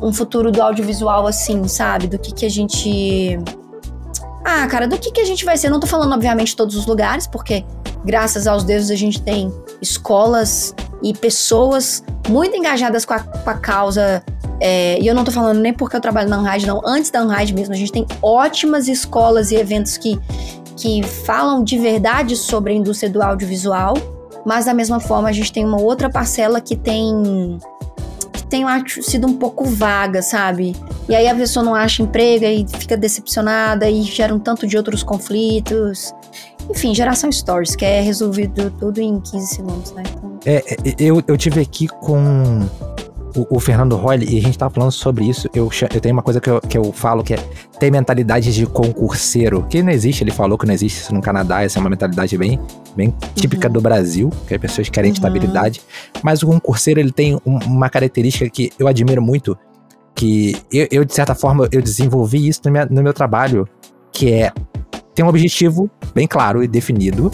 [0.00, 2.06] um futuro do audiovisual assim, sabe?
[2.06, 3.38] Do que que a gente
[4.48, 5.68] ah, cara, do que, que a gente vai ser?
[5.68, 7.64] Não tô falando, obviamente, todos os lugares, porque
[8.04, 9.52] graças aos deuses a gente tem
[9.82, 14.22] escolas e pessoas muito engajadas com a, com a causa.
[14.60, 16.80] é, e eu não tô falando nem porque eu trabalho na Unride, não.
[16.86, 20.16] Antes da Unride mesmo, a gente tem ótimas escolas e eventos que,
[20.76, 23.94] que falam de verdade sobre a indústria do audiovisual.
[24.44, 27.58] Mas da mesma forma, a gente tem uma outra parcela que tem
[28.62, 30.74] eu acho, sido um pouco vaga, sabe?
[31.08, 34.76] E aí a pessoa não acha emprego e fica decepcionada e gera um tanto de
[34.76, 36.14] outros conflitos.
[36.70, 40.02] Enfim, geração stories, que é resolvido tudo em 15 segundos, né?
[40.10, 42.66] Então, É, é, eu, eu tive aqui com
[43.36, 45.48] o, o Fernando Royle e a gente tava falando sobre isso.
[45.54, 47.36] Eu, eu tenho uma coisa que eu, que eu falo que é
[47.78, 51.62] ter mentalidade de concurseiro, que não existe, ele falou que não existe isso no Canadá,
[51.62, 52.58] essa é uma mentalidade bem,
[52.96, 53.72] bem típica Uhum.
[53.74, 55.14] do Brasil, que as pessoas querem Uhum.
[55.14, 55.80] estabilidade.
[56.22, 59.56] Mas o concurseiro, ele tem um- uma característica que eu admiro muito,
[60.14, 63.68] que eu, eu, de certa forma, eu desenvolvi isso no, minha- no meu trabalho,
[64.12, 64.50] que é
[65.14, 67.30] ter um objetivo bem claro e definido,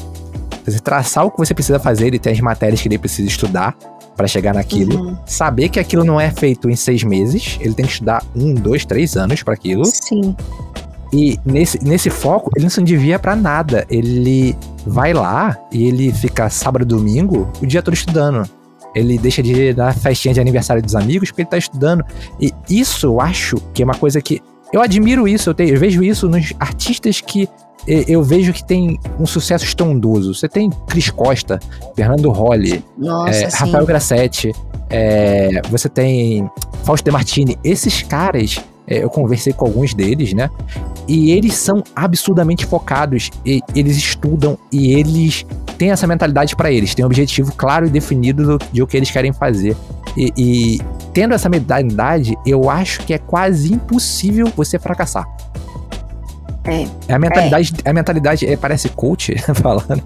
[0.65, 3.77] você traçar o que você precisa fazer e tem as matérias que ele precisa estudar
[4.17, 4.99] para chegar naquilo.
[4.99, 5.17] uhum.
[5.27, 8.85] Saber que aquilo não é feito em seis meses, ele tem que estudar um, dois,
[8.85, 9.85] três anos para aquilo.
[9.87, 10.35] Sim.
[11.13, 13.87] E nesse, nesse foco, ele não se desvia pra nada.
[13.91, 14.57] Ele
[14.87, 18.49] vai lá e ele fica sábado e domingo o dia todo estudando.
[18.95, 22.05] Ele deixa de ir na festinha de aniversário dos amigos porque ele tá estudando.
[22.41, 24.41] E isso eu acho que é uma coisa que.
[24.73, 27.47] Eu admiro isso, eu, tenho- eu vejo isso nos artistas que
[27.87, 30.35] eu vejo que tem um sucesso estrondoso.
[30.35, 31.59] Você tem Cris Costa,
[31.97, 33.49] Fernando Rolli, Nossa, é.
[33.49, 34.53] Rafael Grassetti,
[34.91, 36.49] é, você tem
[36.85, 37.59] Fausto De Martini.
[37.65, 40.49] Esses caras, é, eu conversei com alguns deles, né?
[41.09, 45.45] E eles são absurdamente focados, e eles estudam e eles
[45.79, 48.97] têm essa mentalidade para eles, têm um objetivo claro e definido do- de o que
[48.97, 49.77] eles querem fazer.
[50.17, 50.79] E, e
[51.13, 55.25] tendo essa mentalidade, eu acho que é quase impossível você fracassar.
[56.65, 56.87] É.
[57.13, 60.03] a mentalidade, a mentalidade é, parece coach falando.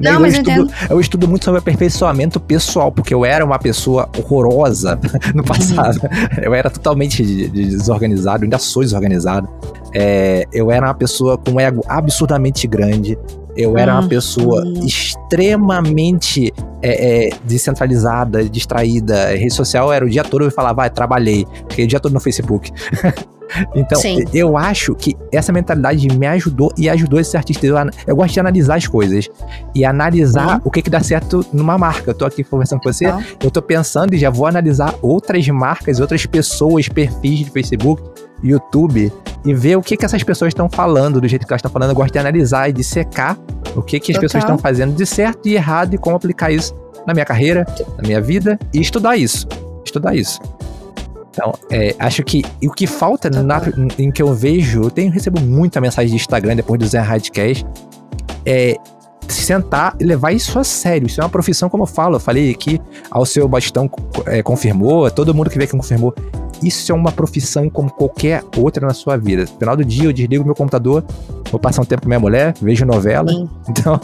[0.00, 3.58] Não, eu, mas eu estudo, eu estudo muito sobre aperfeiçoamento pessoal, porque eu era uma
[3.58, 4.98] pessoa horrorosa
[5.34, 5.98] no passado.
[6.42, 9.48] Eu era totalmente de- de desorganizado, ainda sou desorganizado.
[9.94, 13.18] É, eu era uma pessoa com um ego absurdamente grande.
[13.56, 14.84] Eu era uma Hum, pessoa hum.
[14.84, 16.52] extremamente
[16.82, 19.28] é, é, descentralizada, distraída.
[19.34, 21.46] Rede social era o dia todo eu falava, vai, trabalhei.
[21.70, 22.70] Fiquei o dia todo no Facebook.
[23.74, 24.24] Então, Sim.
[24.34, 27.66] eu acho que essa mentalidade me ajudou e ajudou esse artista.
[27.66, 29.28] Eu, eu gosto de analisar as coisas
[29.74, 30.60] e analisar Uhum.
[30.64, 32.10] o que, que dá certo numa marca.
[32.10, 35.46] Eu tô aqui conversando com você, Então, eu tô pensando e já vou analisar outras
[35.48, 38.02] marcas, outras pessoas, perfis de Facebook,
[38.42, 39.12] YouTube
[39.44, 41.90] e ver o que, que essas pessoas estão falando, do jeito que elas estão falando.
[41.90, 43.38] Eu gosto de analisar e de secar
[43.74, 44.20] o que, que as Total.
[44.22, 46.74] pessoas estão fazendo de certo e errado e como aplicar isso
[47.06, 47.64] na minha carreira,
[47.96, 49.46] na minha vida e estudar isso.
[49.84, 50.40] Estudar isso.
[51.38, 53.60] Então, é, acho que o que falta na-
[53.98, 57.66] em que eu vejo, eu tenho recebo muita mensagem de Instagram depois do Zé Radcast,
[58.46, 58.74] é
[59.28, 61.06] sentar e levar isso a sério.
[61.06, 62.80] Isso é uma profissão, como eu falo, eu falei aqui,
[63.10, 63.90] ao seu bastão
[64.24, 66.14] é, confirmou, todo mundo que vê que confirmou.
[66.62, 69.42] Isso é uma profissão como qualquer outra na sua vida.
[69.42, 71.04] No final do dia, eu desligo meu computador,
[71.50, 73.30] vou passar um tempo com minha mulher, vejo novela.
[73.30, 73.46] Sim.
[73.68, 74.00] Então,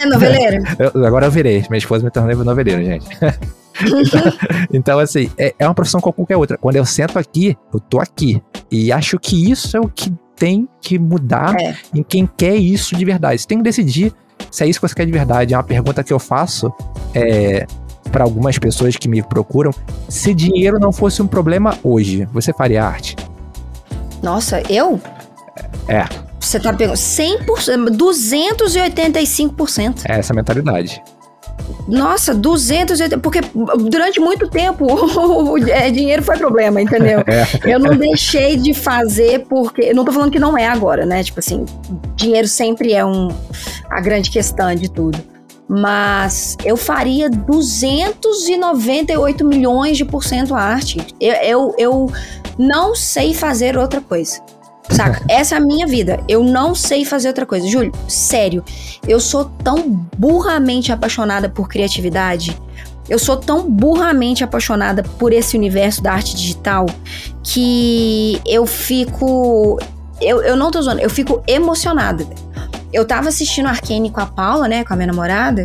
[0.00, 0.64] É noveleiro?
[0.92, 1.64] eu- agora eu virei.
[1.70, 3.06] Minha esposa me tornou noveleiro, gente.
[4.72, 6.56] Então, assim, é, é uma profissão como qualquer outra.
[6.58, 8.42] Quando eu sento aqui, eu tô aqui.
[8.70, 11.76] E acho que isso é o que tem que mudar É.
[11.94, 13.40] em quem quer isso de verdade.
[13.40, 14.12] Você tem que decidir
[14.50, 15.54] se é isso que você quer de verdade.
[15.54, 16.72] É uma pergunta que eu faço
[17.14, 17.66] é,
[18.10, 19.70] para algumas pessoas que me procuram.
[20.08, 23.16] Se dinheiro não fosse um problema hoje, você faria arte?
[24.22, 25.00] Nossa, eu?
[25.88, 26.04] É.
[26.40, 30.02] Você tá pegando 100%, 285%.
[30.08, 31.02] É essa mentalidade.
[31.86, 33.40] Nossa, 280, porque
[33.90, 37.22] durante muito tempo o é, dinheiro foi problema, entendeu?
[37.34, 37.46] É.
[37.64, 39.92] Eu não deixei de fazer porque.
[39.92, 41.22] Não tô falando que não é agora, né?
[41.22, 41.64] Tipo assim,
[42.14, 43.28] dinheiro sempre é um,
[43.90, 45.18] a grande questão de tudo.
[45.68, 51.04] Mas eu faria 298 milhões de por cento arte.
[51.20, 52.12] Eu, eu, eu
[52.58, 54.40] não sei fazer outra coisa.
[54.90, 55.22] Saca?
[55.28, 56.20] Essa é a minha vida.
[56.28, 57.66] Eu não sei fazer outra coisa.
[57.66, 58.64] Júlio, sério.
[59.06, 62.58] Eu sou tão burramente apaixonada por criatividade.
[63.08, 66.86] Eu sou tão burramente apaixonada por esse universo da arte digital
[67.42, 69.78] que eu fico.
[70.20, 72.26] Eu, eu não tô zoando, eu fico emocionada.
[72.92, 75.64] Eu tava assistindo Arcane com a Paula, né, com a minha namorada,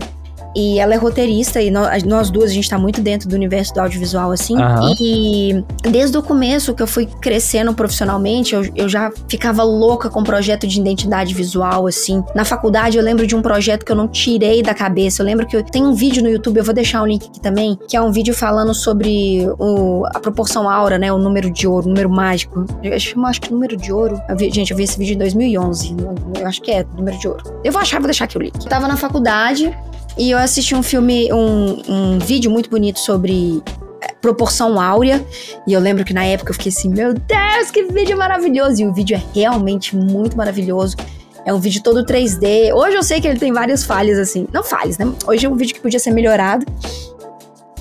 [0.56, 3.74] e ela é roteirista, e nós, nós, duas, a gente tá muito dentro do universo
[3.74, 4.56] do audiovisual, assim.
[4.56, 4.96] Uhum.
[5.00, 10.24] E desde o começo que eu fui crescendo profissionalmente, eu, eu já ficava louca com
[10.24, 12.24] projeto de identidade visual, assim.
[12.34, 15.22] Na faculdade, eu lembro de um projeto que eu não tirei da cabeça.
[15.22, 17.40] Eu lembro que eu, tem um vídeo no YouTube, eu vou deixar o link aqui
[17.40, 21.12] também, que é um vídeo falando sobre o, a proporção aura, né?
[21.12, 22.66] O número de ouro, o número mágico.
[22.84, 24.20] Eu acho, acho que número de ouro.
[24.38, 25.96] Vi, gente, eu vi esse vídeo em 2011.
[26.40, 27.44] Eu acho que é número de ouro.
[27.64, 28.56] Eu vou achar, vou deixar aqui o link.
[28.56, 29.76] Eu tava na faculdade,
[30.20, 33.64] e eu assisti um filme, um, um vídeo muito bonito sobre
[34.02, 35.26] é, proporção áurea.
[35.66, 38.82] E eu lembro que na época eu fiquei assim, meu Deus, que vídeo maravilhoso!
[38.82, 40.98] E o vídeo é realmente muito maravilhoso.
[41.46, 42.74] É um vídeo todo 3D.
[42.74, 44.46] Hoje eu sei que ele tem várias falhas, assim.
[44.52, 45.10] Não falhas, né?
[45.26, 46.66] Hoje é um vídeo que podia ser melhorado.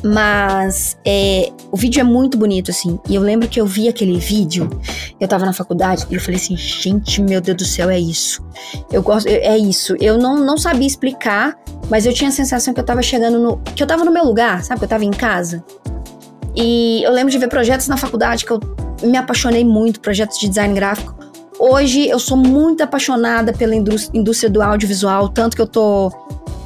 [0.03, 2.99] Mas é, o vídeo é muito bonito, assim.
[3.09, 4.69] E eu lembro que eu vi aquele vídeo,
[5.19, 8.45] eu tava na faculdade, e eu falei assim, gente, meu Deus do céu, é isso.
[8.93, 9.97] Eu gosto, é isso.
[10.01, 11.59] Eu não, não sabia explicar,
[11.91, 13.57] mas eu tinha a sensação que eu tava chegando no.
[13.75, 14.79] que eu tava no meu lugar, sabe?
[14.79, 15.65] Que eu tava em casa.
[16.55, 18.61] E eu lembro de ver projetos na faculdade que eu
[19.03, 21.17] me apaixonei muito, projetos de design gráfico.
[21.59, 26.13] Hoje eu sou muito apaixonada pela indústria do audiovisual, tanto que eu tô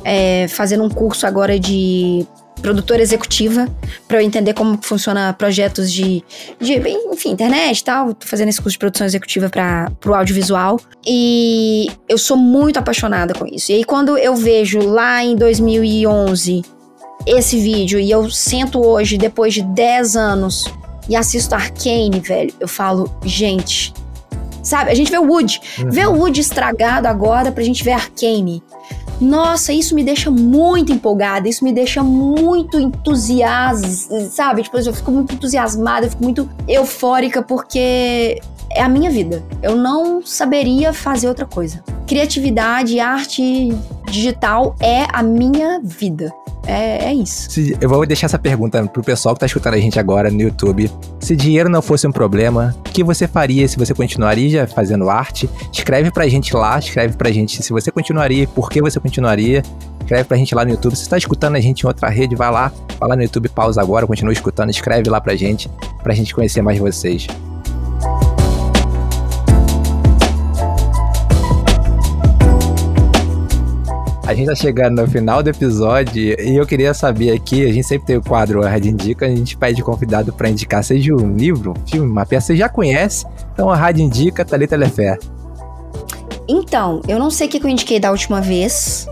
[0.05, 2.27] é, fazendo um curso agora de
[2.62, 3.68] produtora executiva,
[4.09, 6.24] para eu entender como funciona projetos de,
[6.60, 6.74] de
[7.12, 8.14] enfim, internet e tal.
[8.14, 10.80] Tô fazendo esse curso de produção executiva para o audiovisual.
[11.06, 13.72] E eu sou muito apaixonada com isso.
[13.72, 16.62] E aí, quando eu vejo lá em 2011
[17.26, 20.64] esse vídeo e eu sento hoje, depois de 10 anos,
[21.09, 23.93] e assisto Arcane, velho, eu falo, gente.
[24.62, 25.60] Sabe, a gente vê o Wood.
[25.78, 25.90] Uhum.
[25.90, 28.62] Vê o Wood estragado agora pra gente ver Arcane.
[29.23, 34.65] Nossa, isso me deixa muito empolgada, isso me deixa muito entusiasmada, sabe?
[34.65, 38.40] Tipo, eu fico muito entusiasmada, eu fico muito eufórica porque
[38.74, 39.43] é a minha vida.
[39.62, 41.82] Eu não saberia fazer outra coisa.
[42.07, 43.70] Criatividade, arte
[44.07, 46.32] digital é a minha vida.
[46.66, 47.49] É, é isso.
[47.81, 50.90] Eu vou deixar essa pergunta pro pessoal que tá escutando a gente agora no YouTube.
[51.19, 55.51] Se dinheiro não fosse um problema, o que você faria se você continuaria fazendo arte?
[55.73, 59.62] Escreve pra gente lá, escreve pra gente se você continuaria, por que você continuaria.
[60.01, 60.94] Escreve pra gente lá no YouTube.
[60.94, 63.49] Se você tá escutando a gente em outra rede, vai lá, vai lá no YouTube,
[63.49, 65.70] pausa agora, continua escutando, escreve lá pra gente,
[66.03, 67.27] pra gente conhecer mais vocês.
[74.33, 77.87] A gente tá chegando no final do episódio e eu queria saber aqui, a gente
[77.87, 81.37] sempre tem o quadro A Rádio Indica, a gente pede convidado para indicar seja um
[81.37, 85.19] livro, filme, uma peça, você já conhece, então a Rádio Indica, Thalita Telefé.
[86.49, 89.07] Então, eu não sei o que eu indiquei da última vez,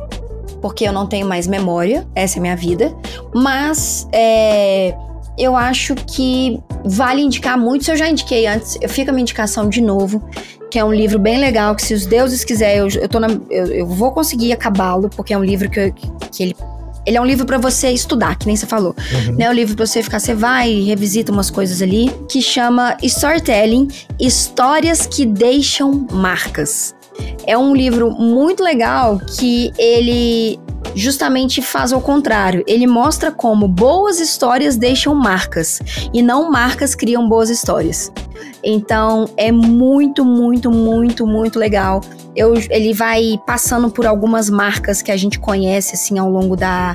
[0.62, 2.96] porque eu não tenho mais memória, essa é a minha vida,
[3.34, 4.96] mas é,
[5.38, 9.22] eu acho que vale indicar muito, se eu já indiquei antes, eu fico a minha
[9.22, 10.22] indicação de novo,
[10.70, 13.66] que é um livro bem legal, que se os deuses quiserem, eu, eu, na, eu,
[13.66, 15.92] eu vou conseguir acabá-lo, porque é um livro que,
[16.32, 16.56] que ele
[17.06, 18.94] ele é um livro para você estudar, que nem você falou.
[19.26, 19.36] Uhum.
[19.36, 19.46] Né?
[19.46, 22.96] É um livro pra você ficar, você vai e revisita umas coisas ali, que chama
[23.02, 23.88] Storytelling
[24.18, 26.94] Histórias que Deixam Marcas.
[27.46, 30.58] É um livro muito legal que ele
[30.94, 32.64] justamente faz o contrário.
[32.66, 35.80] Ele mostra como boas histórias deixam marcas
[36.12, 38.12] e não marcas criam boas histórias.
[38.62, 42.00] Então é muito, muito, muito, muito legal.
[42.34, 46.94] Eu, ele vai passando por algumas marcas que a gente conhece assim ao longo da,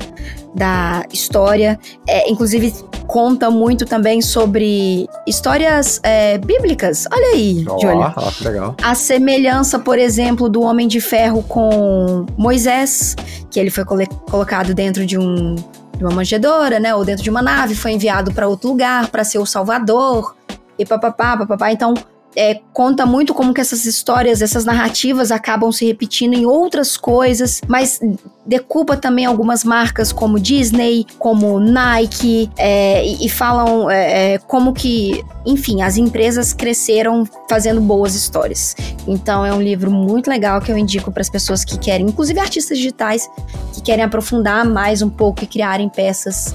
[0.54, 1.78] da história.
[2.08, 2.72] É, inclusive
[3.06, 7.06] conta muito também sobre histórias é, bíblicas.
[7.12, 8.14] Olha aí, oh, Júlia.
[8.16, 8.74] Oh, legal.
[8.82, 13.14] A semelhança, por exemplo, do Homem de Ferro com Moisés,
[13.50, 15.54] que ele foi colocado dentro de um
[15.96, 19.24] de uma manjedoura, né, ou dentro de uma nave, foi enviado para outro lugar para
[19.24, 20.36] ser o salvador
[20.78, 21.72] e papapá, papapá.
[21.72, 21.94] Então,
[22.36, 27.62] é, conta muito como que essas histórias, essas narrativas acabam se repetindo em outras coisas,
[27.66, 27.98] mas
[28.44, 35.24] decupa também algumas marcas como Disney, como Nike, é, e, falam é, é, como que,
[35.46, 38.76] enfim, as empresas cresceram fazendo boas histórias.
[39.08, 42.38] Então é um livro muito legal que eu indico para as pessoas que querem, inclusive
[42.38, 43.26] artistas digitais,
[43.72, 46.54] que querem aprofundar mais um pouco e criarem peças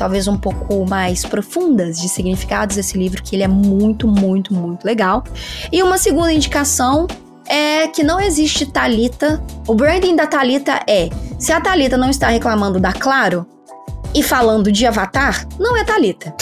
[0.00, 4.82] talvez um pouco mais profundas de significados esse livro, que ele é muito, muito, muito
[4.82, 5.22] legal.
[5.70, 7.06] E uma segunda indicação
[7.46, 9.42] é que não existe Talita.
[9.68, 13.46] O branding da Talita é: se a Talita não está reclamando da Claro
[14.14, 16.34] e falando de Avatar, não é Talita.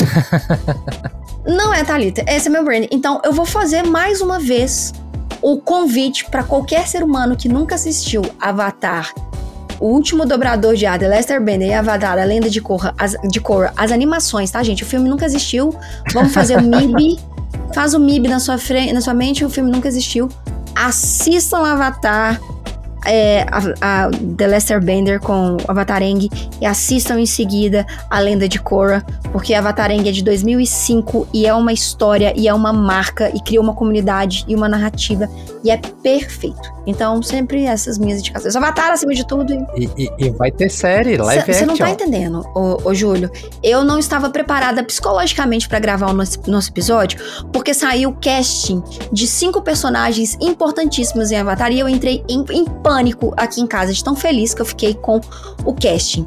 [1.44, 2.24] não é Talita.
[2.28, 2.88] Esse é meu branding.
[2.92, 4.92] Então eu vou fazer mais uma vez
[5.42, 9.12] o convite para qualquer ser humano que nunca assistiu Avatar
[9.80, 13.40] o Último Dobrador de Ada, Lester Bender e Avatar, A Lenda de Korra, as, de
[13.40, 14.82] Korra, as animações, tá, gente?
[14.82, 15.74] O filme nunca existiu.
[16.12, 17.18] Vamos fazer o MIB.
[17.74, 20.28] Faz o MIB na sua, frente, na sua mente, o filme nunca existiu.
[20.74, 22.40] Assistam Avatar
[23.04, 26.28] é, a, a, The Lester Bender com Avatar Eng
[26.60, 31.46] e assistam em seguida A Lenda de Korra, porque Avatar Eng é de 2005 e
[31.46, 35.28] é uma história e é uma marca e criou uma comunidade e uma narrativa
[35.64, 36.78] e é perfeito.
[36.86, 38.56] Então, sempre essas minhas indicações.
[38.56, 39.52] Avatar acima de tudo.
[39.76, 43.30] E, e, e vai ter série, live Você não tá entendendo, ô, ô, Júlio.
[43.62, 47.20] Eu não estava preparada psicologicamente para gravar o nosso, nosso episódio,
[47.52, 52.64] porque saiu o casting de cinco personagens importantíssimos em Avatar e eu entrei em, em
[52.88, 55.20] pânico aqui em casa, de tão feliz que eu fiquei com
[55.62, 56.26] o casting.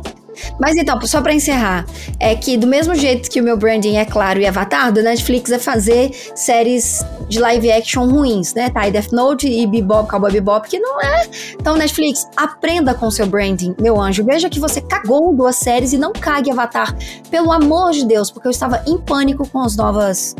[0.59, 1.85] Mas então, só para encerrar,
[2.19, 5.51] é que do mesmo jeito que o meu branding é claro e avatar, do Netflix
[5.51, 8.69] é fazer séries de live action ruins, né?
[8.69, 11.27] Tá aí Death Note e Bebop, Cowboy Bebop, que não é.
[11.59, 14.23] Então, Netflix, aprenda com seu branding, meu anjo.
[14.23, 16.95] Veja que você cagou duas séries e não cague Avatar.
[17.29, 20.35] Pelo amor de Deus, porque eu estava em pânico com as novas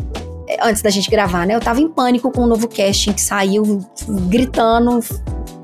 [0.48, 1.54] eh, antes da gente gravar, né?
[1.54, 3.84] Eu tava em pânico com o novo casting que saiu,
[4.28, 5.00] gritando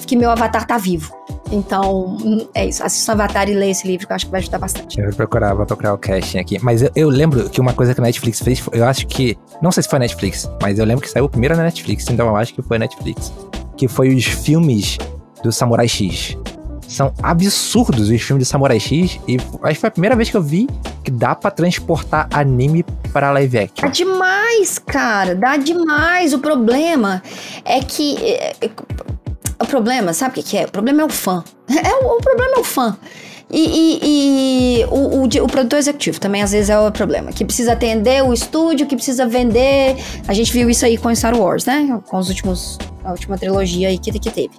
[0.08, 1.14] que meu avatar tá vivo.
[1.52, 2.16] Então,
[2.54, 2.82] é isso.
[2.82, 4.98] Assista o Avatar e leia esse livro que eu acho que vai ajudar bastante.
[4.98, 6.58] Eu vou procurar, vou procurar o casting aqui.
[6.62, 9.36] Mas eu, eu, lembro que uma coisa que a Netflix fez, eu acho que.
[9.62, 12.26] Não sei se foi a Netflix, mas eu lembro que saiu primeiro na Netflix, então
[12.26, 13.32] eu acho que foi a Netflix.
[13.76, 14.98] Que foi os filmes
[15.42, 16.36] do Samurai X.
[16.86, 19.20] São absurdos os filmes de Samurai X.
[19.28, 20.66] E acho que foi a primeira vez que eu vi
[21.04, 23.86] que dá para transportar anime para live action.
[23.86, 25.34] Dá demais, cara.
[25.34, 26.32] Dá demais.
[26.32, 27.22] O problema
[27.64, 28.70] é que é,
[29.60, 30.64] o problema, sabe o que, que é?
[30.64, 31.42] O problema é o fã.
[31.68, 32.96] É, o, o problema é o fã.
[33.50, 37.32] E, e, e o, o, o, produtor executivo também às vezes é o problema.
[37.32, 39.96] Que precisa atender o estúdio, que precisa vender.
[40.26, 42.00] A gente viu isso aí com Star Wars, né?
[42.06, 42.78] Com os últimos.
[43.04, 44.50] A última trilogia aí que, que teve.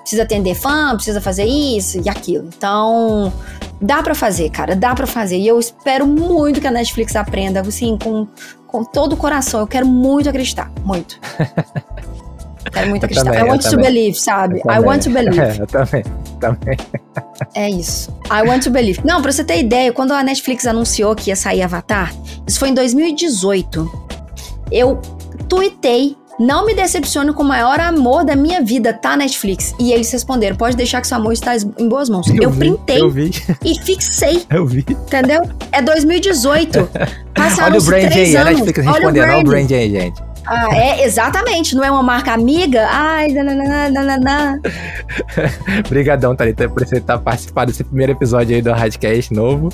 [0.00, 2.48] Precisa atender fã, precisa fazer isso e aquilo.
[2.54, 3.32] Então,
[3.80, 5.38] dá para fazer, cara, dá para fazer.
[5.38, 8.26] E eu espero muito que a Netflix aprenda, assim, com,
[8.66, 9.60] com todo o coração.
[9.60, 11.18] Eu quero muito acreditar, muito.
[12.72, 13.30] Quero muito acreditar.
[13.30, 14.58] Também, I want to believe, sabe?
[14.58, 15.40] I want to believe.
[15.40, 16.04] É, eu também,
[16.40, 16.76] também.
[17.54, 18.10] É isso.
[18.26, 19.00] I want to believe.
[19.04, 22.12] Não, pra você ter ideia, quando a Netflix anunciou que ia sair Avatar,
[22.46, 24.04] isso foi em 2018.
[24.70, 25.00] Eu
[25.48, 29.74] tuitei não me decepcione com o maior amor da minha vida, tá, Netflix?
[29.78, 32.26] E eles responderam: pode deixar que seu amor está em boas mãos.
[32.28, 33.30] Eu, eu vi, printei eu vi.
[33.64, 34.44] e fixei.
[34.50, 34.84] Eu vi.
[34.88, 35.42] Entendeu?
[35.72, 36.88] É 2018.
[37.34, 39.24] Passaram Olha o brand aí, a Netflix respondendo.
[39.24, 40.22] Olha o brand aí, gente.
[40.46, 41.74] Ah, é, exatamente.
[41.74, 42.86] Não é uma marca amiga?
[42.90, 44.60] Ai, nananana.
[45.86, 49.68] Obrigadão, Thalita, por você estar participando desse primeiro episódio aí do Radcast novo.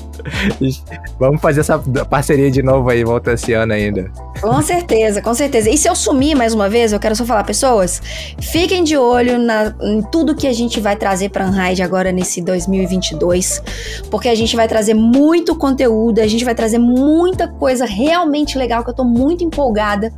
[1.18, 1.78] Vamos fazer essa
[2.08, 4.10] parceria de novo aí, volta esse ano ainda.
[4.40, 5.68] Com certeza, com certeza.
[5.70, 8.00] E se eu sumir mais uma vez, eu quero só falar, pessoas,
[8.40, 12.40] fiquem de olho na, em tudo que a gente vai trazer para Unride agora nesse
[12.40, 13.62] 2022,
[14.10, 18.84] porque a gente vai trazer muito conteúdo, a gente vai trazer muita coisa realmente legal
[18.84, 20.12] que eu tô muito empolgada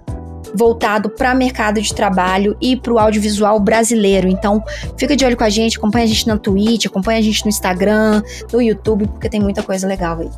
[0.55, 4.29] voltado para mercado de trabalho e para o audiovisual brasileiro.
[4.29, 4.63] Então,
[4.97, 7.49] fica de olho com a gente, acompanha a gente na Twitch, acompanha a gente no
[7.49, 8.23] Instagram,
[8.53, 10.31] no YouTube, porque tem muita coisa legal aí.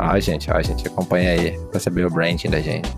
[0.00, 2.88] Ó, gente, ó, gente, acompanha aí pra saber o branding da gente.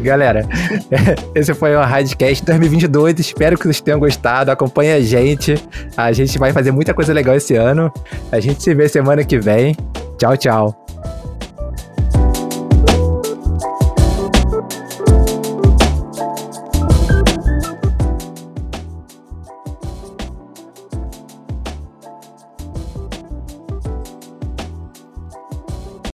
[0.00, 0.48] Galera,
[1.34, 3.20] esse foi o Radcast 2022.
[3.20, 4.50] Espero que vocês tenham gostado.
[4.50, 5.62] Acompanha a gente.
[5.94, 7.92] A gente vai fazer muita coisa legal esse ano.
[8.30, 9.76] A gente se vê semana que vem.
[10.18, 10.81] Tchau, tchau.